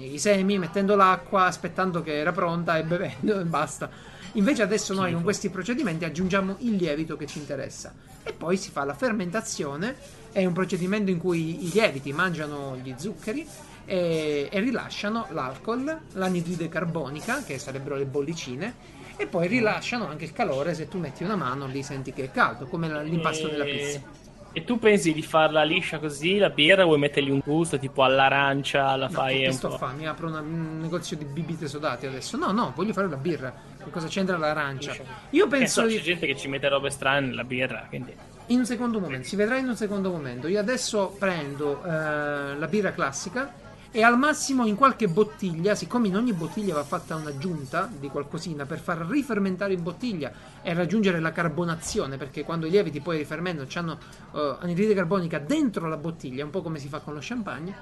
i 0.00 0.18
semi, 0.18 0.58
mettendo 0.58 0.96
l'acqua, 0.96 1.44
aspettando 1.44 2.02
che 2.02 2.18
era 2.18 2.32
pronta 2.32 2.76
e 2.76 2.82
bevendo 2.82 3.38
e 3.38 3.44
basta. 3.44 3.88
Invece 4.32 4.62
adesso 4.62 4.94
noi 4.94 5.12
con 5.12 5.22
questi 5.22 5.48
procedimenti 5.48 6.04
aggiungiamo 6.04 6.56
il 6.58 6.74
lievito 6.74 7.16
che 7.16 7.26
ci 7.26 7.38
interessa 7.38 7.94
e 8.24 8.32
poi 8.32 8.56
si 8.56 8.72
fa 8.72 8.82
la 8.82 8.94
fermentazione, 8.94 9.94
è 10.32 10.44
un 10.44 10.52
procedimento 10.52 11.12
in 11.12 11.18
cui 11.18 11.66
i 11.66 11.70
lieviti 11.70 12.12
mangiano 12.12 12.76
gli 12.82 12.94
zuccheri 12.96 13.46
e, 13.84 14.48
e 14.50 14.60
rilasciano 14.60 15.26
l'alcol, 15.30 15.98
l'anidride 16.12 16.68
carbonica, 16.68 17.42
che 17.42 17.58
sarebbero 17.58 17.96
le 17.96 18.06
bollicine, 18.06 18.74
e 19.16 19.26
poi 19.26 19.46
rilasciano 19.46 20.06
anche 20.08 20.24
il 20.24 20.32
calore, 20.32 20.74
se 20.74 20.88
tu 20.88 20.98
metti 20.98 21.22
una 21.24 21.36
mano 21.36 21.66
lì 21.66 21.82
senti 21.82 22.12
che 22.12 22.24
è 22.24 22.30
caldo, 22.30 22.66
come 22.66 23.02
l'impasto 23.04 23.48
E- 23.48 23.50
della 23.50 23.64
pizza. 23.64 24.22
E 24.56 24.62
tu 24.62 24.78
pensi 24.78 25.12
di 25.12 25.22
farla 25.22 25.64
liscia 25.64 25.98
così, 25.98 26.38
la 26.38 26.48
birra, 26.48 26.84
vuoi 26.84 27.00
mettergli 27.00 27.28
un 27.30 27.40
gusto 27.44 27.76
tipo 27.76 28.04
all'arancia, 28.04 28.94
la 28.94 29.06
No, 29.06 29.10
fai 29.12 29.52
sto 29.52 29.66
po'... 29.66 29.74
a 29.74 29.78
fare? 29.78 29.96
Mi 29.96 30.06
apro 30.06 30.28
una- 30.28 30.38
un 30.42 30.78
negozio 30.78 31.16
di 31.16 31.24
bibite 31.24 31.66
sodate 31.66 32.06
adesso. 32.06 32.36
No, 32.36 32.52
no, 32.52 32.72
voglio 32.72 32.92
fare 32.92 33.08
la 33.08 33.16
birra. 33.16 33.52
Che 33.82 33.90
cosa 33.90 34.06
c'entra 34.06 34.36
l'arancia? 34.36 34.94
Io 35.30 35.46
Eh, 35.46 35.48
penso 35.48 35.80
so, 35.80 35.86
di... 35.88 35.96
c'è 35.96 36.02
gente 36.02 36.26
che 36.26 36.36
ci 36.36 36.46
mette 36.46 36.68
robe 36.68 36.90
strane 36.90 37.26
nella 37.26 37.42
birra, 37.42 37.86
quindi... 37.88 38.14
In 38.46 38.58
un 38.60 38.64
secondo 38.64 39.00
momento, 39.00 39.26
si 39.26 39.34
vedrà 39.34 39.56
in 39.56 39.66
un 39.66 39.74
secondo 39.74 40.10
momento. 40.12 40.46
Io 40.46 40.60
adesso 40.60 41.16
prendo 41.18 41.82
eh, 41.82 42.56
la 42.56 42.66
birra 42.68 42.92
classica 42.92 43.52
e 43.96 44.02
al 44.02 44.18
massimo 44.18 44.66
in 44.66 44.74
qualche 44.74 45.06
bottiglia, 45.06 45.76
siccome 45.76 46.08
in 46.08 46.16
ogni 46.16 46.32
bottiglia 46.32 46.74
va 46.74 46.82
fatta 46.82 47.14
un'aggiunta 47.14 47.88
di 47.96 48.08
qualcosina 48.08 48.66
per 48.66 48.80
far 48.80 49.06
rifermentare 49.06 49.72
in 49.72 49.84
bottiglia 49.84 50.32
e 50.62 50.74
raggiungere 50.74 51.20
la 51.20 51.30
carbonazione, 51.30 52.16
perché 52.16 52.42
quando 52.42 52.66
i 52.66 52.70
lieviti 52.70 52.98
poi 52.98 53.18
rifermentano 53.18 53.68
hanno 53.74 53.98
uh, 54.32 54.56
anidride 54.58 54.94
carbonica 54.94 55.38
dentro 55.38 55.86
la 55.86 55.96
bottiglia, 55.96 56.42
un 56.42 56.50
po' 56.50 56.60
come 56.60 56.80
si 56.80 56.88
fa 56.88 56.98
con 56.98 57.14
lo 57.14 57.20
champagne. 57.22 57.72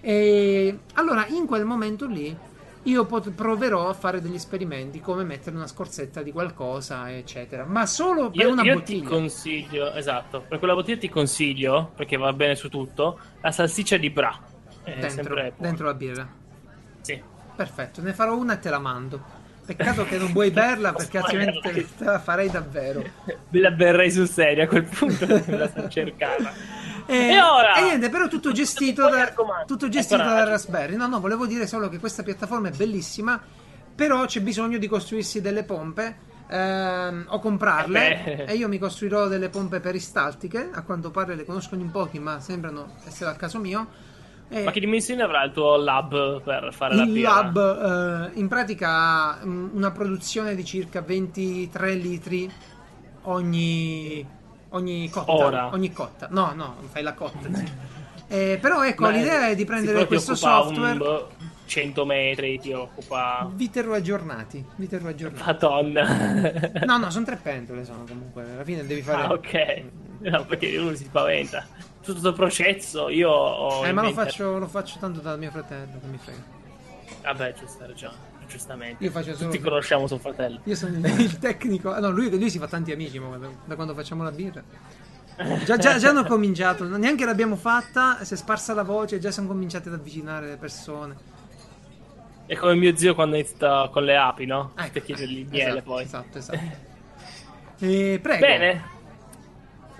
E 0.00 0.76
allora 0.94 1.24
in 1.28 1.46
quel 1.46 1.64
momento 1.64 2.08
lì 2.08 2.36
io 2.82 3.04
pot- 3.04 3.30
proverò 3.30 3.88
a 3.88 3.94
fare 3.94 4.20
degli 4.20 4.34
esperimenti 4.34 4.98
come 4.98 5.22
mettere 5.22 5.54
una 5.54 5.68
scorzetta 5.68 6.20
di 6.20 6.32
qualcosa, 6.32 7.16
eccetera, 7.16 7.64
ma 7.64 7.86
solo 7.86 8.30
per 8.30 8.46
Io, 8.46 8.50
una 8.50 8.64
io 8.64 8.74
bottiglia. 8.74 9.02
ti 9.02 9.06
consiglio, 9.06 9.92
esatto, 9.92 10.40
per 10.48 10.58
quella 10.58 10.74
bottiglia 10.74 10.98
ti 10.98 11.08
consiglio, 11.08 11.92
perché 11.94 12.16
va 12.16 12.32
bene 12.32 12.56
su 12.56 12.68
tutto, 12.68 13.20
la 13.40 13.52
salsiccia 13.52 13.96
di 13.98 14.10
Bra. 14.10 14.49
Dentro, 14.98 15.52
dentro 15.56 15.86
la 15.86 15.94
birra. 15.94 16.28
Sì. 17.00 17.22
Perfetto, 17.56 18.00
ne 18.02 18.12
farò 18.14 18.36
una 18.36 18.54
e 18.54 18.58
te 18.58 18.70
la 18.70 18.78
mando. 18.78 19.38
Peccato 19.66 20.04
che 20.04 20.18
non 20.18 20.32
vuoi 20.32 20.50
berla 20.50 20.92
perché 20.94 21.18
altrimenti 21.18 21.60
te, 21.60 21.86
la 21.98 22.18
farei 22.18 22.50
davvero. 22.50 23.04
Me 23.50 23.60
la 23.60 23.70
berrei 23.70 24.10
sul 24.10 24.28
serio 24.28 24.64
a 24.64 24.66
quel 24.66 24.84
punto, 24.84 25.26
me 25.46 25.56
la 25.56 25.68
sto 25.68 25.88
cercando. 25.88 26.48
E, 27.06 27.16
E 27.16 27.40
ora? 27.40 27.74
e 27.76 27.82
niente, 27.82 28.08
però 28.08 28.28
tutto 28.28 28.52
gestito, 28.52 29.08
da, 29.08 29.32
tutto 29.66 29.88
gestito 29.88 30.22
da. 30.22 30.44
Raspberry. 30.44 30.96
No, 30.96 31.06
no, 31.06 31.20
volevo 31.20 31.46
dire 31.46 31.66
solo 31.66 31.88
che 31.88 31.98
questa 31.98 32.22
piattaforma 32.22 32.68
è 32.68 32.72
bellissima, 32.72 33.40
però 33.94 34.24
c'è 34.24 34.40
bisogno 34.40 34.78
di 34.78 34.88
costruirsi 34.88 35.40
delle 35.40 35.64
pompe 35.64 36.16
ehm, 36.48 37.26
o 37.28 37.38
comprarle. 37.38 38.24
Eh 38.24 38.44
e 38.48 38.54
io 38.54 38.68
mi 38.68 38.78
costruirò 38.78 39.28
delle 39.28 39.48
pompe 39.48 39.80
peristaltiche. 39.80 40.70
A 40.72 40.82
quanto 40.82 41.10
pare 41.10 41.34
le 41.34 41.44
conoscono 41.44 41.80
in 41.82 41.90
pochi, 41.90 42.18
ma 42.18 42.40
sembrano 42.40 42.94
essere 43.06 43.30
al 43.30 43.36
caso 43.36 43.58
mio. 43.58 44.08
E 44.52 44.64
Ma 44.64 44.72
che 44.72 44.80
dimensioni 44.80 45.22
avrà 45.22 45.44
il 45.44 45.52
tuo 45.52 45.76
lab 45.76 46.42
per 46.42 46.70
fare 46.72 46.96
la 46.96 47.04
il 47.04 47.20
lab 47.20 48.30
eh, 48.34 48.38
in 48.40 48.48
pratica 48.48 48.88
ha 48.88 49.38
mm, 49.44 49.68
una 49.74 49.92
produzione 49.92 50.56
di 50.56 50.64
circa 50.64 51.02
23 51.02 51.94
litri 51.94 52.50
ogni, 53.22 54.26
ogni 54.70 55.08
cotta. 55.08 55.32
Ora. 55.32 55.70
Ogni 55.72 55.92
cotta. 55.92 56.26
No, 56.30 56.52
no, 56.54 56.76
fai 56.90 57.02
la 57.02 57.14
cotta. 57.14 57.48
Eh, 58.32 58.58
però 58.60 58.84
ecco, 58.84 59.02
Ma 59.02 59.10
l'idea 59.10 59.48
è 59.48 59.56
di 59.56 59.64
prendere 59.64 60.06
questo 60.06 60.36
software. 60.36 60.92
Un, 60.92 60.98
boh, 60.98 61.30
100 61.64 62.04
metri 62.04 62.60
ti 62.60 62.72
occupa. 62.72 63.50
Vi 63.52 63.70
terrò 63.70 63.94
aggiornati. 63.94 64.64
Vi 64.76 64.86
terrò 64.86 65.08
aggiornati. 65.08 65.44
Madonna. 65.44 66.84
No, 66.86 66.96
no, 66.98 67.10
sono 67.10 67.24
tre 67.24 67.40
pentole. 67.42 67.84
Sono 67.84 68.04
comunque. 68.06 68.44
Alla 68.52 68.62
fine 68.62 68.86
devi 68.86 69.02
fare. 69.02 69.22
Ah, 69.22 69.32
ok. 69.32 69.82
No, 70.20 70.44
perché 70.44 70.76
uno 70.76 70.94
si 70.94 71.04
spaventa. 71.04 71.66
Tutto 72.00 72.12
questo 72.12 72.32
processo 72.32 73.08
io 73.08 73.30
ho. 73.30 73.86
Eh, 73.86 73.92
ma 73.92 74.02
lo 74.02 74.12
faccio, 74.12 74.58
lo 74.58 74.66
faccio 74.66 74.98
tanto 74.98 75.20
dal 75.20 75.38
mio 75.38 75.50
fratello. 75.50 75.98
Che 76.00 76.06
mi 76.06 76.18
frega. 76.18 76.42
Vabbè, 77.22 77.52
giusto, 77.54 77.82
hai 77.82 77.88
ragione. 77.88 78.28
Giustamente. 78.48 79.04
Io 79.04 79.10
faccio 79.10 79.34
solo. 79.34 79.50
Tutti 79.50 79.62
conosciamo 79.62 80.06
suo 80.06 80.18
fratello. 80.18 80.60
Io 80.64 80.74
sono 80.74 80.96
il, 80.96 81.20
il 81.20 81.38
tecnico. 81.38 81.92
ah, 81.92 82.00
No, 82.00 82.10
lui, 82.10 82.30
lui 82.30 82.50
si 82.50 82.58
fa 82.58 82.66
tanti 82.66 82.90
amici 82.90 83.18
mo, 83.18 83.36
da, 83.38 83.48
da 83.64 83.74
quando 83.74 83.94
facciamo 83.94 84.22
la 84.22 84.32
birra. 84.32 84.62
Già, 85.64 85.76
già, 85.78 85.96
già 85.96 86.10
hanno 86.10 86.24
cominciato, 86.24 86.84
neanche 86.98 87.24
l'abbiamo 87.24 87.56
fatta, 87.56 88.18
si 88.24 88.34
è 88.34 88.36
sparsa 88.36 88.74
la 88.74 88.82
voce, 88.82 89.18
già 89.18 89.30
sono 89.30 89.46
cominciate 89.46 89.88
ad 89.88 89.94
avvicinare 89.94 90.48
le 90.48 90.56
persone. 90.56 91.16
È 92.44 92.56
come 92.56 92.74
mio 92.74 92.94
zio 92.96 93.14
quando 93.14 93.36
inizia 93.36 93.88
con 93.88 94.04
le 94.04 94.16
api, 94.16 94.44
no? 94.44 94.72
Ecco, 94.76 94.90
Per 94.92 95.02
chiedergli 95.04 95.38
il 95.38 95.44
esatto, 95.44 95.56
miele 95.56 95.82
poi. 95.82 96.02
Esatto, 96.02 96.38
esatto. 96.38 96.58
E 97.82 98.18
prego. 98.20 98.44
Bene. 98.44 98.84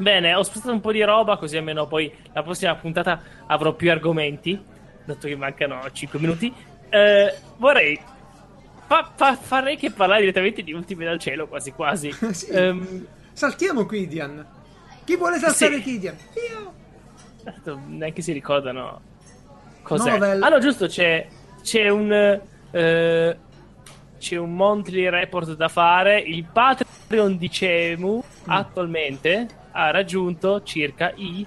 Bene, 0.00 0.34
ho 0.34 0.42
spostato 0.42 0.72
un 0.72 0.80
po' 0.80 0.92
di 0.92 1.02
roba 1.02 1.36
così 1.36 1.56
almeno 1.58 1.86
poi 1.86 2.10
la 2.32 2.42
prossima 2.42 2.74
puntata 2.74 3.20
avrò 3.46 3.74
più 3.74 3.90
argomenti, 3.90 4.58
dato 5.04 5.28
che 5.28 5.36
mancano 5.36 5.80
5 5.92 6.18
minuti. 6.18 6.52
Eh, 6.88 7.34
vorrei... 7.58 8.00
fa- 8.86 9.12
fa- 9.14 9.36
farei 9.36 9.76
che 9.76 9.90
parlare 9.90 10.20
direttamente 10.20 10.62
di 10.62 10.72
Ultime 10.72 11.04
dal 11.04 11.18
cielo, 11.18 11.46
quasi 11.48 11.72
quasi. 11.72 12.10
Sì. 12.32 12.48
Ehm, 12.50 13.06
Saltiamo 13.32 13.84
Kidian. 13.86 14.46
Chi 15.04 15.16
vuole 15.16 15.38
saltare 15.38 15.76
Sì. 15.76 15.82
Kidian? 15.82 16.16
Io. 16.50 16.72
Tanto 17.44 17.80
neanche 17.86 18.22
si 18.22 18.32
ricordano 18.32 19.00
cos'è. 19.82 20.10
Novel. 20.12 20.42
Ah 20.42 20.48
no, 20.48 20.58
giusto, 20.60 20.86
c'è, 20.86 21.26
c'è 21.62 21.88
un 21.88 22.10
eh, 22.72 23.36
c'è 24.18 24.36
un 24.36 24.54
monthly 24.54 25.08
report 25.08 25.54
da 25.56 25.68
fare. 25.68 26.20
Il 26.20 26.44
Patreon 26.50 27.36
di 27.36 27.50
Cemu 27.50 28.16
Mm. 28.16 28.50
attualmente 28.50 29.48
ha 29.72 29.90
raggiunto 29.90 30.62
circa 30.62 31.12
i 31.16 31.46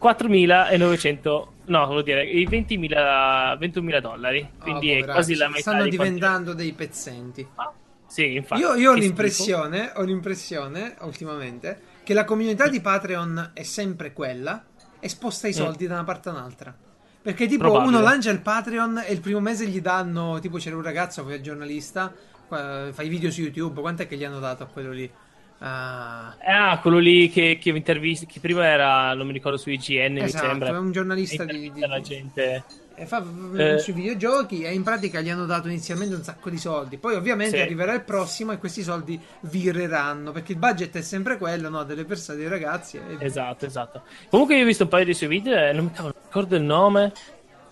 4.900 0.00 1.44
no, 1.66 1.86
vuol 1.86 2.02
dire 2.02 2.24
i 2.24 2.46
20.000 2.46 3.58
21.000 3.58 3.98
dollari. 4.00 4.50
Quindi 4.60 4.92
Oh, 4.92 4.98
è 4.98 5.04
quasi 5.04 5.34
la 5.34 5.48
metà 5.48 5.60
Stanno 5.60 5.84
di 5.88 5.96
quanti- 5.96 6.14
diventando 6.14 6.52
dei 6.54 6.72
pezzenti. 6.72 7.46
Ah, 7.56 7.72
Sì, 8.06 8.34
infatti. 8.36 8.60
Io, 8.60 8.74
io 8.74 8.90
ho 8.90 8.94
l'impressione, 8.94 9.92
ho 9.96 10.02
l'impressione, 10.02 10.94
ultimamente, 11.00 11.80
che 12.04 12.12
la 12.14 12.24
comunità 12.24 12.68
di 12.68 12.80
Patreon 12.80 13.50
è 13.54 13.62
sempre 13.62 14.12
quella 14.12 14.62
e 15.00 15.08
sposta 15.08 15.48
i 15.48 15.52
soldi 15.52 15.86
da 15.86 15.94
una 15.94 16.04
parte 16.04 16.28
all'altra. 16.28 16.74
Perché 17.22 17.46
tipo 17.46 17.62
Probabile. 17.62 17.88
uno 17.96 18.00
lancia 18.04 18.30
il 18.30 18.40
Patreon 18.40 19.02
e 19.06 19.12
il 19.12 19.20
primo 19.20 19.40
mese 19.40 19.66
gli 19.66 19.80
danno, 19.80 20.38
tipo 20.40 20.58
c'era 20.58 20.76
un 20.76 20.82
ragazzo 20.82 21.24
che 21.24 21.36
è 21.36 21.40
giornalista, 21.40 22.12
eh, 22.52 22.90
fa 22.92 23.02
i 23.02 23.08
video 23.08 23.30
su 23.30 23.40
YouTube, 23.40 23.80
quant'è 23.80 24.06
che 24.06 24.16
gli 24.18 24.24
hanno 24.24 24.40
dato 24.40 24.62
a 24.62 24.66
quello 24.66 24.92
lì? 24.92 25.10
Ah. 25.58 26.36
Ah, 26.44 26.78
quello 26.80 26.98
lì 26.98 27.30
che, 27.30 27.58
che 27.60 27.70
intervisti, 27.70 28.26
che 28.26 28.40
prima 28.40 28.66
era, 28.66 29.14
non 29.14 29.26
mi 29.26 29.32
ricordo, 29.32 29.56
su 29.56 29.70
IGN, 29.70 30.12
mi 30.14 30.20
esatto, 30.22 30.46
sembra. 30.46 30.68
è 30.74 30.78
un 30.78 30.92
giornalista 30.92 31.44
di, 31.44 31.52
di- 31.58 31.66
Intervista 31.66 31.88
la 31.88 32.00
gente. 32.00 32.64
e 32.96 33.06
fa 33.06 33.24
Eh. 33.56 33.78
sui 33.78 33.92
videogiochi 33.92 34.62
e 34.62 34.72
in 34.74 34.82
pratica 34.82 35.20
gli 35.20 35.30
hanno 35.30 35.46
dato 35.46 35.68
inizialmente 35.68 36.14
un 36.14 36.22
sacco 36.22 36.50
di 36.50 36.58
soldi. 36.58 36.98
Poi 36.98 37.14
ovviamente 37.14 37.56
Sì. 37.56 37.62
arriverà 37.62 37.94
il 37.94 38.02
prossimo 38.04 38.52
e 38.52 38.58
questi 38.58 38.82
soldi 38.82 39.18
vireranno 39.40 40.32
perché 40.32 40.52
il 40.52 40.58
budget 40.58 40.96
è 40.96 41.02
sempre 41.02 41.38
quello, 41.38 41.68
no? 41.70 41.82
Delle 41.84 42.04
persone, 42.04 42.38
dei 42.38 42.48
ragazzi. 42.48 42.98
e- 42.98 43.16
Esatto, 43.24 43.64
esatto. 43.64 44.02
Comunque 44.28 44.56
io 44.56 44.62
ho 44.64 44.66
visto 44.66 44.82
un 44.84 44.88
paio 44.90 45.04
dei 45.06 45.14
suoi 45.14 45.28
video 45.30 45.56
e 45.56 45.72
non 45.72 45.84
mi 45.86 45.92
ricordo 46.24 46.56
il 46.56 46.62
nome. 46.62 47.12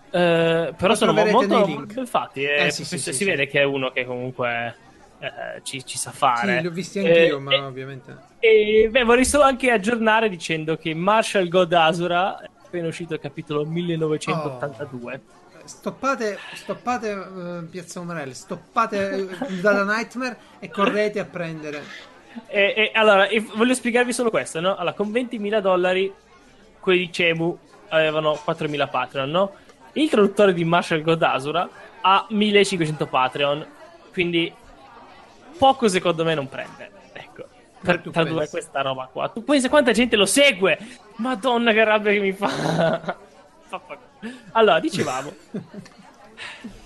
Eh, 0.09 0.73
però 0.77 0.89
Lo 0.89 0.95
sono 0.95 1.13
molto, 1.13 1.47
molto 1.47 1.85
ben 1.85 2.05
fatti. 2.05 2.43
e 2.43 2.65
Eh, 2.65 2.71
sì, 2.71 2.83
sì, 2.85 2.97
si 2.99 3.23
vede 3.23 3.47
che 3.47 3.61
è 3.61 3.63
uno 3.63 3.91
che 3.91 4.05
comunque 4.05 4.75
eh, 5.23 5.61
ci, 5.63 5.85
ci 5.85 5.97
sa 5.97 6.11
fare. 6.11 6.55
Sì, 6.55 6.61
li 6.61 6.67
ho 6.67 6.71
visti 6.71 6.99
anch'io, 6.99 7.37
Eh, 7.37 7.39
ma 7.39 7.53
e- 7.53 7.59
ovviamente. 7.59 8.17
E 8.39 8.89
beh, 8.91 9.03
vorrei 9.03 9.25
solo 9.25 9.43
anche 9.43 9.71
aggiornare 9.71 10.27
dicendo 10.29 10.75
che 10.77 10.93
Marshall 10.93 11.47
God 11.47 11.71
Asura 11.73 12.41
è 12.41 12.49
appena 12.65 12.87
uscito 12.87 13.13
il 13.13 13.19
capitolo 13.19 13.65
1982. 13.65 15.21
Stoppate, 15.65 16.37
stoppate 16.53 17.11
eh, 17.11 17.63
Piazza 17.69 18.01
Umarell, 18.01 18.31
stoppate 18.31 19.27
eh, 19.29 19.53
dalla 19.61 19.85
Nightmare 19.85 20.37
e 20.59 20.69
correte 20.69 21.19
a 21.19 21.25
prendere. 21.25 21.81
E, 22.47 22.73
e 22.75 22.91
allora, 22.95 23.27
e 23.27 23.39
voglio 23.39 23.73
spiegarvi 23.73 24.11
solo 24.11 24.29
questo, 24.29 24.59
no? 24.59 24.75
Allora, 24.75 24.93
con 24.93 25.09
20.000 25.09 25.59
dollari, 25.59 26.11
quelli 26.79 26.99
di 27.05 27.11
Cemu 27.13 27.57
avevano 27.89 28.33
4.000 28.45 28.89
Patreon, 28.89 29.29
no? 29.29 29.53
Il 29.93 30.09
traduttore 30.09 30.53
di 30.53 30.65
Marshall 30.65 31.01
Godasura 31.01 31.69
ha 32.01 32.27
1.500 32.29 33.07
Patreon, 33.07 33.65
quindi 34.11 34.51
poco 35.57 35.87
secondo 35.87 36.23
me 36.23 36.35
non 36.35 36.47
prende. 36.47 36.91
Ecco, 37.13 37.45
per 37.81 37.99
tradurre 37.99 38.39
pensi? 38.39 38.51
questa 38.51 38.81
roba 38.81 39.09
qua. 39.11 39.29
Tu 39.29 39.43
pensi 39.43 39.69
quanta 39.69 39.91
gente 39.91 40.15
lo 40.15 40.25
segue? 40.25 40.77
Madonna 41.17 41.71
che 41.71 41.83
rabbia 41.83 42.11
che 42.11 42.19
mi 42.19 42.33
fa. 42.33 43.17
Allora, 44.53 44.79
dicevamo... 44.79 45.33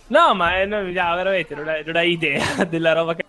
No, 0.07 0.33
ma 0.35 0.61
eh, 0.61 0.65
no, 0.65 0.81
no, 0.81 0.91
veramente 0.91 1.53
non 1.53 1.67
hai, 1.67 1.83
non 1.83 1.95
hai 1.97 2.11
idea 2.11 2.63
della 2.65 2.93
roba 2.93 3.15
che... 3.15 3.25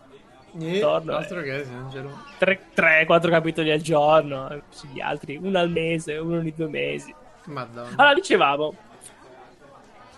E 0.61 0.80
Torno, 0.80 1.16
altro 1.16 1.43
che 1.43 1.64
se 1.64 1.70
non 1.70 1.91
ce 1.91 2.01
l'ho. 2.01 2.18
3-4 2.39 3.30
capitoli 3.30 3.70
al 3.70 3.80
giorno, 3.80 4.49
eh, 4.49 4.62
gli 4.93 5.01
altri 5.01 5.36
uno 5.36 5.59
al 5.59 5.70
mese, 5.70 6.16
uno 6.16 6.39
ogni 6.39 6.53
due 6.55 6.68
mesi. 6.68 7.14
Madonna. 7.45 7.91
Allora, 7.97 8.14
dicevamo, 8.14 8.74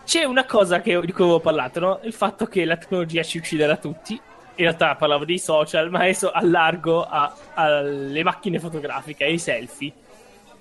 c'è 0.04 0.24
una 0.24 0.44
cosa 0.44 0.80
che, 0.80 1.00
di 1.00 1.12
cui 1.12 1.24
avevo 1.24 1.40
parlato, 1.40 1.80
no? 1.80 2.00
Il 2.02 2.12
fatto 2.12 2.46
che 2.46 2.64
la 2.64 2.76
tecnologia 2.76 3.22
ci 3.22 3.38
ucciderà 3.38 3.76
tutti. 3.76 4.20
In 4.56 4.66
realtà 4.66 4.94
parlavo 4.94 5.24
dei 5.24 5.38
social, 5.38 5.90
ma 5.90 6.00
adesso 6.00 6.30
allargo 6.30 7.06
alle 7.54 8.22
macchine 8.22 8.58
fotografiche, 8.58 9.24
ai 9.24 9.38
selfie. 9.38 9.92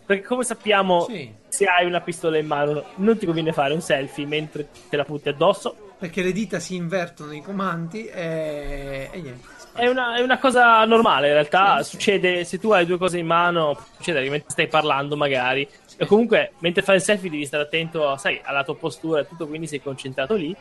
Perché 0.05 0.23
come 0.23 0.43
sappiamo, 0.43 1.01
Sì. 1.01 1.31
se 1.47 1.65
hai 1.65 1.85
una 1.85 2.01
pistola 2.01 2.37
in 2.37 2.47
mano, 2.47 2.83
non 2.95 3.17
ti 3.17 3.25
conviene 3.25 3.51
fare 3.53 3.73
un 3.73 3.81
selfie 3.81 4.25
mentre 4.25 4.69
te 4.89 4.95
la 4.95 5.03
punti 5.03 5.29
addosso. 5.29 5.75
Perché 5.99 6.21
le 6.23 6.31
dita 6.31 6.59
si 6.59 6.75
invertono 6.75 7.33
i 7.33 7.41
comandi 7.41 8.05
e, 8.05 9.09
e 9.11 9.19
niente. 9.21 9.47
È 9.73 9.85
una, 9.85 10.15
è 10.15 10.21
una 10.21 10.39
cosa 10.39 10.83
normale, 10.85 11.27
in 11.27 11.33
realtà. 11.33 11.77
Sì, 11.83 11.83
sì. 11.83 11.89
Succede 11.91 12.43
se 12.45 12.57
tu 12.57 12.71
hai 12.71 12.85
due 12.85 12.97
cose 12.97 13.17
in 13.19 13.25
mano, 13.27 13.73
può 13.73 13.83
succedere 13.97 14.23
che 14.23 14.31
mentre 14.31 14.49
stai 14.49 14.67
parlando, 14.67 15.15
magari. 15.17 15.67
E 15.97 16.05
comunque, 16.05 16.53
mentre 16.59 16.81
fai 16.81 16.95
il 16.95 17.01
selfie, 17.01 17.29
devi 17.29 17.45
stare 17.45 17.63
attento, 17.63 18.15
sai, 18.17 18.39
alla 18.43 18.63
tua 18.63 18.77
postura 18.77 19.19
e 19.21 19.27
tutto, 19.27 19.45
quindi 19.45 19.67
sei 19.67 19.81
concentrato 19.81 20.35
lì. 20.35 20.55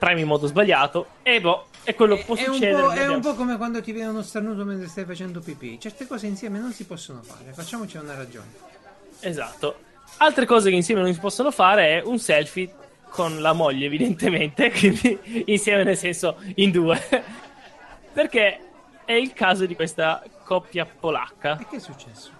Premi 0.00 0.22
in 0.22 0.26
modo 0.28 0.46
sbagliato, 0.46 1.08
e 1.22 1.42
boh, 1.42 1.66
e 1.84 1.94
quello 1.94 2.16
può 2.24 2.34
È 2.34 2.48
un, 2.48 2.54
succedere. 2.54 2.82
po', 2.82 2.90
è 2.92 3.06
un 3.06 3.20
po' 3.20 3.34
come 3.34 3.58
quando 3.58 3.82
ti 3.82 3.92
viene 3.92 4.08
uno 4.08 4.22
starnuto 4.22 4.64
mentre 4.64 4.88
stai 4.88 5.04
facendo 5.04 5.40
pipì. 5.40 5.78
Certe 5.78 6.06
cose 6.06 6.26
insieme 6.26 6.58
non 6.58 6.72
si 6.72 6.86
possono 6.86 7.20
fare. 7.22 7.52
Facciamoci 7.52 7.98
una 7.98 8.14
ragione. 8.14 8.46
Esatto. 9.20 9.78
Altre 10.16 10.46
cose 10.46 10.70
che 10.70 10.76
insieme 10.76 11.02
non 11.02 11.12
si 11.12 11.20
possono 11.20 11.50
fare 11.50 11.98
è 11.98 12.02
un 12.02 12.18
selfie 12.18 12.72
con 13.10 13.42
la 13.42 13.52
moglie, 13.52 13.84
evidentemente, 13.84 14.70
quindi 14.72 15.44
insieme 15.46 15.84
nel 15.84 15.98
senso 15.98 16.36
in 16.54 16.70
due, 16.70 16.98
perché 18.12 18.58
è 19.04 19.12
il 19.12 19.34
caso 19.34 19.66
di 19.66 19.74
questa 19.74 20.22
coppia 20.44 20.86
polacca 20.86 21.58
E 21.60 21.66
che 21.68 21.76
è 21.76 21.80
successo? 21.80 22.30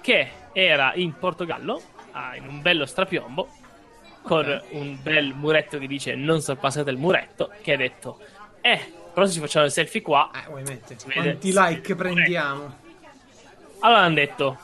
che 0.00 0.30
era 0.52 0.92
in 0.94 1.18
Portogallo, 1.18 1.82
ah, 2.12 2.36
in 2.36 2.46
un 2.46 2.62
bello 2.62 2.86
strapiombo, 2.86 3.48
con 4.30 4.62
un 4.70 4.96
bel 5.02 5.34
muretto 5.34 5.76
che 5.80 5.88
dice 5.88 6.14
non 6.14 6.40
sorpassate 6.40 6.88
il 6.88 6.98
muretto, 6.98 7.50
che 7.62 7.72
ha 7.72 7.76
detto, 7.76 8.20
eh, 8.60 8.78
però 9.12 9.26
se 9.26 9.32
ci 9.32 9.40
facciamo 9.40 9.64
il 9.64 9.72
selfie 9.72 10.02
qua, 10.02 10.30
Eh, 10.32 10.48
ovviamente. 10.48 10.96
Quanti 11.12 11.50
like 11.52 11.96
prendiamo? 11.96 12.76
Allora 13.80 14.02
hanno 14.02 14.14
detto: 14.14 14.56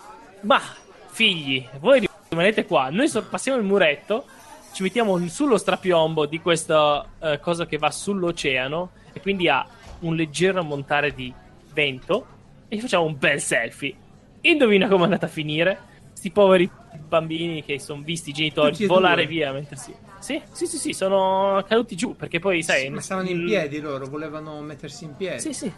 Ma 0.42 0.60
figli, 1.08 1.66
voi 1.80 2.08
rimanete 2.28 2.64
qua, 2.64 2.90
noi 2.90 3.08
sorpassiamo 3.08 3.58
il 3.58 3.64
muretto, 3.64 4.26
ci 4.72 4.84
mettiamo 4.84 5.18
sullo 5.26 5.58
strapiombo 5.58 6.26
di 6.26 6.40
questa 6.40 7.04
eh, 7.18 7.40
cosa 7.40 7.66
che 7.66 7.76
va 7.76 7.90
sull'oceano 7.90 8.90
e 9.12 9.20
quindi 9.20 9.48
ha 9.48 9.66
un 10.00 10.14
leggero 10.14 10.62
montare 10.62 11.12
di 11.12 11.34
vento 11.72 12.26
e 12.68 12.78
facciamo 12.78 13.02
un 13.02 13.18
bel 13.18 13.40
selfie. 13.40 13.96
Indovina 14.42 14.86
come 14.86 15.00
è 15.00 15.04
andata 15.06 15.26
a 15.26 15.28
finire? 15.28 15.85
Sti 16.16 16.30
poveri 16.30 16.70
bambini 17.08 17.62
che 17.62 17.78
sono 17.78 18.00
visti 18.02 18.30
i 18.30 18.32
genitori 18.32 18.74
e 18.82 18.86
volare 18.86 19.24
due? 19.24 19.34
via 19.34 19.52
mentre 19.52 19.76
sì. 19.76 19.94
Sì, 20.18 20.40
sì, 20.50 20.66
sì, 20.66 20.78
sì, 20.78 20.92
sono 20.94 21.62
caduti 21.68 21.94
giù 21.94 22.16
perché 22.16 22.38
poi 22.38 22.62
sai. 22.62 22.88
Ma 22.88 23.02
stavano 23.02 23.28
in 23.28 23.44
piedi 23.44 23.80
loro, 23.80 24.06
volevano 24.06 24.60
mettersi 24.62 25.04
in 25.04 25.14
piedi. 25.14 25.40
Sì, 25.40 25.52
sì. 25.52 25.70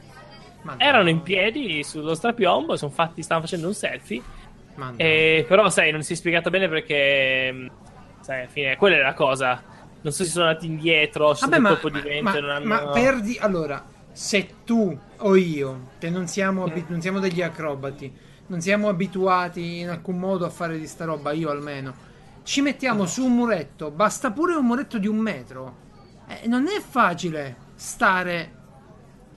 Madonna. 0.63 0.85
Erano 0.85 1.09
in 1.09 1.23
piedi 1.23 1.83
sullo 1.83 2.15
strapiombo, 2.15 2.77
sono 2.77 2.93
fatti, 2.93 3.23
stavano 3.23 3.47
facendo 3.47 3.67
un 3.67 3.75
selfie. 3.75 4.23
Eh, 4.97 5.45
però, 5.49 5.69
sai, 5.71 5.91
non 5.91 6.03
si 6.03 6.13
è 6.13 6.17
spiegato 6.17 6.51
bene 6.51 6.69
perché. 6.69 7.53
mh, 7.53 7.67
Sai, 8.21 8.41
alla 8.41 8.49
fine, 8.49 8.77
quella 8.77 8.97
è 8.97 9.01
la 9.01 9.15
cosa. 9.15 9.61
Non 10.01 10.13
so 10.13 10.23
se 10.23 10.31
sono 10.31 10.47
andati 10.47 10.67
indietro, 10.67 11.35
se 11.35 11.41
Vabbè, 11.41 11.57
sono 11.57 11.69
ma, 11.69 11.81
colpo 11.81 11.99
di 11.99 12.09
vento. 12.09 12.31
ma- 12.31 12.37
e 12.37 12.41
non 12.41 12.51
hanno... 12.51 12.67
ma 12.67 12.79
perdi 12.89 13.37
allora 13.41 13.85
se 14.13 14.49
tu 14.65 14.97
o 15.19 15.37
io 15.37 15.89
che 15.99 16.11
non 16.11 16.27
siamo, 16.29 16.65
abi- 16.65 16.85
non 16.89 17.01
siamo 17.01 17.19
degli 17.19 17.43
acrobati 17.43 18.13
non 18.49 18.61
siamo 18.61 18.89
abituati 18.89 19.79
in 19.79 19.89
alcun 19.89 20.19
modo 20.19 20.45
a 20.45 20.51
fare 20.51 20.79
di 20.79 20.87
sta 20.87 21.05
roba 21.05 21.33
io 21.33 21.51
almeno 21.51 21.95
ci 22.43 22.61
mettiamo 22.63 23.07
su 23.07 23.25
un 23.25 23.35
muretto 23.35 23.91
basta 23.91 24.31
pure 24.33 24.55
un 24.55 24.65
muretto 24.67 24.99
di 24.99 25.07
un 25.07 25.17
metro 25.19 25.87
Eh, 26.29 26.47
non 26.47 26.67
è 26.67 26.81
facile 26.81 27.57
stare 27.75 28.53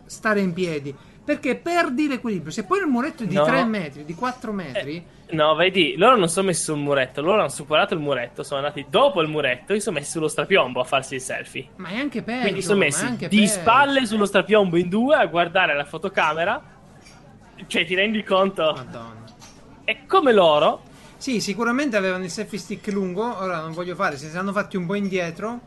stare 0.06 0.40
in 0.42 0.54
piedi 0.54 0.94
perché 1.24 1.56
perdi 1.56 2.08
l'equilibrio 2.08 2.52
se 2.52 2.64
poi 2.66 2.80
il 2.80 2.88
muretto 2.88 3.24
è 3.24 3.28
di 3.28 3.36
No. 3.36 3.44
3 3.46 3.64
metri 3.66 4.04
di 4.06 4.14
4 4.16 4.52
metri 4.52 5.06
No, 5.32 5.56
vedi, 5.56 5.96
loro 5.96 6.18
non 6.18 6.28
sono 6.28 6.48
messi 6.48 6.64
sul 6.64 6.78
muretto, 6.78 7.22
loro 7.22 7.40
hanno 7.40 7.48
superato 7.48 7.94
il 7.94 8.02
muretto, 8.02 8.44
sono 8.44 8.60
andati 8.60 8.86
dopo 8.90 9.22
il 9.22 9.30
muretto 9.30 9.72
e 9.72 9.80
sono 9.80 9.98
messi 9.98 10.12
sullo 10.12 10.28
strapiombo 10.28 10.82
a 10.82 10.84
farsi 10.84 11.16
il 11.16 11.22
selfie. 11.22 11.70
ma 11.78 11.88
è 11.88 11.98
anche 11.98 12.22
peggio 12.22 12.42
Quindi 12.42 12.62
sono 12.62 12.80
messi 12.80 13.10
di 13.16 13.28
peggio. 13.28 13.46
spalle 13.46 14.06
sullo 14.06 14.26
strapiombo 14.26 14.76
in 14.76 14.90
due 14.90 15.16
a 15.16 15.26
guardare 15.28 15.74
la 15.74 15.86
fotocamera. 15.86 16.62
Cioè, 17.68 17.86
ti 17.86 17.96
rendi 17.96 18.24
conto? 18.24 18.74
Madonna 18.76 19.26
E 19.86 20.06
come 20.08 20.32
loro, 20.34 20.82
Sì, 21.18 21.40
sicuramente 21.40 21.98
avevano 21.98 22.24
il 22.24 22.32
selfie 22.32 22.58
stick 22.58 22.88
lungo. 22.88 23.38
Ora 23.38 23.60
non 23.60 23.74
voglio 23.74 23.96
fare, 23.96 24.18
se 24.18 24.30
si 24.30 24.38
hanno 24.38 24.52
fatti 24.52 24.76
un 24.78 24.86
po' 24.86 24.96
indietro 24.96 25.60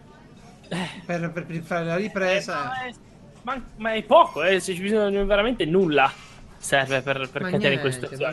per, 1.07 1.31
per- 1.33 1.47
per 1.47 1.63
fare 1.63 1.85
la 1.85 1.95
Eh, 1.97 2.01
ripresa. 2.01 2.55
ma, 2.65 2.85
è, 2.87 2.95
ma- 3.43 3.71
ma 3.77 3.93
è 3.93 4.03
poco, 4.03 4.43
eh, 4.43 4.59
se 4.61 4.75
ci 4.75 4.81
bisogna 4.81 5.23
veramente 5.25 5.65
nulla 5.65 6.13
serve 6.59 7.03
per, 7.03 7.29
per 7.31 7.43
cadere 7.43 7.75
in 7.75 7.81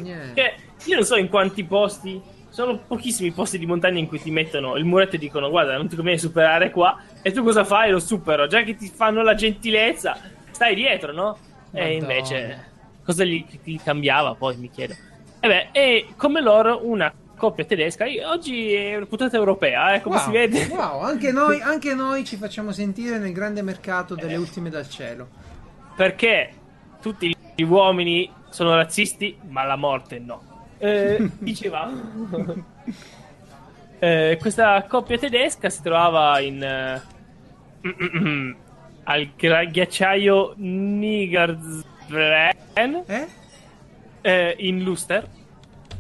niente. 0.01 0.33
Che 0.33 0.55
io 0.85 0.95
non 0.95 1.03
so 1.05 1.17
in 1.17 1.27
quanti 1.27 1.65
posti, 1.65 2.19
sono 2.49 2.77
pochissimi 2.87 3.31
posti 3.31 3.57
di 3.59 3.65
montagna 3.65 3.99
in 3.99 4.07
cui 4.07 4.19
ti 4.21 4.31
mettono 4.31 4.77
il 4.77 4.85
muretto 4.85 5.15
e 5.17 5.19
dicono 5.19 5.49
guarda 5.49 5.75
non 5.75 5.87
ti 5.89 5.95
conviene 5.95 6.17
superare 6.19 6.71
qua 6.71 6.97
e 7.21 7.31
tu 7.31 7.43
cosa 7.43 7.63
fai? 7.65 7.91
Lo 7.91 7.99
supero, 7.99 8.47
già 8.47 8.63
che 8.63 8.75
ti 8.75 8.87
fanno 8.87 9.21
la 9.21 9.35
gentilezza, 9.35 10.17
stai 10.49 10.75
dietro, 10.75 11.11
no? 11.11 11.37
Madonna. 11.71 11.87
E 11.87 11.95
invece 11.95 12.70
cosa 13.11 13.23
gli, 13.23 13.45
gli 13.63 13.79
cambiava 13.81 14.33
poi 14.35 14.57
mi 14.57 14.69
chiedo. 14.69 14.95
E 15.39 15.47
beh, 15.47 15.67
e 15.71 16.07
come 16.15 16.41
loro 16.41 16.85
una 16.85 17.13
coppia 17.35 17.65
tedesca, 17.65 18.05
oggi 18.27 18.73
è 18.73 18.95
una 18.95 19.05
puntata 19.05 19.35
europea, 19.35 19.93
eh, 19.93 20.01
come 20.01 20.17
wow, 20.17 20.25
si 20.25 20.31
vede. 20.31 20.67
wow, 20.69 21.01
anche 21.01 21.31
noi, 21.31 21.59
anche 21.61 21.93
noi 21.93 22.23
ci 22.23 22.37
facciamo 22.37 22.71
sentire 22.71 23.17
nel 23.17 23.33
grande 23.33 23.61
mercato 23.61 24.15
delle 24.15 24.35
ultime 24.35 24.69
dal 24.69 24.87
cielo. 24.87 25.27
perché 25.95 26.53
tutti 27.01 27.35
gli 27.55 27.63
uomini 27.63 28.31
sono 28.49 28.75
razzisti, 28.75 29.37
ma 29.49 29.63
la 29.63 29.75
morte 29.75 30.19
no. 30.19 30.49
Eh, 30.77 31.29
diceva 31.39 31.89
Eh, 34.03 34.39
questa 34.41 34.83
coppia 34.89 35.15
tedesca 35.19 35.69
si 35.69 35.83
trovava 35.83 36.39
in 36.39 36.63
eh, 36.63 37.01
al 39.03 39.29
ghiacciaio 39.69 40.55
Nigarsvren 42.07 43.03
Eh? 43.07 43.27
eh, 44.21 44.55
in 44.59 44.83
Luster 44.83 45.27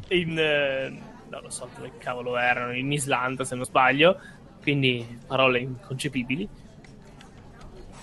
in 0.09 0.37
eh, 0.37 0.89
non 1.29 1.41
lo 1.43 1.49
so 1.49 1.69
dove 1.75 1.91
cavolo 1.97 2.37
erano 2.37 2.73
in 2.73 2.91
Islanda 2.91 3.43
se 3.45 3.55
non 3.55 3.65
sbaglio 3.65 4.19
quindi 4.61 5.19
parole 5.25 5.59
inconcepibili 5.59 6.47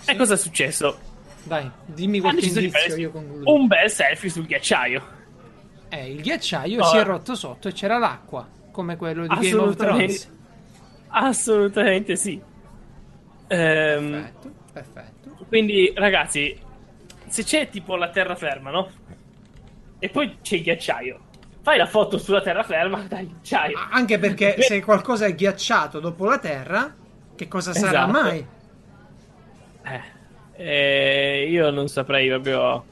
e 0.06 0.16
cosa 0.16 0.34
è 0.34 0.36
successo? 0.38 0.98
Dai, 1.42 1.70
dimmi 1.84 2.18
qualche 2.20 2.46
indizio, 2.46 2.96
io 2.96 3.10
concludo. 3.10 3.52
un 3.54 3.66
bel 3.66 3.90
selfie 3.90 4.30
sul 4.30 4.46
ghiacciaio 4.46 5.02
Eh, 5.90 6.12
il 6.12 6.20
ghiacciaio 6.22 6.80
Oh, 6.82 6.84
si 6.86 6.96
è 6.96 7.04
rotto 7.04 7.34
sotto 7.34 7.68
e 7.68 7.72
c'era 7.72 7.98
l'acqua, 7.98 8.46
come 8.70 8.96
quello 8.96 9.22
di 9.26 9.28
Game 9.28 9.38
of 9.38 9.48
assolutamente 9.76 10.14
Thrones. 10.14 10.30
assolutamente 11.08 12.16
sì 12.16 12.40
Ehm, 13.50 14.10
Perfetto, 14.10 14.52
perfetto. 14.72 15.44
quindi 15.48 15.90
ragazzi 15.94 16.58
se 17.28 17.42
c'è 17.44 17.68
tipo 17.68 17.96
la 17.96 18.08
terraferma 18.10 18.70
no? 18.70 18.90
e 19.98 20.08
poi 20.08 20.38
c'è 20.42 20.56
il 20.56 20.62
ghiacciaio 20.62 21.20
fai 21.62 21.76
la 21.78 21.86
foto 21.86 22.18
sulla 22.18 22.40
terraferma 22.40 23.02
dal 23.08 23.26
ghiacciaio 23.26 23.78
Anche 23.90 24.18
perché 24.18 24.56
se 24.62 24.82
qualcosa 24.82 25.26
è 25.26 25.34
ghiacciato 25.34 26.00
dopo 26.00 26.24
la 26.26 26.38
terra, 26.38 26.94
che 27.36 27.48
cosa 27.48 27.72
sarà 27.72 28.06
Esatto. 28.06 28.10
mai? 28.12 28.46
Eh, 29.84 30.02
eh, 30.56 31.48
io 31.50 31.70
non 31.70 31.88
saprei 31.88 32.28
proprio 32.28 32.84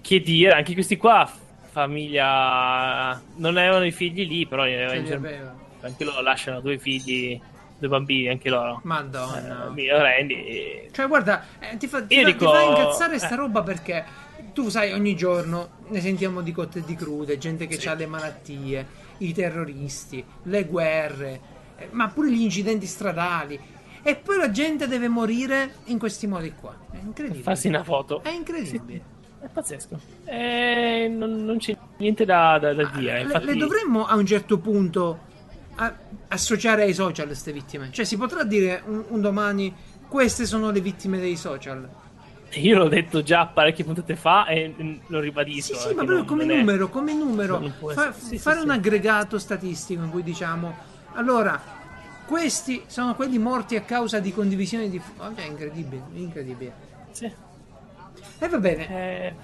che 0.00 0.20
dire. 0.20 0.52
Anche 0.52 0.72
questi 0.74 0.96
qua, 0.96 1.30
famiglia, 1.70 3.20
non 3.36 3.56
avevano 3.56 3.84
i 3.84 3.92
figli 3.92 4.26
lì, 4.26 4.46
però 4.46 4.64
Ce 4.64 4.70
in 4.70 5.02
li 5.02 5.04
Germ- 5.04 5.24
aveva. 5.24 5.54
anche 5.82 6.04
loro 6.04 6.20
lasciano 6.22 6.60
due 6.60 6.78
figli, 6.78 7.38
due 7.78 7.88
bambini, 7.88 8.28
anche 8.28 8.48
loro. 8.50 8.80
Madonna. 8.84 9.66
Eh, 9.66 9.70
minorenni. 9.70 10.88
Cioè, 10.90 11.06
guarda, 11.06 11.44
eh, 11.60 11.76
ti, 11.76 11.86
fa, 11.86 12.02
ti, 12.02 12.16
fa, 12.16 12.24
dico- 12.24 12.50
ti 12.50 12.56
fa 12.56 12.62
incazzare 12.62 13.18
sta 13.18 13.32
eh. 13.32 13.36
roba 13.36 13.62
perché 13.62 14.04
tu 14.52 14.68
sai, 14.68 14.92
ogni 14.92 15.14
giorno 15.14 15.68
ne 15.88 16.00
sentiamo 16.00 16.40
di 16.40 16.52
cotte 16.52 16.80
e 16.80 16.82
di 16.84 16.94
crude, 16.96 17.38
gente 17.38 17.66
che 17.66 17.78
Sì. 17.78 17.88
ha 17.88 17.94
le 17.94 18.06
malattie, 18.06 18.86
i 19.18 19.32
terroristi, 19.32 20.24
le 20.44 20.64
guerre, 20.64 21.40
eh, 21.76 21.88
ma 21.92 22.08
pure 22.08 22.30
gli 22.32 22.40
incidenti 22.42 22.86
stradali. 22.86 23.58
E 24.02 24.14
poi 24.16 24.36
la 24.38 24.50
gente 24.50 24.86
deve 24.88 25.08
morire 25.08 25.74
in 25.86 25.98
questi 25.98 26.26
modi 26.26 26.52
qua. 26.58 26.74
È 26.90 26.96
incredibile. 27.02 27.42
Farsi 27.42 27.68
una 27.68 27.82
foto. 27.84 28.22
È 28.22 28.30
incredibile. 28.30 29.16
È 29.40 29.46
pazzesco. 29.52 30.00
Eh, 30.24 31.08
non, 31.10 31.44
non 31.44 31.58
c'è 31.58 31.76
niente 31.98 32.24
da, 32.24 32.58
da- 32.58 32.74
da 32.74 32.84
dire. 32.94 33.14
Le- 33.14 33.20
Infatti, 33.22 33.44
Le, 33.46 33.54
dovremmo 33.56 34.06
a 34.06 34.14
un 34.16 34.24
certo 34.26 34.58
punto 34.58 35.26
a- 35.78 35.94
associare 36.28 36.82
ai 36.82 36.94
social 36.94 37.26
queste 37.26 37.52
vittime. 37.52 37.90
Cioè, 37.92 38.04
si 38.04 38.16
potrà 38.16 38.44
dire 38.44 38.82
un, 38.86 39.04
un 39.08 39.20
domani 39.20 39.74
queste 40.08 40.46
sono 40.46 40.70
le 40.70 40.80
vittime 40.80 41.18
dei 41.18 41.36
social. 41.36 41.88
io 42.54 42.78
l'ho 42.78 42.88
detto 42.88 43.22
già 43.22 43.46
parecchie 43.46 43.84
puntate 43.84 44.16
fa 44.16 44.46
e 44.46 44.74
mm, 44.80 44.94
lo 45.06 45.20
ribadisco. 45.20 45.74
Sì, 45.74 45.80
sì, 45.80 45.88
eh, 45.88 45.94
ma 45.94 46.04
proprio 46.04 46.24
come 46.24 46.44
numero, 46.44 46.88
come 46.88 47.14
numero. 47.14 47.72
Fa- 47.92 48.12
sì, 48.12 48.38
fare 48.38 48.58
sì. 48.58 48.64
un 48.64 48.70
aggregato 48.70 49.38
statistico 49.38 50.02
in 50.02 50.10
cui 50.10 50.22
diciamo, 50.22 50.76
allora, 51.14 51.60
questi 52.26 52.82
sono 52.86 53.14
quelli 53.14 53.38
morti 53.38 53.76
a 53.76 53.82
causa 53.82 54.18
di 54.18 54.32
condivisione 54.32 54.90
di... 54.90 55.00
oh, 55.18 55.34
cioè, 55.34 55.44
incredibile, 55.44 56.02
incredibile. 56.14 56.72
Sì. 57.12 57.32
E 58.40 58.48
va 58.48 58.58
bene, 58.58 58.88
Eh, 58.88 59.34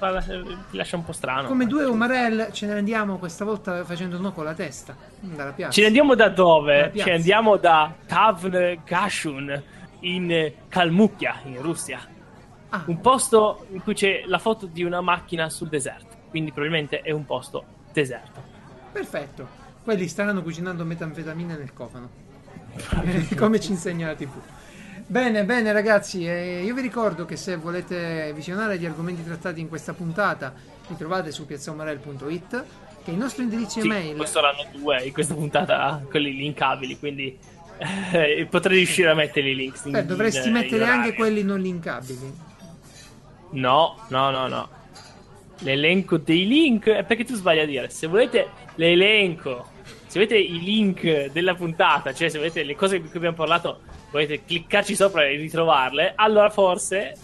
ti 0.71 0.77
lascia 0.77 0.97
un 0.97 1.05
po' 1.05 1.13
strano. 1.13 1.49
come 1.49 1.67
due 1.67 1.85
Umarell 1.85 2.53
ce 2.53 2.67
ne 2.67 2.75
andiamo 2.75 3.19
questa 3.19 3.45
volta 3.45 3.85
facendo 3.85 4.19
no 4.21 4.33
con 4.33 4.45
la 4.45 4.55
testa, 4.55 4.97
dalla 5.21 5.51
piazza. 5.53 5.73
Ce 5.73 5.81
ne 5.81 5.87
andiamo 5.89 6.15
da 6.15 6.29
dove? 6.29 6.93
Ce 6.95 7.05
ne 7.05 7.13
andiamo 7.15 7.57
da 7.57 7.93
Tavn 8.07 8.83
Gashun 8.85 9.63
in 10.01 10.53
Kalmukia, 10.69 11.41
in 11.45 11.61
Russia. 11.61 12.01
Ah, 12.69 12.83
Un 12.87 13.01
posto 13.01 13.67
in 13.71 13.83
cui 13.83 13.95
c'è 13.95 14.23
la 14.27 14.39
foto 14.39 14.67
di 14.67 14.85
una 14.85 15.01
macchina 15.01 15.49
sul 15.51 15.69
deserto. 15.69 16.15
Quindi 16.31 16.53
probabilmente 16.53 17.01
è 17.01 17.11
un 17.11 17.25
posto 17.25 17.65
deserto. 17.93 18.43
perfetto. 18.93 19.63
Quelli 19.83 20.07
staranno 20.09 20.43
cucinando 20.43 20.85
metanfetamine 20.85 21.57
nel 21.57 21.73
cofano. 21.73 22.09
come 23.37 23.59
ci 23.61 23.73
insegna 23.73 24.07
la 24.09 24.15
TV. 24.15 24.31
Bene, 25.07 25.45
bene 25.45 25.71
ragazzi, 25.73 26.27
eh, 26.27 26.63
io 26.65 26.75
vi 26.75 26.81
ricordo 26.81 27.27
che 27.27 27.37
se 27.37 27.57
volete 27.57 28.33
visionare 28.35 28.79
gli 28.79 28.87
argomenti 28.87 29.23
trattati 29.23 29.61
in 29.61 29.69
questa 29.69 29.93
puntata 29.93 30.55
li 30.89 30.97
trovate 30.97 31.31
su 31.31 31.45
piazzaumarel.it 31.45 32.65
che 33.05 33.11
il 33.11 33.17
nostro 33.19 33.43
indirizzo 33.43 33.81
Sì, 33.81 33.87
email 33.87 34.17
poi 34.17 34.27
saranno 34.27 34.65
due 34.73 35.03
in 35.05 35.13
questa 35.13 35.35
puntata, 35.35 36.03
quelli 36.09 36.35
linkabili, 36.35 36.99
quindi 36.99 37.39
Eh, 38.13 38.47
potrei 38.49 38.77
riuscire 38.79 39.11
a 39.11 39.15
mettere 39.15 39.51
i 39.51 39.55
link. 39.55 39.79
in- 39.85 39.91
Beh, 39.93 40.07
dovresti 40.07 40.47
in- 40.47 40.55
mettere 40.55 40.85
in 40.85 40.91
anche 40.91 41.15
quelli 41.15 41.43
non 41.43 41.61
linkabili. 41.61 42.33
No, 43.51 43.99
no, 44.09 44.31
no, 44.31 44.47
no. 44.49 44.69
L'elenco 45.59 46.17
dei 46.19 46.47
link 46.47 46.89
è 46.89 47.03
perché 47.05 47.25
tu 47.25 47.35
sbagli 47.35 47.59
a 47.59 47.67
dire. 47.67 47.91
Se 47.91 48.07
volete 48.07 48.49
l'elenco, 48.77 49.67
se 50.15 50.21
volete 50.21 50.37
i 50.37 50.61
link 50.63 51.33
della 51.33 51.57
puntata, 51.57 52.15
cioè 52.15 52.29
se 52.29 52.39
volete 52.39 52.63
le 52.63 52.77
cose 52.77 53.01
di 53.01 53.09
cui 53.09 53.17
abbiamo 53.17 53.35
parlato, 53.35 53.81
volete 54.13 54.45
cliccarci 54.45 54.95
sopra 54.95 55.25
e 55.25 55.35
ritrovarle, 55.35 56.13
allora 56.15 56.51
forse. 56.51 57.15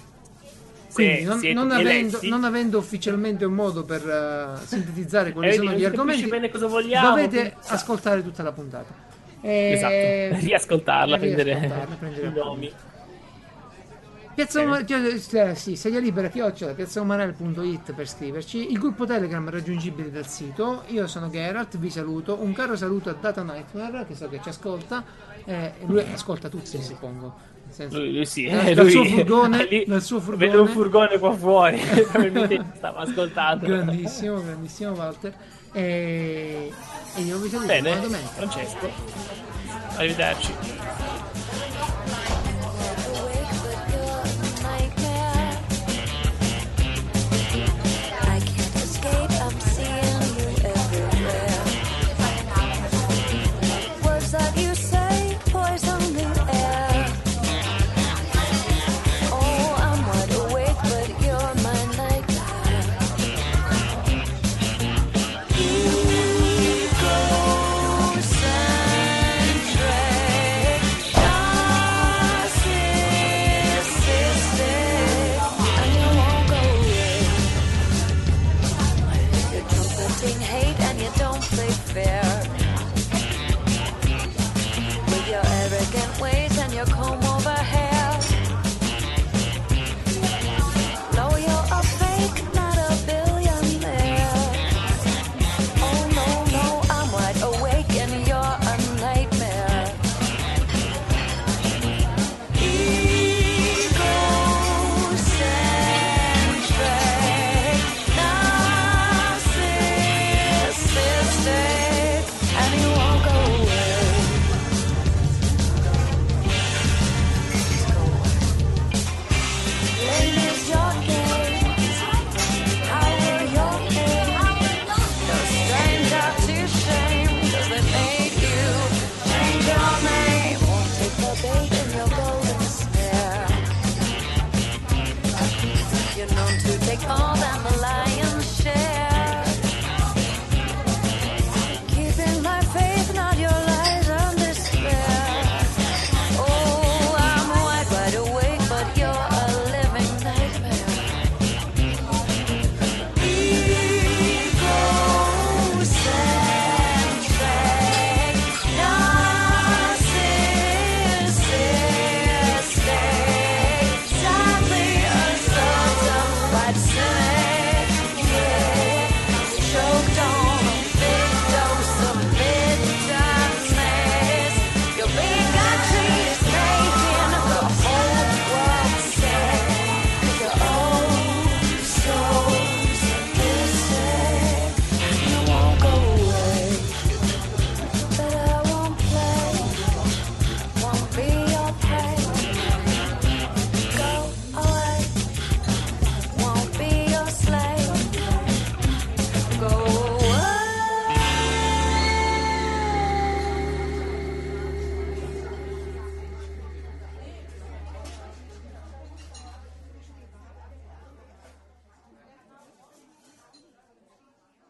se 0.89 0.93
Quindi, 0.93 1.23
non, 1.23 1.69
non 1.69 1.71
avendo, 1.71 2.19
non 2.23 2.43
avendo 2.43 2.79
ufficialmente 2.79 3.45
un 3.45 3.53
modo 3.53 3.85
per 3.85 4.01
eh, 4.05 4.67
sintetizzare 4.67 5.31
quali 5.31 5.51
eh, 5.51 5.53
sono 5.53 5.71
gli 5.71 5.85
argomenti, 5.85 6.29
vogliamo, 6.57 7.09
dovete 7.11 7.37
quindi- 7.37 7.55
ascoltare 7.69 8.25
tutta 8.25 8.43
la 8.43 8.53
puntata. 8.53 8.93
Eh, 9.41 9.71
Esatto, 10.33 10.45
riascoltarla, 10.45 11.17
prendere 11.17 11.53
riascoltarla, 11.55 11.95
prendere 11.95 12.23
i 12.23 12.27
appunti. 12.27 12.45
nomi. 12.49 12.73
Piazza 14.41 14.61
Bene. 14.61 14.71
Uma- 14.71 14.83
chiodo- 14.85 15.09
eh, 15.51 15.55
sì, 15.55 15.77
sedia 15.77 16.01
libera 16.01 16.29
chiocciola 16.29 16.73
piazzaumanel.it 16.73 17.93
per 17.93 18.09
scriverci 18.09 18.71
il 18.73 18.79
gruppo 18.79 19.05
telegram 19.05 19.47
è 19.47 19.51
raggiungibile 19.51 20.11
dal 20.11 20.27
sito 20.27 20.85
io 20.87 21.07
sono 21.07 21.29
Geralt 21.29 21.77
vi 21.79 21.91
saluto 21.91 22.39
un 22.41 22.53
caro 22.55 22.75
saluto 22.77 23.11
a 23.11 23.17
Data 23.21 23.43
Nightmare 23.43 24.07
che 24.07 24.15
so 24.15 24.29
che 24.29 24.41
ci 24.43 24.49
ascolta 24.49 25.05
eh, 25.45 25.73
lui 25.85 26.03
ascolta 26.13 26.49
tutti 26.49 26.83
suppongo 26.83 27.35
Nel 27.67 27.75
senso- 27.75 27.99
Lui, 27.99 28.13
lui 28.15 28.25
sì, 28.27 28.47
eh, 28.47 28.73
dal 28.75 28.85
lui- 28.87 28.93
suo 28.93 29.05
furgone- 29.05 29.65
lì- 29.71 29.85
dal 29.87 30.03
suo 30.03 30.21
furgone. 30.21 30.47
Vedo 30.47 30.63
un 30.63 30.69
furgone 30.69 31.19
qua 31.19 31.33
fuori, 31.37 31.79
stava 32.77 33.01
ascoltando. 33.01 33.67
grandissimo 33.67 34.43
grandissimo 34.43 34.93
Walter 34.93 35.35
e, 35.73 36.73
e 37.15 37.21
io 37.21 37.39
vi 37.39 37.49
saluto 37.49 37.67
Bene, 37.67 37.95
Francesco. 38.35 38.91
Arrivederci. 39.97 40.53